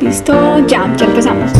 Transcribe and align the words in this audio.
Listo, 0.00 0.66
ya, 0.66 0.96
ya 0.96 1.04
empezamos. 1.04 1.52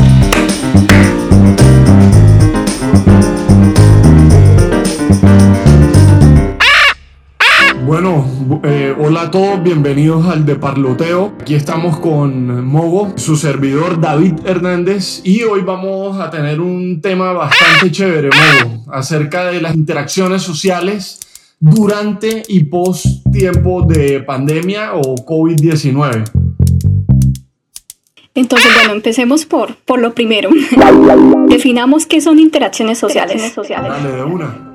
Bueno, 7.85 8.25
eh, 8.65 8.95
hola 8.99 9.23
a 9.23 9.31
todos, 9.31 9.63
bienvenidos 9.63 10.25
al 10.25 10.47
de 10.47 10.57
Parloteo. 10.57 11.35
Aquí 11.39 11.55
estamos 11.55 11.99
con 11.99 12.65
Mogo, 12.65 13.13
su 13.17 13.37
servidor 13.37 14.01
David 14.01 14.35
Hernández 14.47 15.21
y 15.23 15.43
hoy 15.43 15.61
vamos 15.61 16.19
a 16.19 16.31
tener 16.31 16.63
un 16.63 17.03
tema 17.03 17.35
bastante 17.35 17.91
chévere, 17.91 18.31
Mogo, 18.31 18.91
acerca 18.91 19.51
de 19.51 19.61
las 19.61 19.75
interacciones 19.75 20.41
sociales 20.41 21.21
durante 21.59 22.43
y 22.49 22.65
post 22.65 23.07
tiempo 23.31 23.83
de 23.83 24.21
pandemia 24.21 24.95
o 24.95 25.17
COVID-19. 25.17 26.40
Entonces, 28.41 28.73
bueno, 28.75 28.93
empecemos 28.93 29.45
por, 29.45 29.77
por 29.77 30.01
lo 30.01 30.15
primero. 30.15 30.49
Definamos 31.49 32.07
qué 32.07 32.23
son 32.23 32.39
interacciones 32.39 32.99
sociales. 32.99 33.55
Dale, 33.55 34.13
de 34.13 34.25
una. 34.25 34.71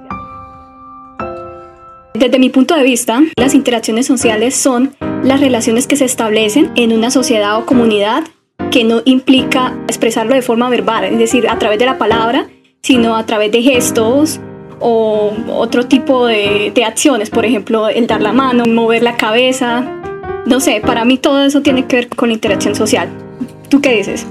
Desde 2.14 2.38
mi 2.38 2.50
punto 2.50 2.76
de 2.76 2.84
vista, 2.84 3.24
las 3.36 3.56
interacciones 3.56 4.06
sociales 4.06 4.56
son 4.56 4.96
las 5.24 5.40
relaciones 5.40 5.88
que 5.88 5.96
se 5.96 6.06
establecen 6.06 6.72
en 6.76 6.94
una 6.94 7.10
sociedad 7.10 7.58
o 7.58 7.66
comunidad 7.66 8.24
que 8.70 8.84
no 8.84 9.02
implica 9.04 9.76
expresarlo 9.88 10.36
de 10.36 10.44
forma 10.44 10.70
verbal, 10.70 11.06
es 11.06 11.18
decir, 11.18 11.50
a 11.50 11.58
través 11.58 11.80
de 11.80 11.88
la 11.88 11.98
palabra, 11.98 12.48
sino 12.84 13.18
a 13.18 13.26
través 13.26 13.52
de 13.52 13.64
gestos 13.64 14.40
o 14.80 15.34
otro 15.50 15.88
tipo 15.88 16.28
de, 16.28 16.72
de 16.74 16.86
acciones, 16.86 17.32
por 17.32 17.46
ejemplo, 17.46 17.90
el 17.90 18.06
dar 18.06 18.22
la 18.22 18.32
mano, 18.32 18.66
mover 18.68 19.02
la 19.02 19.18
cabeza. 19.18 19.84
No 20.46 20.60
sé, 20.60 20.82
para 20.86 21.04
mí 21.04 21.18
todo 21.18 21.44
eso 21.44 21.62
tiene 21.62 21.86
que 21.86 21.96
ver 21.96 22.10
con 22.10 22.30
la 22.30 22.36
interacción 22.36 22.76
social. 22.76 23.10
¿Tú 23.70 23.82
qué 23.82 23.98
dices? 23.98 24.26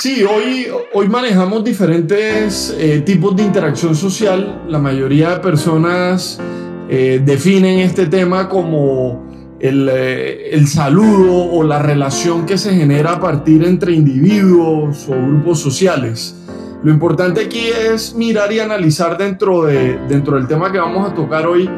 Sí, 0.00 0.22
hoy, 0.22 0.68
hoy 0.92 1.08
manejamos 1.08 1.64
diferentes 1.64 2.74
eh, 2.78 3.00
tipos 3.00 3.34
de 3.34 3.42
interacción 3.42 3.96
social. 3.96 4.62
La 4.68 4.78
mayoría 4.78 5.30
de 5.30 5.40
personas 5.40 6.40
eh, 6.88 7.20
definen 7.24 7.80
este 7.80 8.06
tema 8.06 8.48
como 8.48 9.26
el, 9.58 9.88
eh, 9.92 10.50
el, 10.52 10.68
saludo 10.68 11.50
o 11.50 11.64
la 11.64 11.80
relación 11.80 12.46
que 12.46 12.56
se 12.58 12.74
genera 12.74 13.14
a 13.14 13.20
partir 13.20 13.64
entre 13.64 13.92
individuos 13.92 15.08
o 15.08 15.12
grupos 15.12 15.58
sociales. 15.58 16.36
Lo 16.84 16.92
importante 16.92 17.40
aquí 17.40 17.66
es 17.66 18.14
mirar 18.14 18.52
y 18.52 18.60
analizar 18.60 19.18
dentro, 19.18 19.64
de, 19.64 19.98
dentro 20.08 20.36
del 20.36 20.46
tema 20.46 20.70
que 20.70 20.78
vamos 20.78 21.10
a 21.10 21.12
tocar 21.12 21.44
hoy 21.44 21.68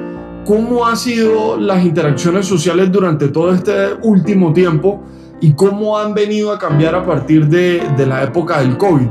cómo 0.45 0.87
han 0.87 0.99
sido 0.99 1.57
las 1.57 1.83
interacciones 1.83 2.45
sociales 2.45 2.93
durante 2.93 3.29
todo 3.29 3.55
este 3.55 3.95
último 4.03 4.53
tiempo 4.53 5.03
y 5.41 5.53
cómo 5.55 5.99
han 5.99 6.15
venido 6.15 6.53
a 6.53 6.59
cambiar 6.59 6.95
a 6.95 7.05
partir 7.05 7.49
de, 7.49 7.83
de, 7.97 8.07
la 8.07 8.23
época 8.23 8.61
del 8.61 8.77
COVID. 8.77 9.07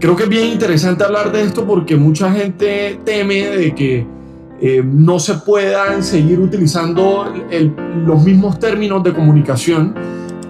Creo 0.00 0.16
que 0.16 0.24
es 0.24 0.28
bien 0.28 0.48
interesante 0.48 1.04
hablar 1.04 1.30
de 1.32 1.42
esto 1.42 1.66
porque 1.66 1.96
mucha 1.96 2.32
gente 2.32 2.98
teme 3.04 3.48
de 3.48 3.74
que 3.74 4.06
eh, 4.60 4.82
no 4.84 5.18
se 5.18 5.34
puedan 5.34 6.02
seguir 6.02 6.40
utilizando 6.40 7.32
el, 7.50 7.74
los 8.06 8.22
mismos 8.22 8.58
términos 8.58 9.02
de 9.02 9.12
comunicación 9.12 9.94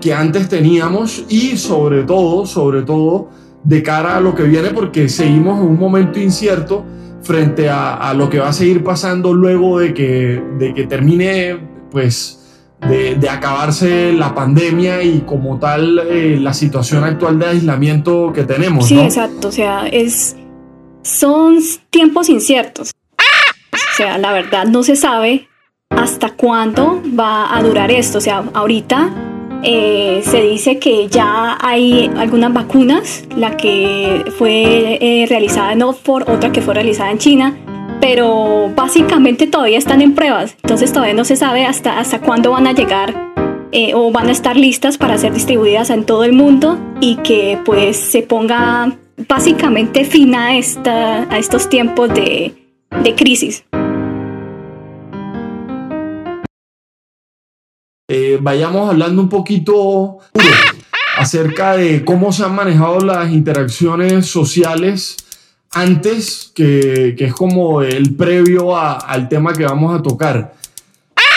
que 0.01 0.13
antes 0.13 0.49
teníamos 0.49 1.25
y 1.29 1.57
sobre 1.57 2.03
todo, 2.03 2.47
sobre 2.47 2.83
todo, 2.83 3.31
de 3.65 3.83
cara 3.83 4.17
a 4.17 4.21
lo 4.21 4.35
que 4.35 4.43
viene 4.43 4.71
porque 4.71 5.09
seguimos 5.09 5.59
en 5.61 5.69
un 5.69 5.79
momento 5.79 6.21
incierto 6.21 6.85
frente 7.23 7.71
a, 7.71 7.95
a 7.95 8.13
lo 8.13 8.29
que 8.29 8.39
va 8.39 8.49
a 8.49 8.53
seguir 8.53 8.85
pasando 8.85 9.33
luego 9.33 9.79
de 9.79 9.95
que, 9.95 10.43
de 10.59 10.75
que 10.75 10.87
termine 10.87 11.59
pues 11.91 12.44
de, 12.89 13.29
acabarse 13.29 14.13
la 14.13 14.35
pandemia 14.35 15.03
y 15.03 15.21
como 15.21 15.59
tal 15.59 15.99
eh, 15.99 16.39
la 16.41 16.53
situación 16.53 17.05
actual 17.05 17.39
de 17.39 17.47
aislamiento 17.47 18.33
que 18.33 18.45
tenemos. 18.45 18.87
Sí, 18.87 18.99
exacto, 18.99 19.49
o 19.49 19.53
sea, 19.53 19.87
es, 19.87 20.37
son 21.03 21.59
tiempos 21.91 22.29
inciertos. 22.29 22.93
O 23.73 23.97
sea, 23.97 24.19
la 24.19 24.33
verdad 24.33 24.67
no 24.67 24.83
se 24.83 24.97
sabe 24.97 25.49
hasta 25.91 26.31
cuándo 26.31 27.01
va 27.19 27.57
a 27.57 27.63
durar 27.63 27.91
esto. 27.91 28.19
O 28.19 28.21
sea, 28.21 28.45
ahorita 28.53 29.11
eh, 29.63 30.23
se 30.25 30.43
dice 30.43 30.79
que 30.79 31.09
ya 31.09 31.57
hay 31.61 32.11
algunas 32.17 32.53
vacunas, 32.53 33.25
la 33.37 33.57
que 33.57 34.25
fue 34.37 34.99
eh, 35.01 35.27
realizada 35.29 35.73
en 35.73 35.83
Oxford, 35.83 36.29
otra 36.29 36.53
que 36.53 36.61
fue 36.61 36.75
realizada 36.75 37.11
en 37.11 37.19
China, 37.19 37.57
pero 38.01 38.71
básicamente 38.75 39.47
todavía 39.47 39.79
están 39.79 40.01
en 40.01 40.15
pruebas, 40.15 40.57
entonces 40.63 40.93
todavía 40.93 41.15
no 41.15 41.25
se 41.25 41.37
sabe 41.37 41.67
hasta, 41.67 41.99
hasta 41.99 42.21
cuándo 42.21 42.51
van 42.51 42.67
a 42.67 42.73
llegar 42.73 43.33
eh, 43.73 43.93
o 43.95 44.13
van 44.13 44.29
a 44.29 44.33
estar 44.33 44.57
listas 44.57 44.99
para 44.99 45.19
ser 45.19 45.33
distribuidas 45.33 45.91
en 45.91 46.05
todo 46.05 46.25
el 46.25 46.33
mundo 46.33 46.79
y 47.01 47.17
que 47.17 47.59
pues 47.65 47.97
se 47.97 48.23
ponga 48.23 48.97
básicamente 49.29 50.05
fin 50.05 50.35
a, 50.35 50.57
esta, 50.57 51.23
a 51.33 51.39
estos 51.39 51.69
tiempos 51.69 52.13
de, 52.15 52.55
de 53.03 53.15
crisis. 53.15 53.65
Eh, 58.09 58.39
vayamos 58.41 58.91
hablando 58.91 59.23
un 59.23 59.29
poquito 59.29 60.19
acerca 61.17 61.77
de 61.77 62.05
cómo 62.05 62.33
se 62.33 62.45
han 62.45 62.55
manejado 62.55 63.01
las 63.01 63.33
interacciones 63.33 64.27
sociales 64.27 65.17
antes, 65.75 66.53
que, 66.55 67.17
es 67.19 67.35
como 67.35 67.83
el 67.83 68.15
previo 68.15 68.77
a, 68.77 68.95
al 68.95 69.29
tema 69.29 69.53
que 69.53 69.65
vamos 69.65 69.99
a 69.99 70.03
tocar. 70.03 70.55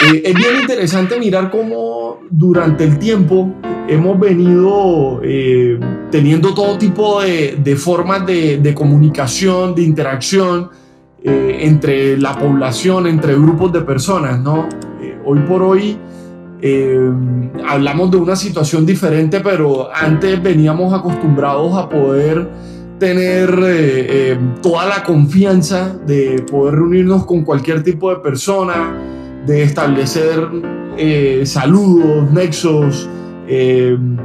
Eh, 0.05 0.21
es 0.25 0.33
bien 0.35 0.61
interesante 0.61 1.19
mirar 1.19 1.49
cómo 1.49 2.19
durante 2.29 2.83
el 2.83 2.99
tiempo 2.99 3.51
hemos 3.87 4.19
venido 4.19 5.21
eh, 5.23 5.79
teniendo 6.11 6.53
todo 6.53 6.77
tipo 6.77 7.21
de, 7.21 7.75
formas 7.77 8.25
de, 8.25 8.57
de, 8.59 8.75
comunicación, 8.75 9.73
de 9.73 9.81
interacción 9.81 10.69
eh, 11.23 11.59
entre 11.61 12.17
la 12.17 12.37
población, 12.37 13.07
entre 13.07 13.33
grupos 13.33 13.73
de 13.73 13.81
personas, 13.81 14.39
¿no? 14.39 14.67
hoy 15.25 15.39
por 15.39 15.61
hoy 15.61 15.97
hablamos 17.67 18.11
de 18.11 18.17
una 18.17 18.35
situación 18.35 18.85
diferente, 18.85 19.41
pero 19.41 19.89
antes 19.93 20.41
veníamos 20.41 20.93
acostumbrados 20.93 21.77
a 21.77 21.89
poder 21.89 22.49
tener 22.99 23.49
eh, 23.63 24.31
eh, 24.31 24.39
toda 24.61 24.85
la 24.85 25.03
confianza 25.03 25.95
de 26.05 26.43
poder 26.49 26.75
reunirnos 26.75 27.25
con 27.25 27.43
cualquier 27.43 27.83
tipo 27.83 28.09
de 28.09 28.17
persona, 28.17 28.95
de 29.45 29.63
establecer 29.63 30.47
eh, 30.97 31.43
saludos, 31.45 32.31
nexos, 32.31 33.09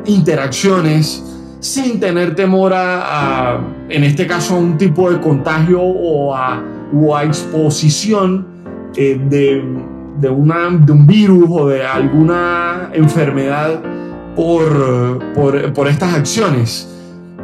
interacciones, 0.06 1.22
sin 1.61 2.00
tener 2.00 2.34
temor 2.34 2.72
a, 2.75 3.61
en 3.88 4.03
este 4.03 4.27
caso, 4.27 4.55
a 4.55 4.59
un 4.59 4.77
tipo 4.77 5.12
de 5.12 5.21
contagio 5.21 5.81
o 5.81 6.34
a, 6.34 6.61
exposición 7.25 8.47
de, 8.94 9.62
de, 10.19 10.28
una, 10.28 10.71
de 10.71 10.93
un 10.93 11.06
virus 11.06 11.44
o 11.49 11.69
de 11.69 11.84
alguna 11.84 12.91
enfermedad 12.94 13.81
por, 14.34 15.21
por, 15.34 15.72
por 15.72 15.87
estas 15.87 16.15
acciones. 16.15 16.91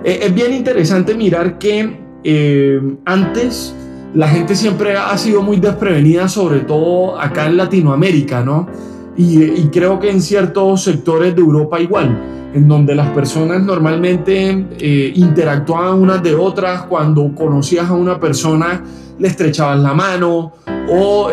Eh, 0.04 0.20
es 0.22 0.34
bien 0.34 0.54
interesante 0.54 1.14
mirar 1.14 1.58
que 1.58 1.98
eh, 2.24 2.80
antes 3.04 3.74
la 4.14 4.28
gente 4.28 4.54
siempre 4.54 4.96
ha 4.96 5.16
sido 5.18 5.42
muy 5.42 5.58
desprevenida, 5.58 6.28
sobre 6.28 6.60
todo 6.60 7.20
acá 7.20 7.46
en 7.46 7.56
Latinoamérica, 7.56 8.42
¿no? 8.42 8.68
Y, 9.16 9.68
creo 9.72 9.98
que 9.98 10.10
en 10.10 10.22
ciertos 10.22 10.84
sectores 10.84 11.34
de 11.34 11.40
Europa 11.40 11.80
igual, 11.80 12.16
en 12.54 12.68
donde 12.68 12.94
las 12.94 13.10
personas 13.10 13.60
normalmente 13.60 14.66
eh, 14.78 15.12
interactuaban 15.16 16.00
unas 16.00 16.22
de 16.22 16.36
otras, 16.36 16.82
cuando 16.82 17.34
conocías 17.34 17.90
a 17.90 17.94
una 17.94 18.20
persona 18.20 18.80
le 19.18 19.26
estrechabas 19.26 19.80
la 19.80 19.92
mano 19.92 20.52
o 20.88 21.30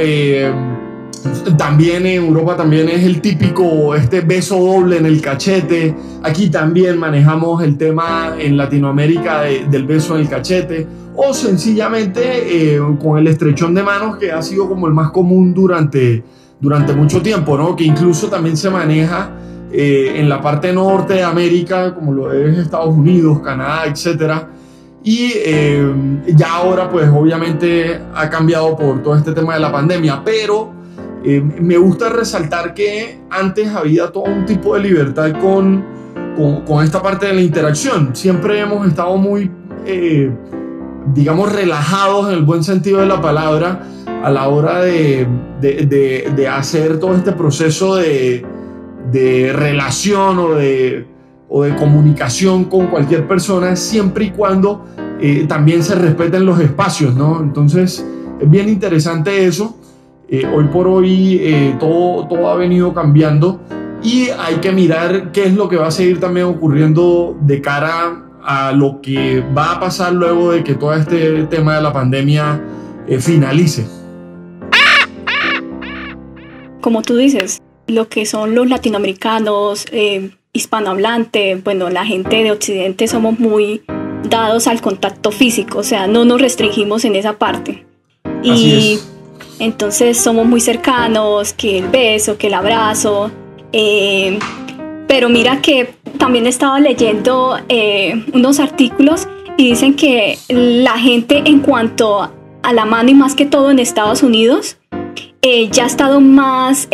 también 1.58 2.06
en 2.06 2.26
Europa 2.26 2.58
también 2.58 2.90
es 2.90 3.04
el 3.04 3.22
típico 3.22 3.96
este 3.96 4.22
beso 4.22 4.58
doble 4.58 4.98
en 4.98 5.06
el 5.06 5.22
cachete. 5.22 5.96
Aquí 6.24 6.50
también 6.50 6.98
manejamos 6.98 7.64
el 7.64 7.78
tema 7.78 8.36
en 8.38 8.58
Latinoamérica 8.58 9.42
del 9.42 9.86
beso 9.86 10.16
en 10.16 10.22
el 10.22 10.30
cachete. 10.30 10.88
O 11.16 11.34
sencillamente 11.34 12.76
eh, 12.76 12.82
con 13.02 13.18
el 13.18 13.28
estrechón 13.28 13.74
de 13.74 13.84
manos 13.84 14.18
que 14.18 14.32
ha 14.32 14.42
sido 14.42 14.68
como 14.68 14.88
el 14.88 14.94
más 14.94 15.12
común 15.12 15.54
durante, 15.54 16.24
durante 16.60 16.94
mucho 16.94 17.22
tiempo, 17.22 17.58
¿no? 17.58 17.76
Que 17.76 17.86
incluso 17.86 18.28
también 18.28 18.58
se 18.58 18.70
maneja 18.70 19.30
eh, 19.72 20.14
en 20.18 20.28
la 20.28 20.42
parte 20.42 20.74
norte 20.74 21.14
de 21.14 21.24
América, 21.24 21.96
como 21.96 22.12
lo 22.12 22.34
es 22.34 22.58
Estados 22.58 22.94
Unidos, 22.94 23.40
Canadá, 23.40 23.86
etcétera. 23.86 24.50
Y 25.04 25.32
eh, 25.36 25.94
ya 26.36 26.56
ahora, 26.56 26.90
pues 26.90 27.08
obviamente 27.10 28.02
ha 28.14 28.30
cambiado 28.30 28.76
por 28.76 29.02
todo 29.02 29.16
este 29.16 29.32
tema 29.32 29.54
de 29.54 29.62
la 29.62 29.72
pandemia, 29.72 30.22
pero 30.26 30.76
eh, 31.28 31.42
me 31.42 31.76
gusta 31.78 32.10
resaltar 32.10 32.76
que 32.76 33.20
antes 33.32 33.70
había 33.70 34.12
todo 34.12 34.26
un 34.26 34.46
tipo 34.46 34.76
de 34.76 34.82
libertad 34.82 35.32
con, 35.42 35.84
con, 36.68 36.84
esta 36.84 37.02
parte 37.02 37.26
de 37.26 37.34
la 37.34 37.42
interacción. 37.42 38.16
Siempre 38.16 38.60
hemos 38.60 38.88
estado 38.88 39.18
muy, 39.18 39.50
eh, 39.88 40.32
digamos, 41.16 41.52
relajados 41.52 42.28
en 42.28 42.36
el 42.36 42.44
buen 42.44 42.64
sentido 42.64 43.00
de 43.00 43.08
la 43.08 43.22
palabra 43.22 43.88
a 44.24 44.30
la 44.30 44.48
hora 44.50 44.82
de, 44.82 45.28
de, 45.62 46.32
de, 46.36 46.48
hacer 46.48 47.00
todo 47.00 47.16
este 47.16 47.32
proceso 47.32 47.96
de, 47.96 48.46
relación 49.56 50.38
o 50.38 50.50
de, 50.54 51.08
o 51.50 51.64
de 51.64 51.76
comunicación 51.76 52.66
con 52.66 52.88
cualquier 52.88 53.28
persona 53.28 53.76
siempre 53.76 54.26
y 54.26 54.30
cuando 54.32 54.86
eh, 55.20 55.46
también 55.48 55.82
se 55.82 55.96
respeten 55.96 56.46
los 56.46 56.60
espacios, 56.60 57.16
¿no? 57.16 57.42
Entonces 57.42 58.06
es 58.40 58.50
bien 58.50 58.70
interesante 58.70 59.46
eso. 59.46 59.78
Eh, 60.28 60.44
hoy 60.46 60.66
por 60.66 60.88
hoy 60.88 61.40
eh, 61.40 61.76
todo, 61.80 62.28
todo 62.28 62.50
ha 62.50 62.56
venido 62.56 62.94
cambiando 62.96 63.60
y 64.02 64.30
hay 64.30 64.56
que 64.56 64.72
mirar 64.72 65.32
qué 65.32 65.46
es 65.46 65.54
lo 65.54 65.70
que 65.70 65.78
va 65.78 65.88
a 65.88 65.92
seguir 65.92 66.20
también 66.20 66.48
ocurriendo 66.48 67.38
de 67.42 67.62
cara 67.62 68.24
a 68.44 68.72
lo 68.72 69.02
que 69.02 69.44
va 69.56 69.74
a 69.74 69.80
pasar 69.80 70.14
luego 70.14 70.52
de 70.52 70.64
que 70.64 70.74
todo 70.74 70.94
este 70.96 71.44
tema 71.44 71.76
de 71.76 71.82
la 71.82 71.94
pandemia 71.94 72.62
finalice. 73.20 73.86
Como 76.82 77.02
tú 77.02 77.16
dices, 77.18 77.62
lo 77.88 78.08
que 78.08 78.26
son 78.28 78.54
los 78.54 78.68
latinoamericanos, 78.70 79.88
hispanohablantes, 80.54 81.64
bueno, 81.64 81.90
la 81.90 82.06
gente 82.06 82.44
de 82.44 82.52
Occidente 82.52 83.08
somos 83.08 83.40
muy 83.40 83.82
dados 84.30 84.68
al 84.68 84.82
contacto 84.82 85.32
físico, 85.32 85.80
o 85.80 85.84
sea, 85.84 86.06
no 86.06 86.26
nos 86.26 86.40
restringimos 86.40 87.06
en 87.06 87.16
esa 87.16 87.40
parte. 87.40 87.86
y 88.44 89.00
entonces 89.60 90.18
somos 90.18 90.46
muy 90.46 90.60
cercanos, 90.60 91.54
que 91.54 91.80
el 91.80 91.88
beso, 91.88 92.38
que 92.38 92.48
el 92.48 92.54
abrazo. 92.54 93.32
Eh, 93.72 94.38
pero 95.08 95.30
mira 95.30 95.62
que 95.62 95.96
también 96.18 96.46
he 96.46 96.50
estado 96.50 96.80
leyendo 96.80 97.58
eh, 97.70 98.26
unos 98.34 98.60
artículos 98.60 99.28
y 99.58 99.70
dicen 99.70 99.96
que 99.96 100.38
la 100.50 100.98
gente 100.98 101.44
en 101.46 101.60
cuanto 101.60 102.30
a 102.64 102.74
la 102.74 102.86
mano 102.86 103.10
y 103.12 103.14
más 103.14 103.36
que 103.36 103.46
todo 103.46 103.72
en 103.72 103.80
Estados 103.80 104.24
Unidos, 104.24 104.78
eh, 105.42 105.70
ya 105.70 105.84
ha 105.84 105.88
estado 105.88 106.20
más, 106.20 106.90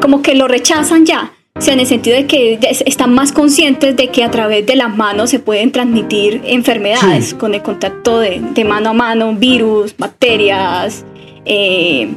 como 0.00 0.22
que 0.22 0.34
lo 0.34 0.48
rechazan 0.48 1.04
ya. 1.04 1.33
O 1.56 1.60
sea, 1.60 1.74
en 1.74 1.80
el 1.80 1.86
sentido 1.86 2.16
de 2.16 2.26
que 2.26 2.58
están 2.84 3.14
más 3.14 3.30
conscientes 3.30 3.94
de 3.94 4.08
que 4.08 4.24
a 4.24 4.30
través 4.32 4.66
de 4.66 4.74
las 4.74 4.94
manos 4.96 5.30
se 5.30 5.38
pueden 5.38 5.70
transmitir 5.70 6.42
enfermedades 6.46 7.32
con 7.32 7.54
el 7.54 7.62
contacto 7.62 8.18
de, 8.18 8.40
mano 8.66 8.90
a 8.90 8.92
mano, 8.92 9.32
virus, 9.36 9.96
bacterias, 9.96 11.04
eh, 11.44 12.08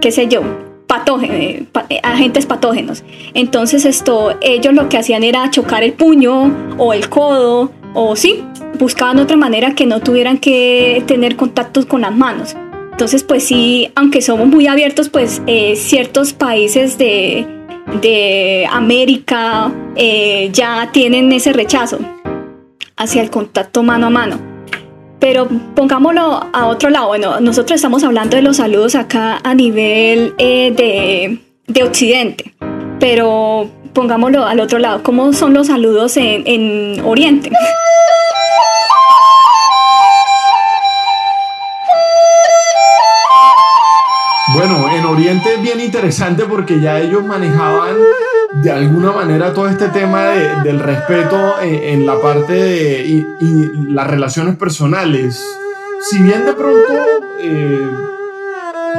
qué 0.00 0.10
sé 0.10 0.28
yo, 0.28 0.40
patógenos, 0.86 1.36
eh, 1.36 1.66
eh, 1.90 2.00
agentes 2.02 2.46
patógenos. 2.46 3.04
Entonces 3.34 3.84
esto, 3.84 4.34
ellos 4.40 4.72
lo 4.72 4.88
que 4.88 4.96
hacían 4.96 5.24
era 5.24 5.50
chocar 5.50 5.82
el 5.82 5.92
puño 5.92 6.50
o 6.78 6.94
el 6.94 7.10
codo 7.10 7.72
o 7.92 8.16
sí, 8.16 8.44
buscaban 8.78 9.18
otra 9.18 9.36
manera 9.36 9.74
que 9.74 9.84
no 9.84 10.00
tuvieran 10.00 10.38
que 10.38 11.04
tener 11.06 11.36
contactos 11.36 11.84
con 11.84 12.00
las 12.00 12.16
manos. 12.16 12.56
Entonces, 12.92 13.24
pues 13.24 13.44
sí, 13.44 13.90
aunque 13.94 14.22
somos 14.22 14.46
muy 14.46 14.66
abiertos, 14.68 15.10
pues 15.10 15.42
ciertos 15.74 16.32
países 16.32 16.96
de, 16.96 17.55
de 18.00 18.66
América 18.70 19.72
eh, 19.94 20.50
ya 20.52 20.90
tienen 20.92 21.32
ese 21.32 21.52
rechazo 21.52 21.98
hacia 22.96 23.22
el 23.22 23.30
contacto 23.30 23.82
mano 23.82 24.06
a 24.06 24.10
mano. 24.10 24.38
Pero 25.18 25.48
pongámoslo 25.74 26.46
a 26.52 26.66
otro 26.66 26.90
lado. 26.90 27.08
Bueno, 27.08 27.40
nosotros 27.40 27.76
estamos 27.76 28.04
hablando 28.04 28.36
de 28.36 28.42
los 28.42 28.58
saludos 28.58 28.94
acá 28.94 29.40
a 29.42 29.54
nivel 29.54 30.34
eh, 30.38 30.72
de, 30.76 31.38
de, 31.72 31.82
Occidente, 31.84 32.54
pero 33.00 33.70
pongámoslo 33.94 34.44
al 34.44 34.60
otro 34.60 34.78
lado. 34.78 35.02
¿Cómo 35.02 35.32
son 35.32 35.54
los 35.54 35.68
saludos 35.68 36.16
en, 36.16 36.42
en 36.46 37.00
Oriente? 37.04 37.50
Oriente 45.16 45.54
es 45.54 45.62
bien 45.62 45.80
interesante 45.80 46.44
porque 46.44 46.78
ya 46.78 47.00
ellos 47.00 47.24
manejaban 47.24 47.96
de 48.62 48.70
alguna 48.70 49.12
manera 49.12 49.54
todo 49.54 49.66
este 49.66 49.88
tema 49.88 50.26
del 50.62 50.78
respeto 50.78 51.54
en, 51.62 52.04
la 52.04 52.20
parte 52.20 52.52
de 52.52 53.24
y, 53.40 53.92
las 53.94 54.06
relaciones 54.06 54.56
personales. 54.56 55.42
Si 56.02 56.22
bien 56.22 56.44
de 56.44 56.52
pronto 56.52 56.92
eh, 57.40 57.88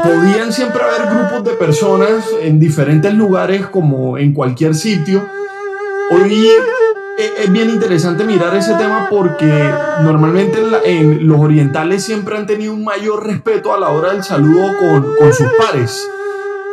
podían 0.03 0.51
siempre 0.51 0.81
haber 0.81 1.15
grupos 1.15 1.43
de 1.43 1.51
personas 1.51 2.25
en 2.41 2.59
diferentes 2.59 3.13
lugares 3.13 3.67
como 3.67 4.17
en 4.17 4.33
cualquier 4.33 4.73
sitio, 4.73 5.23
hoy 6.09 6.49
es 7.17 7.51
bien 7.51 7.69
interesante 7.69 8.23
mirar 8.23 8.55
ese 8.55 8.75
tema 8.75 9.07
porque 9.09 9.73
normalmente 10.03 10.59
en, 10.85 11.27
los 11.27 11.39
orientales 11.39 12.03
siempre 12.03 12.37
han 12.37 12.45
tenido 12.45 12.73
un 12.73 12.83
mayor 12.83 13.25
respeto 13.25 13.73
a 13.73 13.79
la 13.79 13.89
hora 13.89 14.11
del 14.11 14.23
saludo 14.23 14.71
con, 14.77 15.33
sus 15.33 15.47
pares. 15.57 16.07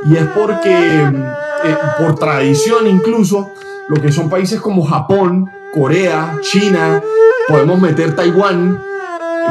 Y 0.05 0.17
es 0.17 0.27
porque, 0.27 1.03
eh, 1.03 1.77
por 1.99 2.17
tradición 2.17 2.87
incluso, 2.87 3.53
lo 3.89 4.01
que 4.03 4.13
son 4.13 4.29
países 4.29 4.61
como 4.61 4.85
Japón, 4.85 5.51
Corea, 5.73 6.37
China, 6.43 7.03
podemos 7.49 7.81
meter 7.81 8.15
Taiwán, 8.15 8.83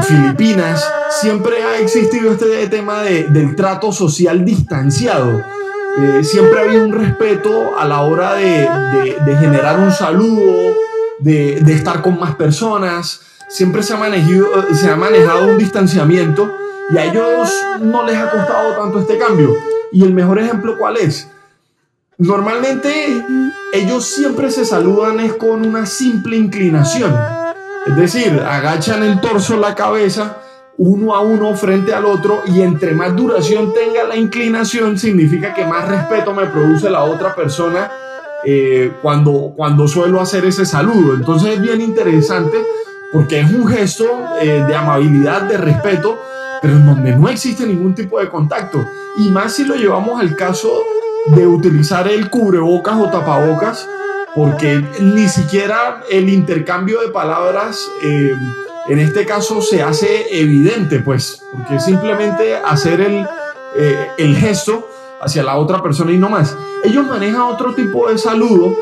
Filipinas, 0.01 0.87
siempre 1.21 1.63
ha 1.63 1.79
existido 1.79 2.31
este 2.31 2.67
tema 2.67 3.01
del 3.01 3.55
trato 3.55 3.91
social 3.91 4.45
distanciado. 4.45 5.43
Eh, 5.95 6.23
siempre 6.23 6.59
ha 6.59 6.63
habido 6.63 6.83
un 6.83 6.93
respeto 6.93 7.77
a 7.77 7.85
la 7.85 8.01
hora 8.01 8.33
de, 8.33 8.67
generar 9.39 9.79
un 9.79 9.91
saludo, 9.91 10.73
de, 11.19 11.59
estar 11.73 12.01
con 12.01 12.19
más 12.19 12.35
personas. 12.35 13.21
Siempre 13.47 13.83
se 13.83 13.93
ha, 13.93 13.97
manejado, 13.97 14.65
se 14.73 14.89
ha 14.89 14.95
manejado 14.95 15.45
un 15.45 15.57
distanciamiento 15.57 16.51
y 16.89 16.97
a 16.97 17.05
ellos 17.05 17.51
no 17.79 18.03
les 18.05 18.17
ha 18.17 18.31
costado 18.31 18.75
tanto 18.75 18.99
este 18.99 19.17
cambio. 19.17 19.55
Y 19.91 20.03
el 20.03 20.13
mejor 20.13 20.39
ejemplo, 20.39 20.77
¿cuál 20.77 20.97
es? 20.97 21.29
Normalmente 22.17 23.23
ellos 23.73 24.05
siempre 24.05 24.49
se 24.49 24.65
saludan 24.65 25.19
es 25.19 25.33
con 25.33 25.65
una 25.65 25.85
simple 25.85 26.37
inclinación. 26.37 27.15
Es 27.85 27.95
decir, 27.95 28.39
agachan 28.39 29.03
el 29.03 29.19
torso, 29.19 29.57
la 29.57 29.75
cabeza, 29.75 30.37
uno 30.77 31.13
a 31.13 31.21
uno 31.21 31.55
frente 31.55 31.93
al 31.93 32.05
otro 32.05 32.41
y 32.47 32.61
entre 32.61 32.93
más 32.93 33.15
duración 33.15 33.73
tenga 33.73 34.03
la 34.03 34.15
inclinación 34.15 34.97
significa 34.97 35.53
que 35.53 35.65
más 35.65 35.87
respeto 35.87 36.33
me 36.33 36.47
produce 36.47 36.89
la 36.89 37.03
otra 37.03 37.35
persona 37.35 37.91
eh, 38.45 38.91
cuando, 39.01 39.53
cuando 39.55 39.87
suelo 39.87 40.19
hacer 40.19 40.45
ese 40.45 40.65
saludo. 40.65 41.13
Entonces 41.13 41.53
es 41.53 41.61
bien 41.61 41.81
interesante 41.81 42.57
porque 43.11 43.39
es 43.39 43.51
un 43.51 43.67
gesto 43.67 44.05
eh, 44.41 44.63
de 44.67 44.75
amabilidad, 44.75 45.43
de 45.43 45.57
respeto, 45.57 46.19
pero 46.61 46.73
en 46.73 46.85
donde 46.85 47.15
no 47.15 47.29
existe 47.29 47.65
ningún 47.65 47.93
tipo 47.93 48.19
de 48.19 48.29
contacto. 48.29 48.83
Y 49.17 49.29
más 49.29 49.53
si 49.53 49.65
lo 49.65 49.75
llevamos 49.75 50.19
al 50.19 50.35
caso 50.35 50.69
de 51.27 51.45
utilizar 51.45 52.07
el 52.07 52.29
cubrebocas 52.29 52.99
o 52.99 53.09
tapabocas, 53.09 53.87
porque 54.35 54.83
ni 54.99 55.29
siquiera 55.29 56.01
el 56.09 56.27
intercambio 56.27 57.01
de 57.01 57.09
palabras 57.09 57.87
eh, 58.03 58.33
en 58.87 58.99
este 58.99 59.25
caso 59.25 59.61
se 59.61 59.81
hace 59.81 60.25
evidente, 60.31 60.99
pues, 60.99 61.43
porque 61.51 61.79
simplemente 61.79 62.55
hacer 62.55 63.01
el, 63.01 63.27
el 64.17 64.35
gesto 64.35 64.89
hacia 65.21 65.43
la 65.43 65.57
otra 65.57 65.81
persona 65.81 66.11
y 66.11 66.17
no 66.17 66.29
más. 66.29 66.55
Ellos 66.83 67.05
manejan 67.05 67.41
otro 67.41 67.73
tipo 67.73 68.09
de 68.09 68.17
saludo, 68.17 68.75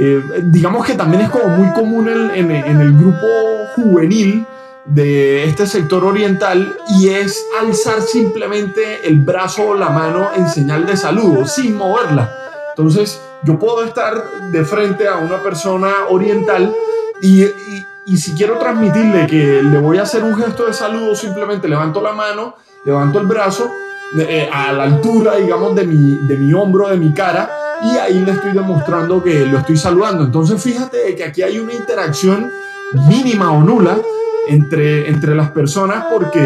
eh, 0.00 0.22
digamos 0.44 0.86
que 0.86 0.94
también 0.94 1.24
es 1.24 1.30
como 1.30 1.48
muy 1.48 1.72
común 1.72 2.08
en, 2.08 2.50
en, 2.52 2.80
el 2.80 2.96
grupo 2.96 3.26
juvenil 3.74 4.46
de 4.84 5.42
este 5.42 5.66
sector 5.66 6.04
oriental 6.04 6.76
y 7.00 7.08
es 7.08 7.44
alzar 7.60 8.00
simplemente 8.02 9.08
el 9.08 9.18
brazo 9.18 9.70
o 9.70 9.74
la 9.74 9.88
mano 9.88 10.28
en 10.36 10.48
señal 10.48 10.86
de 10.86 10.96
saludo 10.96 11.46
sin 11.46 11.76
moverla. 11.76 12.32
Entonces 12.76 13.20
yo 13.42 13.58
puedo 13.58 13.82
estar 13.82 14.22
de 14.52 14.64
frente 14.64 15.08
a 15.08 15.16
una 15.16 15.42
persona 15.42 15.92
oriental 16.10 16.72
y, 17.20 17.42
y, 17.42 17.77
y 18.08 18.16
si 18.16 18.32
quiero 18.32 18.58
transmitirle 18.58 19.26
que 19.26 19.62
le 19.62 19.78
voy 19.78 19.98
a 19.98 20.02
hacer 20.02 20.24
un 20.24 20.34
gesto 20.34 20.66
de 20.66 20.72
saludo, 20.72 21.14
simplemente 21.14 21.68
levanto 21.68 22.00
la 22.00 22.12
mano, 22.12 22.56
levanto 22.84 23.20
el 23.20 23.26
brazo 23.26 23.70
eh, 24.18 24.48
a 24.50 24.72
la 24.72 24.84
altura, 24.84 25.36
digamos, 25.36 25.74
de 25.74 25.86
mi, 25.86 26.16
de 26.26 26.38
mi 26.38 26.54
hombro, 26.54 26.88
de 26.88 26.96
mi 26.96 27.12
cara, 27.12 27.50
y 27.82 27.98
ahí 27.98 28.20
le 28.20 28.32
estoy 28.32 28.52
demostrando 28.52 29.22
que 29.22 29.44
lo 29.44 29.58
estoy 29.58 29.76
saludando. 29.76 30.24
Entonces 30.24 30.62
fíjate 30.62 31.14
que 31.14 31.24
aquí 31.24 31.42
hay 31.42 31.58
una 31.58 31.74
interacción 31.74 32.50
mínima 33.08 33.52
o 33.52 33.62
nula 33.62 33.98
entre, 34.48 35.10
entre 35.10 35.34
las 35.34 35.50
personas 35.50 36.06
porque 36.10 36.42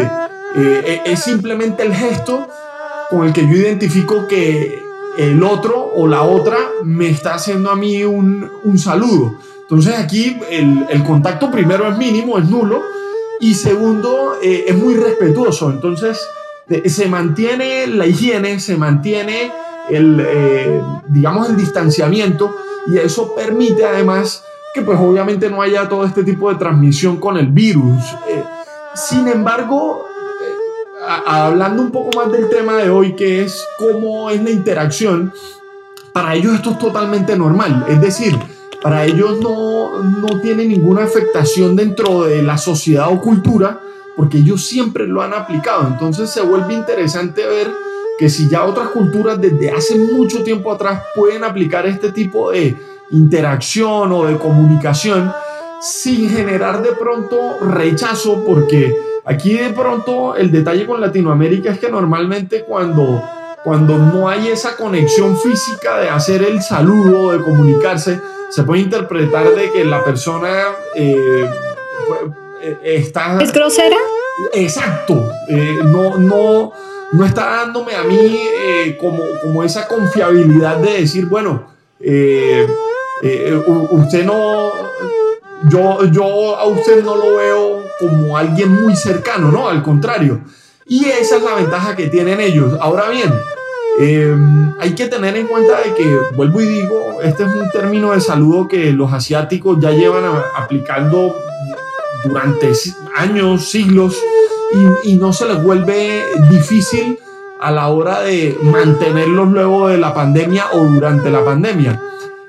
eh, 0.55 1.01
e, 1.05 1.11
es 1.11 1.21
simplemente 1.21 1.83
el 1.83 1.95
gesto 1.95 2.49
con 3.09 3.25
el 3.25 3.31
que 3.31 3.47
yo 3.47 3.55
identifico 3.55 4.27
que 4.27 4.83
el 5.17 5.41
otro 5.43 5.91
o 5.95 6.07
la 6.07 6.23
otra 6.23 6.57
me 6.83 7.07
está 7.07 7.35
haciendo 7.35 7.69
a 7.69 7.75
mí 7.77 8.03
un, 8.03 8.51
un 8.63 8.77
saludo. 8.77 9.37
Entonces 9.63 9.97
aquí 9.97 10.37
el, 10.49 10.85
el, 10.89 11.03
contacto 11.03 11.49
primero 11.49 11.87
es 11.89 11.97
mínimo, 11.97 12.37
es 12.37 12.45
nulo, 12.49 12.81
y 13.39 13.53
segundo 13.55 14.35
eh, 14.41 14.65
es 14.67 14.77
muy 14.77 14.95
respetuoso. 14.95 15.71
Entonces 15.71 16.19
se 16.85 17.07
mantiene 17.07 17.87
la 17.87 18.05
higiene, 18.05 18.59
se 18.59 18.77
mantiene 18.77 19.51
el, 19.89 20.23
eh, 20.25 20.81
digamos, 21.07 21.49
el 21.49 21.57
distanciamiento 21.57 22.55
y 22.87 22.97
eso 22.97 23.33
permite 23.35 23.85
además 23.85 24.43
que 24.73 24.81
pues 24.81 24.99
obviamente 24.99 25.49
no 25.49 25.61
haya 25.61 25.87
todo 25.87 26.05
este 26.05 26.23
tipo 26.23 26.49
de 26.49 26.55
transmisión 26.55 27.17
con 27.17 27.37
el 27.37 27.47
virus. 27.47 28.01
Eh, 28.27 28.43
sin 28.95 29.27
embargo, 29.27 30.05
eh, 30.41 31.03
hablando 31.27 31.83
un 31.83 31.91
poco 31.91 32.17
más 32.17 32.31
del 32.31 32.49
tema 32.49 32.77
de 32.77 32.89
hoy, 32.89 33.15
que 33.15 33.43
es 33.43 33.63
cómo 33.77 34.29
es 34.29 34.41
la 34.41 34.49
interacción, 34.49 35.31
para 36.11 36.33
ellos 36.35 36.55
esto 36.55 36.71
es 36.71 36.79
totalmente 36.79 37.37
normal. 37.37 37.85
Es 37.87 38.01
decir, 38.01 38.37
para 38.83 39.05
ellos 39.05 39.39
no, 39.39 40.03
no 40.03 40.41
tiene 40.41 40.65
ninguna 40.65 41.05
afectación 41.05 41.75
dentro 41.75 42.23
de 42.23 42.43
la 42.43 42.57
sociedad 42.57 43.07
o 43.09 43.21
cultura, 43.21 43.79
porque 44.17 44.39
ellos 44.39 44.67
siempre 44.67 45.07
lo 45.07 45.21
han 45.21 45.33
aplicado. 45.33 45.87
Entonces 45.87 46.29
se 46.29 46.41
vuelve 46.41 46.73
interesante 46.73 47.47
ver 47.47 47.71
que 48.19 48.29
si 48.29 48.49
ya 48.49 48.65
otras 48.65 48.89
culturas 48.89 49.39
desde 49.39 49.71
hace 49.71 49.97
mucho 49.97 50.43
tiempo 50.43 50.71
atrás 50.71 51.01
pueden 51.15 51.45
aplicar 51.45 51.87
este 51.87 52.11
tipo 52.11 52.51
de 52.51 52.75
interacción 53.11 54.11
o 54.11 54.25
de 54.25 54.37
comunicación 54.37 55.31
sin 55.81 56.29
generar 56.29 56.81
de 56.83 56.91
pronto 56.91 57.59
rechazo, 57.61 58.43
porque 58.45 58.95
aquí 59.25 59.53
de 59.53 59.69
pronto 59.69 60.35
el 60.35 60.51
detalle 60.51 60.85
con 60.85 60.99
Latinoamérica 60.99 61.71
es 61.71 61.79
que 61.79 61.89
normalmente 61.89 62.63
cuando, 62.63 63.23
cuando 63.63 63.97
no 63.97 64.27
hay 64.27 64.49
esa 64.49 64.75
conexión 64.75 65.37
física 65.37 65.99
de 65.99 66.09
hacer 66.09 66.43
el 66.43 66.61
saludo, 66.61 67.31
de 67.31 67.39
comunicarse, 67.41 68.19
se 68.49 68.63
puede 68.63 68.81
interpretar 68.81 69.55
de 69.55 69.71
que 69.71 69.85
la 69.85 70.03
persona 70.03 70.49
eh, 70.95 71.49
eh, 72.61 72.77
está... 72.83 73.41
¿Es 73.41 73.53
grosera? 73.53 73.97
Exacto, 74.53 75.29
eh, 75.47 75.79
no, 75.83 76.17
no, 76.17 76.73
no 77.11 77.25
está 77.25 77.45
dándome 77.57 77.95
a 77.95 78.03
mí 78.03 78.37
como, 78.99 79.23
como 79.41 79.63
esa 79.63 79.87
confiabilidad 79.87 80.77
de 80.77 81.01
decir, 81.01 81.27
bueno, 81.27 81.67
usted 83.91 84.25
no 84.25 84.71
yo, 85.69 86.05
yo 86.05 86.57
a 86.57 86.65
usted 86.65 87.03
no 87.03 87.15
lo 87.15 87.37
veo 87.37 87.83
como 87.99 88.37
alguien 88.37 88.69
muy 88.83 88.95
cercano, 88.95 89.51
¿no? 89.51 89.69
Al 89.69 89.81
contrario. 89.81 90.41
Y 90.93 91.05
esa 91.05 91.37
es 91.37 91.41
la 91.41 91.55
ventaja 91.55 91.95
que 91.95 92.05
tienen 92.05 92.39
ellos. 92.39 92.77
Ahora 92.79 93.09
bien, 93.09 93.33
em, 93.97 94.75
hay 94.79 94.93
que 94.93 95.07
tener 95.07 95.35
en 95.35 95.47
cuenta 95.47 95.81
de 95.81 95.91
que, 95.95 96.19
vuelvo 96.35 96.61
y 96.61 96.67
digo, 96.67 97.19
este 97.23 97.41
es 97.41 97.49
un 97.49 97.67
término 97.71 98.11
de 98.11 98.21
saludo 98.21 98.67
que 98.67 98.91
los 98.91 99.11
asiáticos 99.11 99.79
ya 99.81 99.89
llevan 99.89 100.23
aplicando 100.55 101.35
durante 102.23 102.73
años, 103.15 103.67
siglos, 103.71 104.15
y, 105.03 105.13
y, 105.13 105.15
no 105.15 105.33
se 105.33 105.47
les 105.47 105.63
vuelve 105.63 106.25
difícil 106.51 107.17
a 107.59 107.71
la 107.71 107.87
hora 107.87 108.21
de 108.21 108.55
mantenerlos 108.61 109.47
luego 109.47 109.87
de 109.87 109.97
la 109.97 110.13
pandemia 110.13 110.73
o 110.73 110.83
durante 110.83 111.31
la 111.31 111.43
pandemia. 111.43 111.99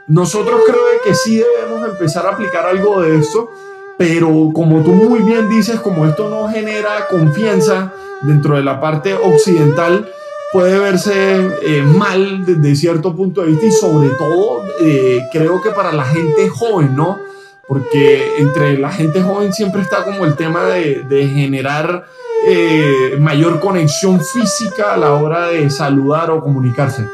Nosotros 0.06 0.60
creo 0.66 0.82
que 1.02 1.14
sí 1.14 1.38
debemos 1.38 1.88
empezar 1.88 2.26
a 2.26 2.32
aplicar 2.32 2.66
algo 2.66 3.00
de 3.00 3.20
esto, 3.20 3.50
pero 3.96 4.50
como 4.54 4.82
tú 4.82 4.92
muy 4.92 5.20
bien 5.20 5.48
dices, 5.48 5.80
como 5.80 6.04
esto 6.04 6.28
no 6.28 6.46
genera 6.50 7.06
confianza 7.08 7.90
dentro 8.22 8.56
de 8.56 8.62
la 8.62 8.80
parte 8.80 9.14
occidental, 9.14 10.08
puede 10.52 10.78
verse 10.78 11.50
eh, 11.62 11.82
mal 11.82 12.46
desde 12.46 12.76
cierto 12.76 13.14
punto 13.14 13.42
de 13.42 13.48
vista 13.48 13.66
y 13.66 13.72
sobre 13.72 14.10
todo 14.10 14.62
eh, 14.80 15.20
creo 15.32 15.60
que 15.60 15.70
para 15.70 15.92
la 15.92 16.04
gente 16.04 16.48
joven, 16.48 16.94
¿no? 16.94 17.18
Porque 17.66 18.38
entre 18.38 18.78
la 18.78 18.90
gente 18.90 19.20
joven 19.20 19.52
siempre 19.52 19.82
está 19.82 20.04
como 20.04 20.24
el 20.24 20.36
tema 20.36 20.64
de, 20.66 21.28
generar 21.34 22.04
eh, 22.46 23.16
mayor 23.18 23.58
conexión 23.58 24.20
física 24.20 24.94
a 24.94 24.96
la 24.96 25.14
hora 25.14 25.48
de 25.48 25.68
saludar 25.70 26.30
o 26.30 26.40
comunicarse. 26.40 27.04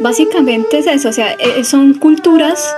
Básicamente 0.00 0.78
es 0.78 0.86
eso, 0.86 1.10
o 1.10 1.12
sea, 1.12 1.36
son 1.64 1.94
culturas 1.94 2.74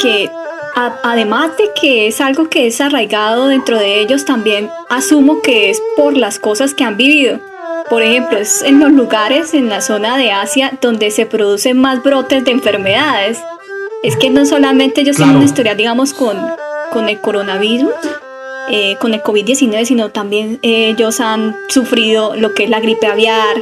que 0.00 0.30
además 0.74 1.56
de 1.56 1.70
que 1.78 2.06
es 2.06 2.20
algo 2.20 2.48
que 2.48 2.66
es 2.66 2.80
arraigado 2.80 3.48
dentro 3.48 3.78
de 3.78 4.00
ellos, 4.00 4.24
también 4.24 4.70
asumo 4.88 5.42
que 5.42 5.70
es 5.70 5.80
por 5.96 6.16
las 6.16 6.38
cosas 6.38 6.74
que 6.74 6.84
han 6.84 6.96
vivido. 6.96 7.40
Por 7.88 8.02
ejemplo, 8.02 8.38
es 8.38 8.62
en 8.62 8.78
los 8.78 8.92
lugares 8.92 9.52
en 9.52 9.68
la 9.68 9.80
zona 9.80 10.16
de 10.16 10.30
Asia 10.30 10.78
donde 10.80 11.10
se 11.10 11.26
producen 11.26 11.78
más 11.78 12.02
brotes 12.02 12.44
de 12.44 12.52
enfermedades. 12.52 13.38
Es 14.02 14.16
que 14.16 14.30
no 14.30 14.46
solamente 14.46 15.00
ellos 15.00 15.16
tienen 15.16 15.36
una 15.36 15.44
historia, 15.44 15.74
digamos, 15.74 16.14
con, 16.14 16.36
con 16.92 17.08
el 17.08 17.20
coronavirus, 17.20 17.92
eh, 18.70 18.96
con 19.00 19.12
el 19.12 19.22
COVID-19, 19.22 19.84
sino 19.84 20.10
también 20.10 20.60
ellos 20.62 21.18
han 21.20 21.56
sufrido 21.68 22.36
lo 22.36 22.54
que 22.54 22.64
es 22.64 22.70
la 22.70 22.78
gripe 22.78 23.08
aviar, 23.08 23.56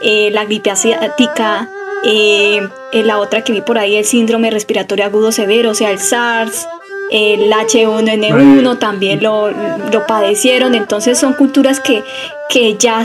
eh, 0.00 0.30
la 0.30 0.44
gripe 0.44 0.70
asiática, 0.70 1.68
eh, 2.06 2.68
la 2.92 3.18
otra 3.18 3.42
que 3.42 3.52
vi 3.52 3.60
por 3.60 3.78
ahí, 3.78 3.96
el 3.96 4.04
síndrome 4.04 4.50
respiratorio 4.50 5.04
agudo 5.04 5.32
severo, 5.32 5.70
o 5.70 5.74
sea, 5.74 5.90
el 5.90 5.98
SARS, 5.98 6.68
el 7.10 7.50
H1N1 7.52 8.78
también 8.78 9.22
lo, 9.22 9.50
lo, 9.50 10.06
padecieron, 10.06 10.74
entonces 10.74 11.18
son 11.18 11.34
culturas 11.34 11.80
que, 11.80 12.02
que 12.48 12.76
ya 12.76 13.02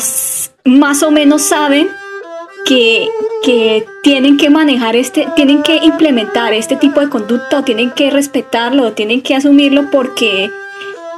más 0.66 1.04
o 1.04 1.12
menos 1.12 1.42
saben 1.42 1.90
que, 2.66 3.08
que, 3.44 3.86
tienen 4.04 4.38
que 4.38 4.50
manejar 4.50 4.96
este, 4.96 5.28
tienen 5.36 5.64
que 5.64 5.78
implementar 5.78 6.54
este 6.54 6.76
tipo 6.76 7.00
de 7.00 7.10
conducta, 7.10 7.60
o 7.60 7.64
tienen 7.64 7.92
que 7.92 8.10
respetarlo, 8.10 8.84
o 8.84 8.92
tienen 8.94 9.22
que 9.22 9.36
asumirlo 9.36 9.90
porque 9.92 10.52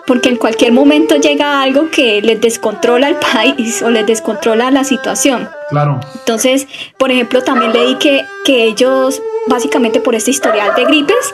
porque 0.05 0.29
en 0.29 0.35
cualquier 0.35 0.71
momento 0.71 1.15
llega 1.15 1.61
algo 1.61 1.89
que 1.89 2.21
les 2.21 2.41
descontrola 2.41 3.07
el 3.07 3.15
país 3.15 3.81
o 3.81 3.89
les 3.89 4.05
descontrola 4.05 4.71
la 4.71 4.83
situación. 4.83 5.49
Claro. 5.69 5.99
Entonces, 6.15 6.67
por 6.97 7.11
ejemplo, 7.11 7.41
también 7.41 7.71
leí 7.73 7.95
que, 7.95 8.25
que 8.43 8.65
ellos, 8.65 9.21
básicamente 9.47 9.99
por 9.99 10.15
este 10.15 10.31
historial 10.31 10.75
de 10.75 10.85
gripes, 10.85 11.33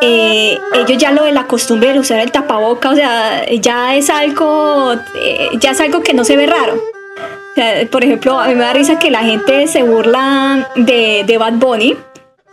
eh, 0.00 0.58
ellos 0.74 0.98
ya 0.98 1.12
lo 1.12 1.24
de 1.24 1.32
la 1.32 1.46
costumbre 1.46 1.92
de 1.92 2.00
usar 2.00 2.20
el 2.20 2.32
tapaboca, 2.32 2.90
o 2.90 2.94
sea, 2.94 3.44
ya 3.50 3.94
es 3.96 4.10
algo, 4.10 4.94
eh, 5.14 5.48
ya 5.54 5.70
es 5.70 5.80
algo 5.80 6.02
que 6.02 6.14
no 6.14 6.24
se 6.24 6.36
ve 6.36 6.46
raro. 6.46 6.74
O 6.74 7.54
sea, 7.54 7.86
por 7.90 8.04
ejemplo, 8.04 8.40
a 8.40 8.48
mí 8.48 8.54
me 8.54 8.62
da 8.62 8.72
risa 8.72 8.98
que 8.98 9.10
la 9.10 9.20
gente 9.20 9.66
se 9.66 9.82
burla 9.82 10.68
de, 10.76 11.24
de 11.26 11.38
Bad 11.38 11.54
Bunny 11.54 11.96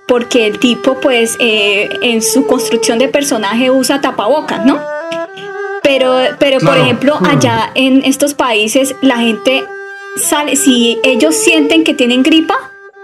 porque 0.07 0.47
el 0.47 0.59
tipo, 0.59 0.95
pues, 1.01 1.35
eh, 1.39 1.89
en 2.01 2.21
su 2.21 2.47
construcción 2.47 2.97
de 2.97 3.09
personaje 3.09 3.69
usa 3.69 3.99
tapabocas, 4.01 4.65
¿no? 4.65 4.79
Pero, 5.87 6.17
pero 6.37 6.59
por 6.59 6.77
ejemplo, 6.77 7.17
allá 7.25 7.71
en 7.73 8.03
estos 8.03 8.33
países 8.33 8.93
la 9.01 9.19
gente 9.19 9.63
sale, 10.17 10.57
si 10.57 10.99
ellos 11.01 11.33
sienten 11.33 11.85
que 11.85 11.93
tienen 11.93 12.23
gripa, 12.23 12.55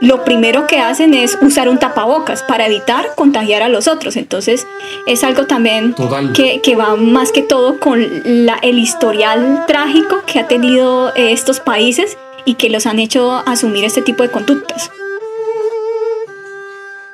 lo 0.01 0.25
primero 0.25 0.67
que 0.67 0.79
hacen 0.79 1.13
es 1.13 1.37
usar 1.41 1.69
un 1.69 1.79
tapabocas 1.79 2.43
para 2.43 2.65
evitar 2.65 3.05
contagiar 3.15 3.63
a 3.63 3.69
los 3.69 3.87
otros. 3.87 4.17
Entonces 4.17 4.67
es 5.07 5.23
algo 5.23 5.45
también 5.45 5.95
que, 6.35 6.59
que, 6.59 6.75
va 6.75 6.97
más 6.97 7.31
que 7.31 7.41
todo 7.41 7.79
con 7.79 8.05
la, 8.25 8.55
el 8.61 8.77
historial 8.79 9.63
trágico 9.65 10.21
que 10.25 10.39
ha 10.39 10.49
tenido 10.49 11.15
eh, 11.15 11.31
estos 11.31 11.61
países 11.61 12.17
y 12.43 12.55
que 12.55 12.69
los 12.69 12.85
han 12.85 12.99
hecho 12.99 13.41
asumir 13.45 13.85
este 13.85 14.01
tipo 14.01 14.23
de 14.23 14.29
conductas. 14.29 14.91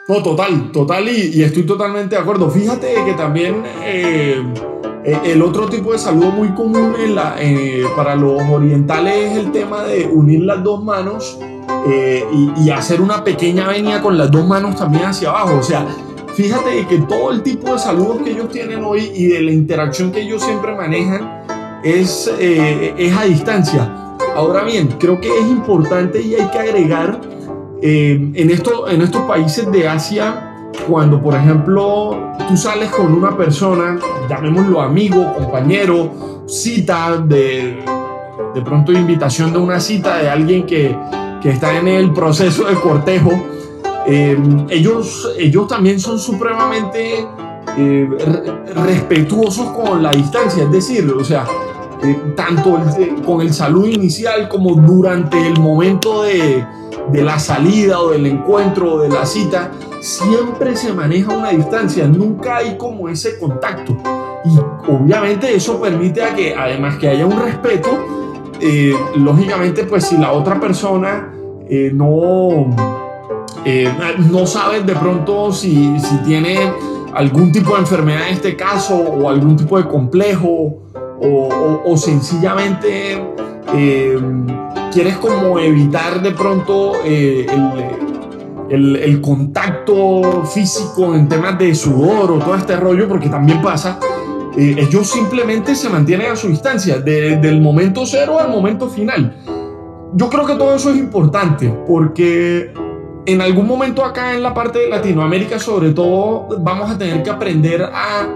No, 0.10 0.22
total, 0.22 0.72
total 0.74 1.08
y, 1.08 1.32
y 1.36 1.44
estoy 1.44 1.64
totalmente 1.64 2.16
de 2.16 2.22
acuerdo. 2.22 2.50
Fíjate 2.50 2.96
que 3.06 3.14
también... 3.14 3.64
Eh, 3.86 4.44
eh, 5.04 5.18
el 5.24 5.42
otro 5.42 5.68
tipo 5.68 5.94
de 5.94 5.98
saludo 5.98 6.32
muy 6.32 6.50
común 6.50 6.94
eh, 7.00 7.84
para 7.96 8.16
los 8.16 8.42
orientales 8.50 9.32
es 9.32 9.38
el 9.38 9.52
tema 9.52 9.84
de 9.84 10.06
unir 10.06 10.42
las 10.42 10.62
dos 10.62 10.84
manos 10.84 11.40
eh, 11.88 12.24
y, 12.58 12.70
hacer 12.70 13.02
una 13.02 13.24
pequeña 13.24 13.68
venia 13.68 14.02
con 14.02 14.18
las 14.18 14.30
dos 14.30 14.46
manos 14.46 14.76
también 14.76 15.06
hacia 15.06 15.30
abajo. 15.30 15.58
O 15.60 15.64
sea, 15.64 15.88
fíjate 16.36 16.86
que 16.88 16.98
todo 17.00 17.32
el 17.32 17.44
tipo 17.44 17.74
de 17.74 17.80
saludos 17.80 18.22
que 18.24 18.32
ellos 18.32 18.50
tienen 18.50 18.84
hoy 18.84 19.12
y 19.16 19.28
de 19.28 19.42
la 19.42 19.52
interacción 19.52 20.12
que 20.12 20.22
ellos 20.22 20.44
siempre 20.44 20.76
manejan 20.76 21.82
es, 21.84 22.30
es 22.38 23.18
a 23.18 23.24
distancia. 23.24 24.16
Ahora 24.36 24.64
bien, 24.64 24.90
creo 25.00 25.20
que 25.20 25.30
es 25.30 25.48
importante 25.48 26.22
y 26.22 26.36
hay 26.36 26.48
que 26.48 26.60
agregar 26.60 27.22
en, 27.82 28.50
esto, 28.50 28.90
en 28.90 29.02
estos 29.02 29.22
países 29.24 29.72
de 29.72 29.88
Asia 29.88 30.46
cuando, 30.88 31.22
por 31.22 31.36
ejemplo, 31.36 32.34
tú 32.48 32.58
sales 32.58 32.90
con 32.90 33.14
una 33.14 33.36
persona, 33.36 33.98
llamémoslo 34.30 34.82
amigo, 34.82 35.34
compañero, 35.34 36.44
cita, 36.48 37.18
de, 37.18 37.84
de 38.54 38.62
pronto 38.62 38.92
invitación 38.92 39.54
de 39.54 39.60
una 39.60 39.80
cita 39.80 40.18
de 40.18 40.30
alguien 40.30 40.66
que, 40.66 40.96
que 41.42 41.50
está 41.50 41.78
en 41.78 41.88
el 41.88 42.14
proceso 42.14 42.66
de 42.66 42.76
cortejo, 42.76 43.32
eh, 44.08 44.38
ellos, 44.70 45.30
ellos 45.38 45.68
también 45.68 46.00
son 46.00 46.20
supremamente 46.20 47.28
eh, 47.78 48.10
respetuosos 48.76 49.70
con 49.72 50.02
la 50.02 50.12
distancia, 50.12 50.64
es 50.64 50.72
decir, 50.72 51.10
o 51.12 51.24
sea, 51.24 51.46
eh, 52.04 52.18
tanto 52.36 52.80
con 53.26 53.42
el 53.42 53.54
saludo 53.54 53.88
inicial 53.88 54.50
como 54.50 54.74
durante 54.76 55.46
el 55.46 55.60
momento 55.60 56.24
de, 56.24 56.66
de 57.12 57.24
la 57.24 57.40
salida 57.40 58.00
o 58.00 58.10
del 58.10 58.26
encuentro 58.26 58.94
o 58.94 59.00
de 59.00 59.10
la 59.10 59.26
cita, 59.26 59.72
siempre 60.00 60.76
se 60.76 60.94
maneja 60.94 61.36
una 61.36 61.50
distancia, 61.50 62.08
nunca 62.08 62.58
hay 62.58 62.78
como 62.78 63.10
ese 63.10 63.38
contacto. 63.40 63.98
Y 64.46 64.58
obviamente 64.90 65.54
eso 65.54 65.82
permite 65.82 66.24
a 66.24 66.36
que, 66.36 66.56
además 66.56 66.98
que 66.98 67.10
haya 67.10 67.26
un 67.26 67.40
respeto, 67.40 67.90
eh, 68.62 68.94
lógicamente 69.16 69.84
pues 69.84 70.06
si 70.06 70.18
la 70.18 70.32
otra 70.32 70.60
persona 70.60 71.34
eh, 71.70 71.92
no, 71.94 72.76
eh, 73.64 73.90
no 74.32 74.46
sabe 74.46 74.82
de 74.82 74.96
pronto 74.96 75.54
si, 75.54 75.98
si 76.00 76.18
tiene 76.26 76.58
algún 77.14 77.52
tipo 77.52 77.74
de 77.74 77.80
enfermedad 77.80 78.28
en 78.28 78.34
este 78.34 78.56
caso 78.56 78.98
o 78.98 79.30
algún 79.30 79.56
tipo 79.56 79.78
de 79.78 79.88
complejo 79.88 80.90
o, 81.22 81.82
o, 81.86 81.98
sencillamente 81.98 83.22
quieres 84.92 85.18
como 85.18 85.60
evitar 85.60 86.22
de 86.22 86.32
pronto 86.32 86.94
el 87.04 87.48
el, 88.70 89.22
contacto 89.22 90.44
físico 90.46 91.16
en 91.16 91.28
temas 91.28 91.58
de 91.58 91.74
sudor 91.74 92.32
o 92.32 92.40
todo 92.40 92.56
este 92.56 92.76
rollo, 92.76 93.08
porque 93.08 93.30
también 93.30 93.62
pasa, 93.62 94.00
eh, 94.58 94.76
ellos 94.78 95.10
simplemente 95.10 95.76
se 95.76 95.90
mantienen 95.90 96.32
a 96.32 96.36
su 96.36 96.48
distancia, 96.48 97.00
del 97.00 97.62
momento 97.62 98.06
cero 98.06 98.38
al 98.40 98.50
momento 98.50 98.90
final. 98.90 99.36
Yo 100.14 100.30
creo 100.30 100.46
que 100.46 100.56
todo 100.56 100.76
eso 100.76 100.92
es 100.92 100.98
importante, 100.98 101.74
porque 101.88 102.74
en 103.26 103.42
algún 103.42 103.68
momento 103.68 104.04
acá 104.04 104.34
en 104.34 104.44
la 104.44 104.54
parte 104.54 104.80
de 104.80 104.90
Latinoamérica, 104.90 105.60
sobre 105.60 105.92
todo, 105.92 106.48
vamos 106.60 106.90
a 106.90 106.98
tener 106.98 107.22
que 107.24 107.30
aprender 107.30 107.84
a 107.84 108.28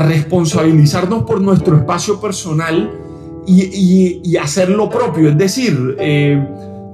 responsabilizarnos 0.00 1.24
por 1.24 1.40
nuestro 1.40 1.76
espacio 1.76 2.20
personal 2.20 3.01
y, 3.46 4.20
y, 4.24 4.36
hacer 4.36 4.68
lo 4.68 4.88
propio. 4.88 5.28
Es 5.28 5.38
decir, 5.38 5.96
eh, 5.98 6.42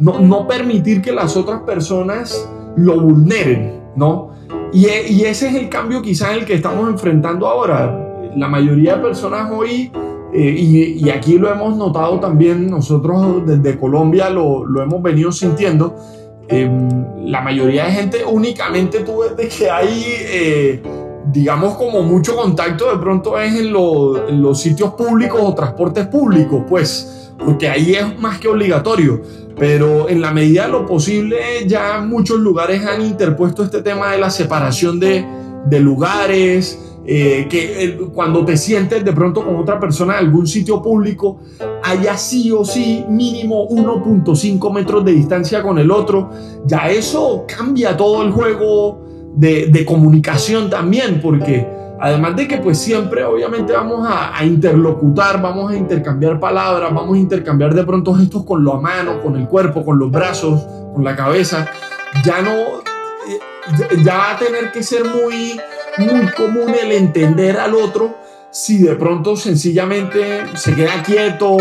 no, 0.01 0.21
no, 0.21 0.47
permitir 0.47 1.03
que 1.03 1.13
las 1.13 1.37
otras 1.37 1.63
personas 1.63 2.49
lo 2.77 3.01
vulneren, 3.01 3.81
¿no? 3.97 4.31
Y, 4.73 4.87
y, 4.87 5.23
ese 5.23 5.49
es 5.49 5.55
el 5.55 5.69
cambio 5.69 6.03
quizá 6.03 6.33
en 6.33 6.41
el 6.41 6.47
que 6.47 6.55
estamos 6.55 6.89
enfrentando 6.89 7.47
ahora. 7.47 8.31
La 8.37 8.49
mayoría 8.49 8.97
de 8.97 9.03
personas 9.03 9.51
hoy, 9.51 9.91
eh, 10.33 10.55
y, 10.57 11.07
y, 11.07 11.11
aquí 11.11 11.39
lo 11.39 11.51
hemos 11.53 11.77
notado 11.77 12.21
también, 12.21 12.71
nosotros 12.71 13.47
desde 13.47 13.79
Colombia 13.79 14.31
lo, 14.31 14.65
lo 14.65 14.83
hemos 14.83 15.03
venido 15.03 15.33
sintiendo, 15.33 15.97
eh, 16.49 16.71
la 17.25 17.43
mayoría 17.43 17.85
de 17.85 17.91
gente 17.93 18.25
únicamente 18.25 19.01
tú 19.01 19.21
ves 19.37 19.55
que 19.55 19.71
hay 19.71 20.81
digamos, 21.33 21.77
como 21.77 22.03
mucho 22.03 22.37
contacto 22.37 22.91
de 22.91 22.99
pronto 22.99 23.39
es 23.39 23.55
en, 23.55 23.73
los 23.73 24.61
sitios 24.61 24.95
públicos 24.95 25.41
o 25.43 25.55
transportes 25.55 26.07
públicos, 26.07 26.63
pues, 26.69 27.33
porque 27.45 27.69
ahí 27.69 27.95
es 27.95 28.19
más 28.19 28.39
que 28.39 28.49
obligatorio. 28.49 29.21
Pero 29.57 30.09
en 30.09 30.21
la 30.21 30.33
medida 30.33 30.67
de 30.67 30.73
lo 30.73 30.87
posible, 30.87 31.37
ya 31.67 32.01
muchos 32.01 32.39
lugares 32.39 32.85
han 32.87 33.03
interpuesto 33.03 33.65
este 33.65 33.83
tema 33.83 34.13
de 34.13 34.19
la 34.19 34.31
separación 34.31 35.01
de, 35.01 35.27
lugares, 35.81 36.79
eh, 37.05 37.47
que 37.51 37.99
cuando 38.15 38.45
te 38.45 38.57
sientes 38.57 39.05
de 39.05 39.13
pronto 39.13 39.45
con 39.45 39.57
otra 39.57 39.81
persona 39.81 40.15
en 40.15 40.27
algún 40.27 40.47
sitio 40.47 40.81
público, 40.81 41.41
haya 41.83 42.17
sí 42.17 42.53
o 42.53 42.65
sí 42.65 43.05
mínimo 43.09 43.69
1.5 43.69 44.73
metros 44.73 45.05
de 45.05 45.13
distancia 45.13 45.61
con 45.61 45.79
el 45.79 45.91
otro, 45.91 46.31
ya 46.65 46.89
eso 46.89 47.45
cambia 47.49 47.97
todo 47.97 48.23
el 48.23 48.31
juego 48.31 49.08
de, 49.39 49.85
comunicación 49.87 50.69
también, 50.69 51.21
porque 51.21 51.67
además 52.01 52.37
de 52.37 52.49
que 52.49 52.59
pues 52.59 52.79
siempre 52.79 53.25
obviamente 53.25 53.73
vamos 53.73 54.07
a, 54.09 54.45
interlocutar, 54.45 55.41
vamos 55.41 55.73
a 55.73 55.77
intercambiar 55.77 56.41
palabras, 56.41 56.93
vamos 56.93 57.17
a 57.17 57.19
intercambiar 57.19 57.75
de 57.75 57.85
pronto 57.85 58.15
gestos 58.15 58.45
con 58.45 58.65
la 58.65 58.75
mano, 58.75 59.23
con 59.23 59.37
el 59.37 59.47
cuerpo, 59.47 59.85
con 59.85 59.99
los 59.99 60.11
brazos, 60.11 60.67
con 60.93 61.05
la 61.05 61.15
cabeza, 61.15 61.71
ya 62.25 62.43
no, 62.43 62.51
eh, 62.51 64.03
ya 64.05 64.19
va 64.19 64.33
a 64.33 64.39
tener 64.39 64.73
que 64.73 64.83
ser 64.83 65.05
muy, 65.05 65.61
muy 65.99 66.27
común 66.37 66.75
el 66.83 66.93
entender 66.93 67.59
al 67.59 67.75
otro 67.75 68.17
si 68.51 68.79
de 68.79 68.97
pronto 68.97 69.37
sencillamente 69.37 70.57
se 70.57 70.75
queda 70.75 71.03
quieto 71.03 71.57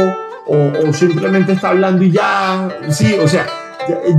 o, 0.48 0.94
simplemente 0.94 1.52
está 1.52 1.70
hablando 1.70 2.04
y 2.04 2.12
ya, 2.12 2.70
sí, 2.90 3.18
o 3.22 3.28
sea, 3.28 3.46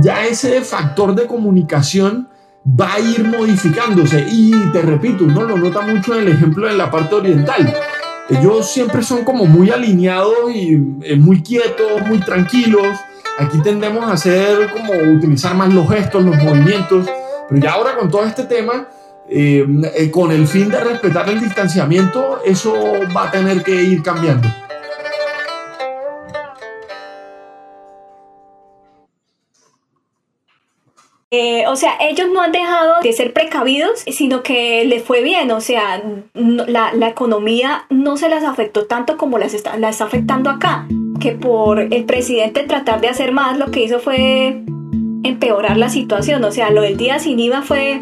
ya 0.01 0.25
ese 0.25 0.61
factor 0.61 1.15
de 1.15 1.25
comunicación 1.25 2.29
va 2.79 2.93
a 2.95 2.99
ir 2.99 3.23
modificándose. 3.23 4.25
Y 4.31 4.51
te 4.71 4.81
repito, 4.81 5.23
uno 5.23 5.43
lo 5.43 5.57
nota 5.57 5.81
mucho 5.81 6.15
en 6.15 6.27
el 6.27 6.33
ejemplo 6.33 6.67
de 6.67 6.75
la 6.75 6.91
parte 6.91 7.15
oriental. 7.15 7.73
Ellos 8.29 8.69
siempre 8.71 9.01
son 9.01 9.23
como 9.23 9.45
muy 9.45 9.71
alineados 9.71 10.53
y 10.53 10.73
eh, 11.03 11.15
muy 11.15 11.41
quietos, 11.41 12.05
muy 12.07 12.19
tranquilos. 12.19 12.87
Aquí 13.39 13.59
tendemos 13.61 14.03
a 14.03 14.13
hacer 14.13 14.69
como 14.71 14.93
utilizar 15.15 15.55
más 15.55 15.73
los 15.73 15.89
gestos, 15.89 16.23
los 16.23 16.37
movimientos. 16.37 17.07
Pero 17.47 17.61
ya 17.61 17.71
ahora 17.71 17.95
con 17.95 18.09
todo 18.11 18.25
este 18.25 18.43
tema, 18.43 18.87
eh, 19.27 19.65
eh, 19.95 20.11
con 20.11 20.31
el 20.31 20.45
fin 20.47 20.69
de 20.69 20.79
respetar 20.79 21.29
el 21.29 21.39
distanciamiento, 21.39 22.41
eso 22.45 22.73
va 23.15 23.29
a 23.29 23.31
tener 23.31 23.63
que 23.63 23.81
ir 23.81 24.03
cambiando. 24.03 24.47
Eh, 31.31 31.67
o 31.67 31.75
sea, 31.75 31.91
ellos 32.01 32.27
no 32.33 32.41
han 32.41 32.51
dejado 32.51 33.01
de 33.03 33.13
ser 33.13 33.33
precavidos, 33.33 33.99
sino 34.07 34.41
que 34.41 34.83
les 34.85 35.03
fue 35.03 35.21
bien. 35.21 35.51
O 35.51 35.61
sea, 35.61 36.01
la, 36.33 36.91
la, 36.93 37.07
economía 37.07 37.85
no 37.89 38.17
se 38.17 38.29
las 38.29 38.43
afectó 38.43 38.87
tanto 38.87 39.15
como 39.15 39.37
las 39.37 39.53
está, 39.53 39.77
la 39.77 39.89
está 39.89 40.05
afectando 40.05 40.49
acá. 40.49 40.87
Que 41.19 41.33
por 41.33 41.79
el 41.79 42.05
presidente 42.05 42.63
tratar 42.63 43.01
de 43.01 43.09
hacer 43.09 43.31
más, 43.31 43.59
lo 43.59 43.69
que 43.69 43.83
hizo 43.83 43.99
fue 43.99 44.63
empeorar 45.23 45.77
la 45.77 45.89
situación. 45.89 46.43
O 46.43 46.51
sea, 46.51 46.71
lo 46.71 46.81
del 46.81 46.97
día 46.97 47.19
sin 47.19 47.39
IVA 47.39 47.61
fue 47.61 47.99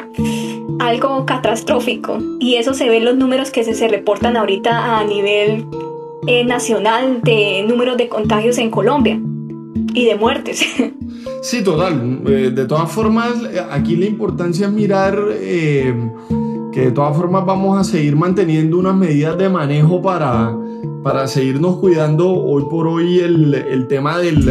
algo 0.80 1.26
catastrófico. 1.26 2.20
Y 2.40 2.56
eso 2.56 2.74
se 2.74 2.88
ve 2.88 2.98
en 2.98 3.06
los 3.06 3.18
números 3.18 3.52
que 3.52 3.66
se, 3.66 3.74
se 3.74 3.90
reportan 3.90 4.38
ahorita 4.38 5.00
a 5.00 5.04
nivel 5.04 5.66
eh, 6.28 6.46
nacional 6.46 7.22
de 7.24 7.64
números 7.68 7.98
de 7.98 8.08
contagios 8.08 8.58
en 8.58 8.72
Colombia 8.72 9.20
y 9.94 10.06
de 10.06 10.16
muertes. 10.16 10.66
Sí, 11.50 11.62
total. 11.62 12.24
Eh, 12.28 12.52
de 12.54 12.66
todas 12.66 12.92
formas, 12.92 13.36
aquí 13.72 13.96
la 13.96 14.06
importancia 14.06 14.68
es 14.68 14.74
mirar 14.74 15.18
eh, 15.32 15.96
que 16.74 16.82
de 16.82 16.92
todas 16.92 17.16
formas 17.16 17.46
vamos 17.46 17.80
a 17.80 17.86
seguir 17.86 18.18
manteniendo 18.18 18.78
unas 18.78 18.98
medidas 18.98 19.38
de 19.38 19.48
manejo 19.48 20.02
para, 20.02 20.54
para 21.04 21.26
seguirnos 21.30 21.78
cuidando. 21.78 22.30
Hoy 22.30 22.66
por 22.70 22.86
hoy 22.86 23.20
el, 23.20 23.54
el 23.54 23.88
tema 23.88 24.18
del, 24.18 24.44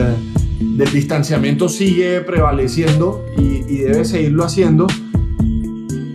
del, 0.59 0.91
distanciamiento 0.91 1.69
sigue 1.69 2.23
prevaleciendo 2.23 3.23
y, 3.37 3.77
debe 3.77 4.07
seguirlo 4.07 4.45
haciendo. 4.45 4.87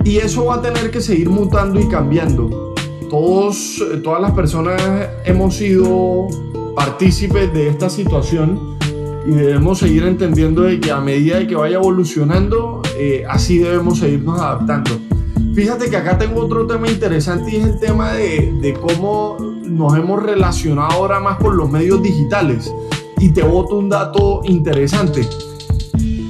Y 0.04 0.17
eso 0.17 0.46
va 0.46 0.56
a 0.56 0.62
tener 0.63 0.89
que 0.89 1.00
seguir 1.00 1.30
mutando 1.30 1.80
y 1.80 1.88
cambiando. 1.89 2.74
Todos, 3.08 3.84
todas 4.04 4.20
las 4.20 4.32
personas 4.32 4.82
hemos 5.26 5.58
sido 5.58 6.28
partícipes 6.76 7.54
de 7.54 7.67
esta 7.67 7.88
situación 7.88 8.81
y 9.26 9.32
debemos 9.32 9.80
seguir 9.80 10.04
entendiendo 10.04 10.64
de 10.64 10.80
que 10.80 10.92
a 10.92 11.00
medida 11.00 11.40
de 11.40 11.48
que 11.48 11.56
vaya 11.56 11.76
evolucionando, 11.76 12.82
eh, 12.98 13.24
así 13.30 13.60
debemos 13.60 14.00
seguirnos 14.00 14.40
adaptando. 14.40 14.92
Fíjate 15.54 15.90
que 15.90 15.98
acá 15.98 16.18
tengo 16.18 16.42
otro 16.42 16.66
tema 16.66 16.90
interesante 16.90 17.52
y 17.52 17.58
es 17.58 17.66
el 17.66 17.80
tema 17.80 18.14
de, 18.14 18.54
de 18.62 18.74
cómo 18.74 19.38
nos 19.64 19.98
hemos 19.98 20.24
relacionado 20.24 20.92
ahora 20.92 21.20
más 21.20 21.38
con 21.38 21.58
los 21.58 21.70
medios 21.70 22.02
digitales. 22.02 22.74
Y 23.20 23.30
te 23.30 23.44
boto 23.44 23.78
un 23.78 23.90
dato 23.90 24.42
interesante. 24.46 25.28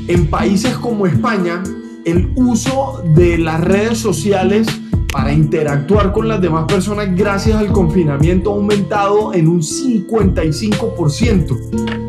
En 0.08 0.28
países 0.28 0.76
como 0.78 1.06
España, 1.06 1.64
el 2.04 2.34
uso 2.36 3.04
de 3.16 3.38
las 3.38 3.62
redes 3.62 4.00
sociales 4.00 4.68
para 5.14 5.32
interactuar 5.32 6.12
con 6.12 6.28
las 6.28 6.42
demás 6.42 6.66
personas 6.66 7.16
gracias 7.16 7.58
al 7.58 7.72
confinamiento 7.72 8.52
ha 8.52 8.56
aumentado 8.56 9.34
en 9.34 9.48
un 9.48 9.62
55% 9.62 12.01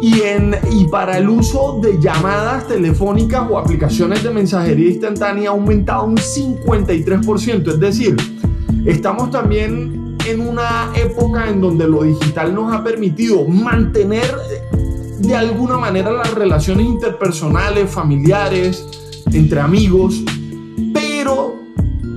y, 0.00 0.22
en, 0.22 0.56
y 0.70 0.86
para 0.86 1.18
el 1.18 1.28
uso 1.28 1.78
de 1.82 1.98
llamadas 2.00 2.66
telefónicas 2.66 3.44
o 3.50 3.58
aplicaciones 3.58 4.22
de 4.22 4.30
mensajería 4.30 4.90
instantánea 4.90 5.50
ha 5.50 5.52
aumentado 5.52 6.04
un 6.04 6.16
53%. 6.16 7.68
Es 7.68 7.80
decir, 7.80 8.16
estamos 8.86 9.30
también 9.30 10.16
en 10.26 10.40
una 10.40 10.90
época 10.94 11.48
en 11.48 11.60
donde 11.60 11.86
lo 11.86 12.02
digital 12.02 12.54
nos 12.54 12.72
ha 12.72 12.82
permitido 12.82 13.46
mantener 13.46 14.34
de 15.18 15.36
alguna 15.36 15.76
manera 15.76 16.10
las 16.10 16.32
relaciones 16.34 16.86
interpersonales, 16.86 17.90
familiares, 17.90 18.86
entre 19.32 19.60
amigos, 19.60 20.22
pero 20.94 21.56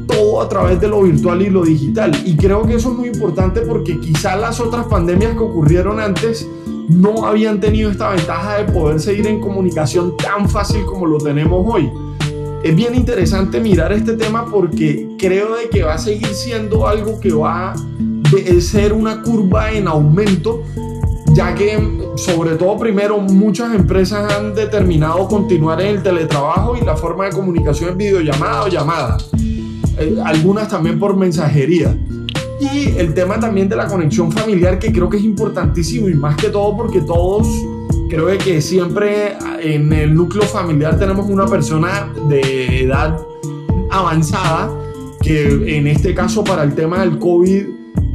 todo 0.08 0.41
a 0.41 0.48
través 0.48 0.80
de 0.80 0.88
lo 0.88 1.04
virtual 1.04 1.41
y 1.41 1.50
lo 1.50 1.63
digital. 1.63 2.12
Y 2.26 2.38
creo 2.38 2.65
que 2.65 2.76
eso 2.76 2.91
es 2.91 2.98
muy 2.98 3.10
importante 3.10 3.62
porque 3.62 4.00
quizá 4.00 4.36
las 4.38 4.60
otras 4.60 4.86
pandemias 4.88 5.34
que 5.34 5.39
ocurrieron 5.39 6.00
antes 6.00 6.48
no 6.89 7.26
habían 7.26 7.60
tenido 7.60 7.91
esta 7.91 8.10
ventaja 8.10 8.58
de 8.58 8.72
poder 8.72 9.00
seguir 9.00 9.28
en 9.28 9.39
comunicación 9.39 10.15
tan 10.17 10.50
fácil 10.50 10.86
como 10.86 11.06
lo 11.06 11.17
tenemos 11.17 11.65
hoy. 11.67 11.89
Es 12.63 12.76
bien 12.76 12.96
interesante 12.96 13.60
mirar 13.60 13.91
este 13.91 14.13
tema 14.13 14.46
porque 14.46 15.10
creo 15.17 15.56
de 15.56 15.69
que 15.69 15.84
va 15.84 15.96
a 15.96 15.98
seguir 15.98 16.28
siendo 16.28 16.88
algo 16.88 17.19
que 17.19 17.34
va 17.34 17.72
a 17.72 17.76
ser 18.62 18.93
una 18.93 19.22
curva 19.22 19.72
en 19.72 19.88
aumento, 19.88 20.63
ya 21.34 21.54
que 21.56 21.78
sobre 22.15 22.56
todo 22.56 22.78
primero 22.78 23.19
muchas 23.19 23.76
empresas 23.76 24.32
han 24.34 24.56
determinado 24.56 25.28
continuar 25.28 25.82
en 25.82 25.88
el 25.98 26.04
teletrabajo 26.04 26.78
y 26.78 26.86
la 26.86 26.96
forma 26.96 27.26
de 27.26 27.32
comunicación 27.32 27.91
es 27.91 27.98
videollamada 27.98 28.63
o 28.63 28.67
llamada, 28.69 29.17
eh, 29.98 30.15
algunas 30.24 30.69
también 30.69 31.00
por 31.00 31.17
mensajería. 31.17 31.96
Y 32.63 32.95
el 32.97 33.13
tema 33.13 33.39
también 33.39 33.67
de 33.67 33.76
la 33.76 33.88
conexión 33.88 34.32
familiar, 34.32 34.80
que 34.80 34.91
creo 34.91 35.10
que 35.10 35.17
es 35.17 35.23
importantísimo 35.23 36.08
y 36.08 36.13
más 36.13 36.36
que 36.38 36.49
todo 36.49 36.76
porque 36.78 37.02
todos 37.02 37.47
creo 38.10 38.38
que 38.38 38.62
siempre 38.62 39.36
en 39.60 39.91
el 39.91 40.13
núcleo 40.13 40.43
familiar 40.43 40.97
tenemos 40.99 41.28
una 41.28 41.47
persona 41.47 42.13
de 42.30 42.84
edad 42.84 43.19
avanzada 43.89 44.71
que 45.21 45.78
en 45.78 45.88
este 45.88 46.13
caso 46.13 46.43
para 46.43 46.63
el 46.63 46.76
tema 46.76 46.99
del 46.99 47.17
COVID 47.17 47.63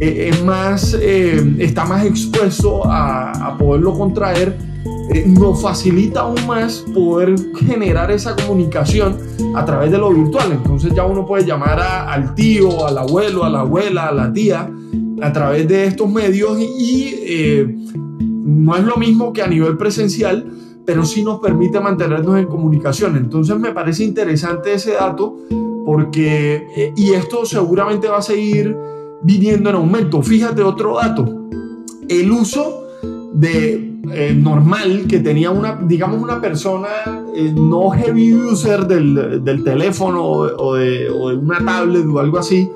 eh, 0.01 0.29
es 0.31 0.45
más, 0.45 0.97
eh, 1.01 1.43
está 1.59 1.85
más 1.85 2.05
expuesto 2.05 2.85
a, 2.87 3.33
a, 3.33 3.59
poderlo 3.59 3.93
contraer 3.95 4.57
eh, 5.11 5.25
nos 5.27 5.63
facilita 5.63 6.21
aún 6.21 6.47
más 6.47 6.85
poder 6.95 7.35
generar 7.57 8.11
esa 8.11 8.37
comunicación 8.37 9.17
a 9.55 9.65
través 9.65 9.91
de 9.91 9.99
lo 9.99 10.13
virtual. 10.13 10.53
Entonces 10.53 10.95
ya 10.95 11.05
uno 11.05 11.27
puede 11.27 11.47
llamar 11.47 11.81
al 11.81 12.35
tío, 12.35 12.87
al 12.87 12.99
abuelo, 12.99 13.45
a 13.45 13.51
la 13.51 13.61
abuela, 13.61 14.09
a 14.09 14.13
la 14.13 14.33
tía 14.33 14.71
a 15.23 15.33
través 15.33 15.67
de 15.69 15.87
estos 15.87 16.11
medios 16.11 16.59
y, 16.61 17.15
eh, 17.23 17.77
no 18.21 18.77
es 18.77 18.85
lo 18.85 18.97
mismo 18.97 19.33
que 19.33 19.43
a 19.43 19.47
nivel 19.47 19.77
presencial, 19.77 20.51
pero 20.85 21.05
sí 21.05 21.23
nos 21.23 21.41
permite 21.41 21.81
mantenernos 21.81 22.39
en 22.39 22.47
comunicación. 22.47 23.17
Entonces 23.17 23.59
me 23.59 23.73
parece 23.73 24.05
interesante 24.05 24.75
ese 24.75 24.93
dato 24.93 25.37
porque, 25.85 26.67
eh, 26.77 26.93
y 26.97 27.13
esto 27.13 27.45
seguramente 27.45 28.09
va 28.09 28.19
a 28.19 28.23
seguir 28.23 28.77
viniendo 29.23 29.71
en 29.71 29.77
aumento. 29.77 30.23
Fíjate 30.23 30.63
otro 30.63 30.97
dato, 30.97 31.49
el 32.09 32.31
uso 32.31 32.85
de 33.33 33.88
eh, 34.13 34.35
normal 34.35 35.07
que 35.09 35.19
tenía 35.19 35.51
una, 35.51 35.79
digamos, 35.83 36.23
una 36.23 36.41
persona 36.41 36.89
eh, 37.35 37.53
no 37.55 37.91
heavy 37.91 38.35
user 38.35 38.87
del, 38.87 39.45
del 39.45 39.65
teléfono 39.65 40.25
o 40.25 40.75
de, 40.75 41.11
o 41.11 41.29
de, 41.29 41.37
una 41.37 41.59
tablet 41.65 42.07
o 42.07 42.19
algo 42.19 42.39
así, 42.39 42.71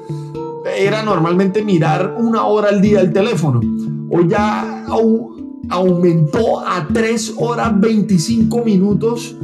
era 0.78 1.02
normalmente 1.02 1.62
mirar 1.64 2.16
una 2.18 2.46
hora 2.46 2.68
al 2.68 2.80
día 2.80 3.00
el 3.00 3.12
teléfono. 3.12 3.60
O 4.10 4.20
ya 4.22 4.84
aumentó 5.70 6.60
a 6.60 6.86
3 6.92 7.34
horas 7.38 7.80
25 7.80 8.64
minutos 8.64 9.36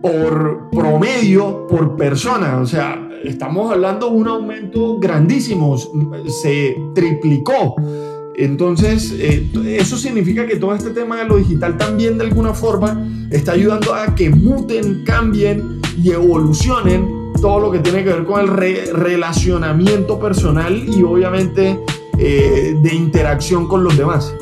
por 0.00 0.70
promedio 0.70 1.66
por 1.66 1.96
persona. 1.96 2.58
O 2.58 2.66
sea, 2.66 3.08
estamos 3.24 3.70
hablando 3.70 4.08
de 4.10 4.16
un 4.16 4.28
aumento 4.28 4.98
grandísimo, 4.98 5.76
se 6.42 6.76
triplicó. 6.94 7.76
Entonces, 8.36 9.14
eh, 9.18 9.46
eso 9.78 9.96
significa 9.96 10.46
que 10.46 10.56
todo 10.56 10.74
este 10.74 10.90
tema 10.90 11.18
de 11.18 11.24
lo 11.26 11.36
digital 11.36 11.76
también 11.76 12.18
de 12.18 12.24
alguna 12.24 12.54
forma 12.54 13.06
está 13.30 13.52
ayudando 13.52 13.94
a 13.94 14.14
que 14.14 14.30
muten, 14.30 15.04
cambien 15.04 15.80
y 16.02 16.10
evolucionen 16.10 17.32
todo 17.40 17.60
lo 17.60 17.70
que 17.70 17.80
tiene 17.80 18.04
que 18.04 18.10
ver 18.10 18.24
con 18.24 18.40
el 18.40 18.48
relacionamiento 18.48 20.18
personal 20.18 20.88
y 20.88 21.02
obviamente 21.02 21.78
eh, 22.18 22.74
de 22.80 22.94
interacción 22.94 23.66
con 23.66 23.84
los 23.84 23.96
demás. 23.96 24.32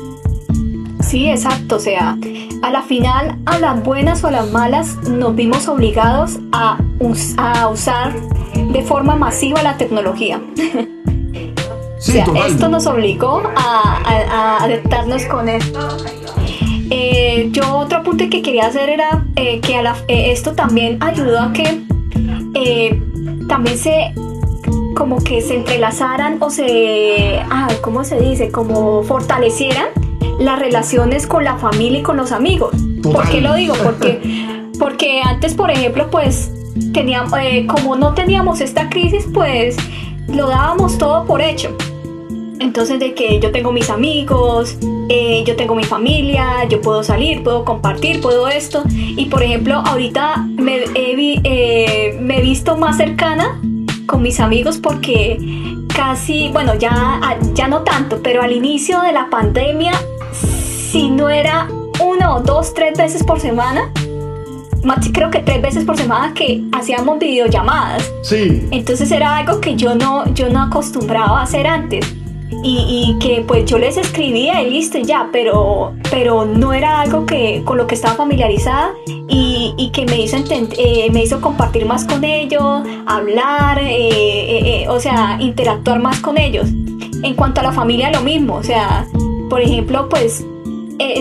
Sí, 1.01 1.27
exacto. 1.27 1.77
O 1.77 1.79
sea, 1.79 2.17
a 2.61 2.71
la 2.71 2.83
final, 2.83 3.39
a 3.45 3.59
las 3.59 3.83
buenas 3.83 4.23
o 4.23 4.27
a 4.27 4.31
las 4.31 4.51
malas, 4.51 4.97
nos 5.09 5.35
vimos 5.35 5.67
obligados 5.67 6.39
a, 6.51 6.79
a 7.37 7.67
usar 7.67 8.13
de 8.71 8.81
forma 8.83 9.15
masiva 9.15 9.63
la 9.63 9.77
tecnología. 9.77 10.39
Sí, 12.11 12.19
o 12.19 12.33
sea, 12.33 12.47
esto 12.47 12.67
nos 12.67 12.87
obligó 12.87 13.41
a, 13.55 14.57
adaptarnos 14.61 15.25
con 15.25 15.47
esto. 15.47 15.79
Eh, 16.89 17.47
yo 17.53 17.77
otro 17.77 17.99
apunte 17.99 18.29
que 18.29 18.41
quería 18.41 18.67
hacer 18.67 18.89
era 18.89 19.23
eh, 19.37 19.61
que 19.61 19.77
a 19.77 19.95
eh, 20.09 20.31
esto 20.33 20.51
también 20.51 21.01
ayudó 21.01 21.39
a 21.39 21.53
que 21.53 21.81
también 23.47 23.77
se 23.77 24.13
como 24.93 25.23
que 25.23 25.41
se 25.41 25.55
entrelazaran 25.55 26.37
o 26.41 26.49
se, 26.49 27.39
ah, 27.49 27.69
¿cómo 27.81 28.03
se 28.03 28.19
dice? 28.19 28.51
Como 28.51 29.03
fortalecieran 29.03 29.87
las 30.37 30.59
relaciones 30.59 31.27
con 31.27 31.45
la 31.45 31.57
familia 31.57 31.99
y 31.99 32.03
con 32.03 32.17
los 32.17 32.33
amigos. 32.33 32.75
¿Por 33.01 33.29
qué 33.29 33.39
lo 33.39 33.55
digo? 33.55 33.73
Porque, 33.81 34.19
porque 34.79 35.21
antes, 35.23 35.53
por 35.53 35.71
ejemplo, 35.71 36.09
pues 36.11 36.51
teníamos, 36.93 37.31
como 37.67 37.95
no 37.95 38.13
teníamos 38.13 38.59
esta 38.59 38.89
crisis, 38.89 39.25
pues 39.33 39.77
lo 40.27 40.47
dábamos 40.47 40.97
todo 40.97 41.25
por 41.25 41.41
hecho. 41.41 41.75
Entonces 42.61 42.99
de 42.99 43.15
que 43.15 43.39
yo 43.39 43.51
tengo 43.51 43.71
mis 43.71 43.89
amigos, 43.89 44.77
eh, 45.09 45.43
yo 45.47 45.55
tengo 45.55 45.73
mi 45.73 45.83
familia, 45.83 46.63
yo 46.69 46.79
puedo 46.79 47.03
salir, 47.03 47.41
puedo 47.41 47.65
compartir, 47.65 48.21
puedo 48.21 48.47
esto. 48.49 48.83
Y 48.87 49.25
por 49.25 49.41
ejemplo, 49.41 49.81
ahorita 49.83 50.45
me 50.57 50.83
he, 50.93 51.41
eh, 51.43 52.19
me 52.21 52.37
he 52.37 52.41
visto 52.43 52.77
más 52.77 52.97
cercana 52.97 53.59
con 54.05 54.21
mis 54.21 54.39
amigos 54.39 54.77
porque 54.77 55.39
casi, 55.95 56.49
bueno, 56.49 56.75
ya, 56.75 57.19
ya 57.55 57.67
no 57.67 57.81
tanto, 57.81 58.19
pero 58.21 58.43
al 58.43 58.51
inicio 58.51 59.01
de 59.01 59.11
la 59.11 59.27
pandemia, 59.31 59.93
si 60.31 61.09
no 61.09 61.29
era 61.31 61.67
una 61.99 62.35
o 62.35 62.41
dos, 62.41 62.75
tres 62.75 62.95
veces 62.95 63.23
por 63.23 63.39
semana, 63.39 63.91
creo 65.13 65.31
que 65.31 65.39
tres 65.39 65.63
veces 65.63 65.83
por 65.83 65.97
semana 65.97 66.31
que 66.35 66.63
hacíamos 66.73 67.17
videollamadas. 67.17 68.07
Sí. 68.21 68.67
Entonces 68.69 69.11
era 69.11 69.37
algo 69.37 69.59
que 69.59 69.75
yo 69.75 69.95
no, 69.95 70.31
yo 70.35 70.47
no 70.49 70.61
acostumbraba 70.61 71.39
a 71.39 71.43
hacer 71.43 71.65
antes 71.65 72.20
y, 72.63 73.17
que 73.19 73.43
pues 73.47 73.65
yo 73.65 73.77
les 73.77 73.97
escribía 73.97 74.61
y 74.61 74.69
listo 74.69 74.97
ya, 74.99 75.29
pero, 75.31 75.93
pero 76.09 76.45
no 76.45 76.73
era 76.73 77.01
algo 77.01 77.25
que, 77.25 77.61
con 77.65 77.77
lo 77.77 77.87
que 77.87 77.95
estaba 77.95 78.15
familiarizada 78.15 78.91
y, 79.07 79.73
y 79.77 79.89
que 79.91 80.05
me 80.05 80.21
hizo, 80.21 80.37
eh, 80.37 81.09
me 81.11 81.23
hizo 81.23 81.41
compartir 81.41 81.85
más 81.85 82.05
con 82.05 82.23
ellos, 82.23 82.83
hablar, 83.05 83.79
eh, 83.79 84.83
eh, 84.83 84.89
o 84.89 84.99
sea, 84.99 85.37
interactuar 85.39 85.99
más 86.01 86.19
con 86.19 86.37
ellos. 86.37 86.67
En 87.23 87.35
cuanto 87.35 87.61
a 87.61 87.63
la 87.63 87.71
familia, 87.71 88.11
lo 88.11 88.21
mismo, 88.21 88.55
o 88.55 88.63
sea, 88.63 89.07
por 89.49 89.61
ejemplo, 89.61 90.09
pues 90.09 90.45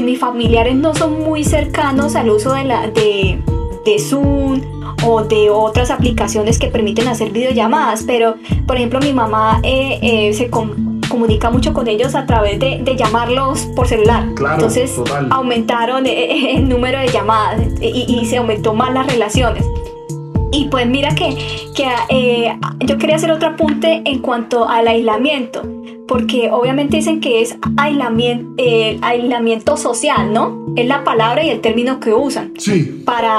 mis 0.02 0.18
familiares 0.18 0.74
no 0.74 0.94
son 0.94 1.24
muy 1.24 1.42
cercanos 1.42 2.14
al 2.14 2.28
uso 2.28 2.52
de, 2.52 2.64
la, 2.64 2.88
de, 2.88 3.38
de 3.84 3.98
Zoom 3.98 4.60
o 5.06 5.22
de 5.24 5.48
otras 5.48 5.90
aplicaciones 5.90 6.58
que 6.58 6.68
permiten 6.68 7.08
hacer 7.08 7.30
videollamadas, 7.30 8.04
pero 8.06 8.34
por 8.66 8.76
ejemplo 8.76 9.00
mi 9.00 9.14
mamá 9.14 9.60
se, 9.62 10.50
comunica 11.10 11.50
mucho 11.50 11.74
con 11.74 11.88
ellos 11.88 12.14
a 12.14 12.24
través 12.24 12.58
de, 12.58 12.96
llamarlos 12.96 13.66
por 13.76 13.86
celular. 13.86 14.24
Entonces 14.24 14.98
aumentaron 15.30 16.06
eh, 16.06 16.10
eh, 16.10 16.56
el, 16.56 16.68
número 16.68 16.98
de 16.98 17.08
llamadas 17.08 17.60
y, 17.80 18.24
se 18.26 18.38
aumentó 18.38 18.72
más 18.72 18.94
las 18.94 19.06
relaciones. 19.06 19.64
Y 20.52 20.66
pues 20.68 20.86
mira 20.86 21.14
que, 21.14 21.36
que 21.74 21.86
eh, 22.08 22.58
yo 22.80 22.98
quería 22.98 23.16
hacer 23.16 23.30
otro 23.30 23.50
apunte 23.50 24.02
en 24.04 24.18
cuanto 24.18 24.68
al 24.68 24.88
aislamiento, 24.88 25.62
porque 26.08 26.50
obviamente 26.50 26.96
dicen 26.96 27.20
que 27.20 27.40
es 27.40 27.56
aislamiento, 27.76 28.62
aislamiento 29.00 29.76
social, 29.76 30.32
¿no? 30.32 30.66
Es 30.76 30.86
la 30.86 31.04
palabra 31.04 31.44
y 31.44 31.50
el 31.50 31.60
término 31.60 32.00
que 32.00 32.12
usan 32.12 32.52
sí. 32.58 33.02
para, 33.04 33.38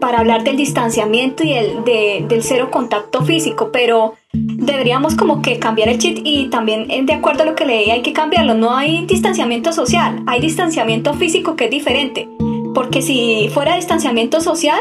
para 0.00 0.20
hablar 0.20 0.42
del 0.42 0.56
distanciamiento 0.56 1.44
y 1.44 1.52
el, 1.52 1.84
del 1.84 2.42
cero 2.42 2.70
contacto 2.70 3.22
físico, 3.22 3.70
pero 3.70 4.14
deberíamos 4.32 5.14
como 5.14 5.40
que 5.40 5.58
cambiar 5.58 5.88
el 5.88 5.98
chip 5.98 6.18
y 6.22 6.46
también 6.46 6.90
eh, 6.90 7.02
de 7.02 7.12
acuerdo 7.14 7.42
a 7.42 7.46
lo 7.46 7.54
que 7.54 7.64
leí 7.64 7.90
hay 7.90 8.02
que 8.02 8.12
cambiarlo. 8.12 8.54
No 8.54 8.74
hay 8.76 9.06
distanciamiento 9.06 9.72
social, 9.72 10.22
hay 10.26 10.40
distanciamiento 10.40 11.14
físico 11.14 11.56
que 11.56 11.66
es 11.66 11.70
diferente. 11.70 12.28
Porque 12.74 13.02
si 13.02 13.48
fuera 13.52 13.76
distanciamiento 13.76 14.40
social, 14.40 14.78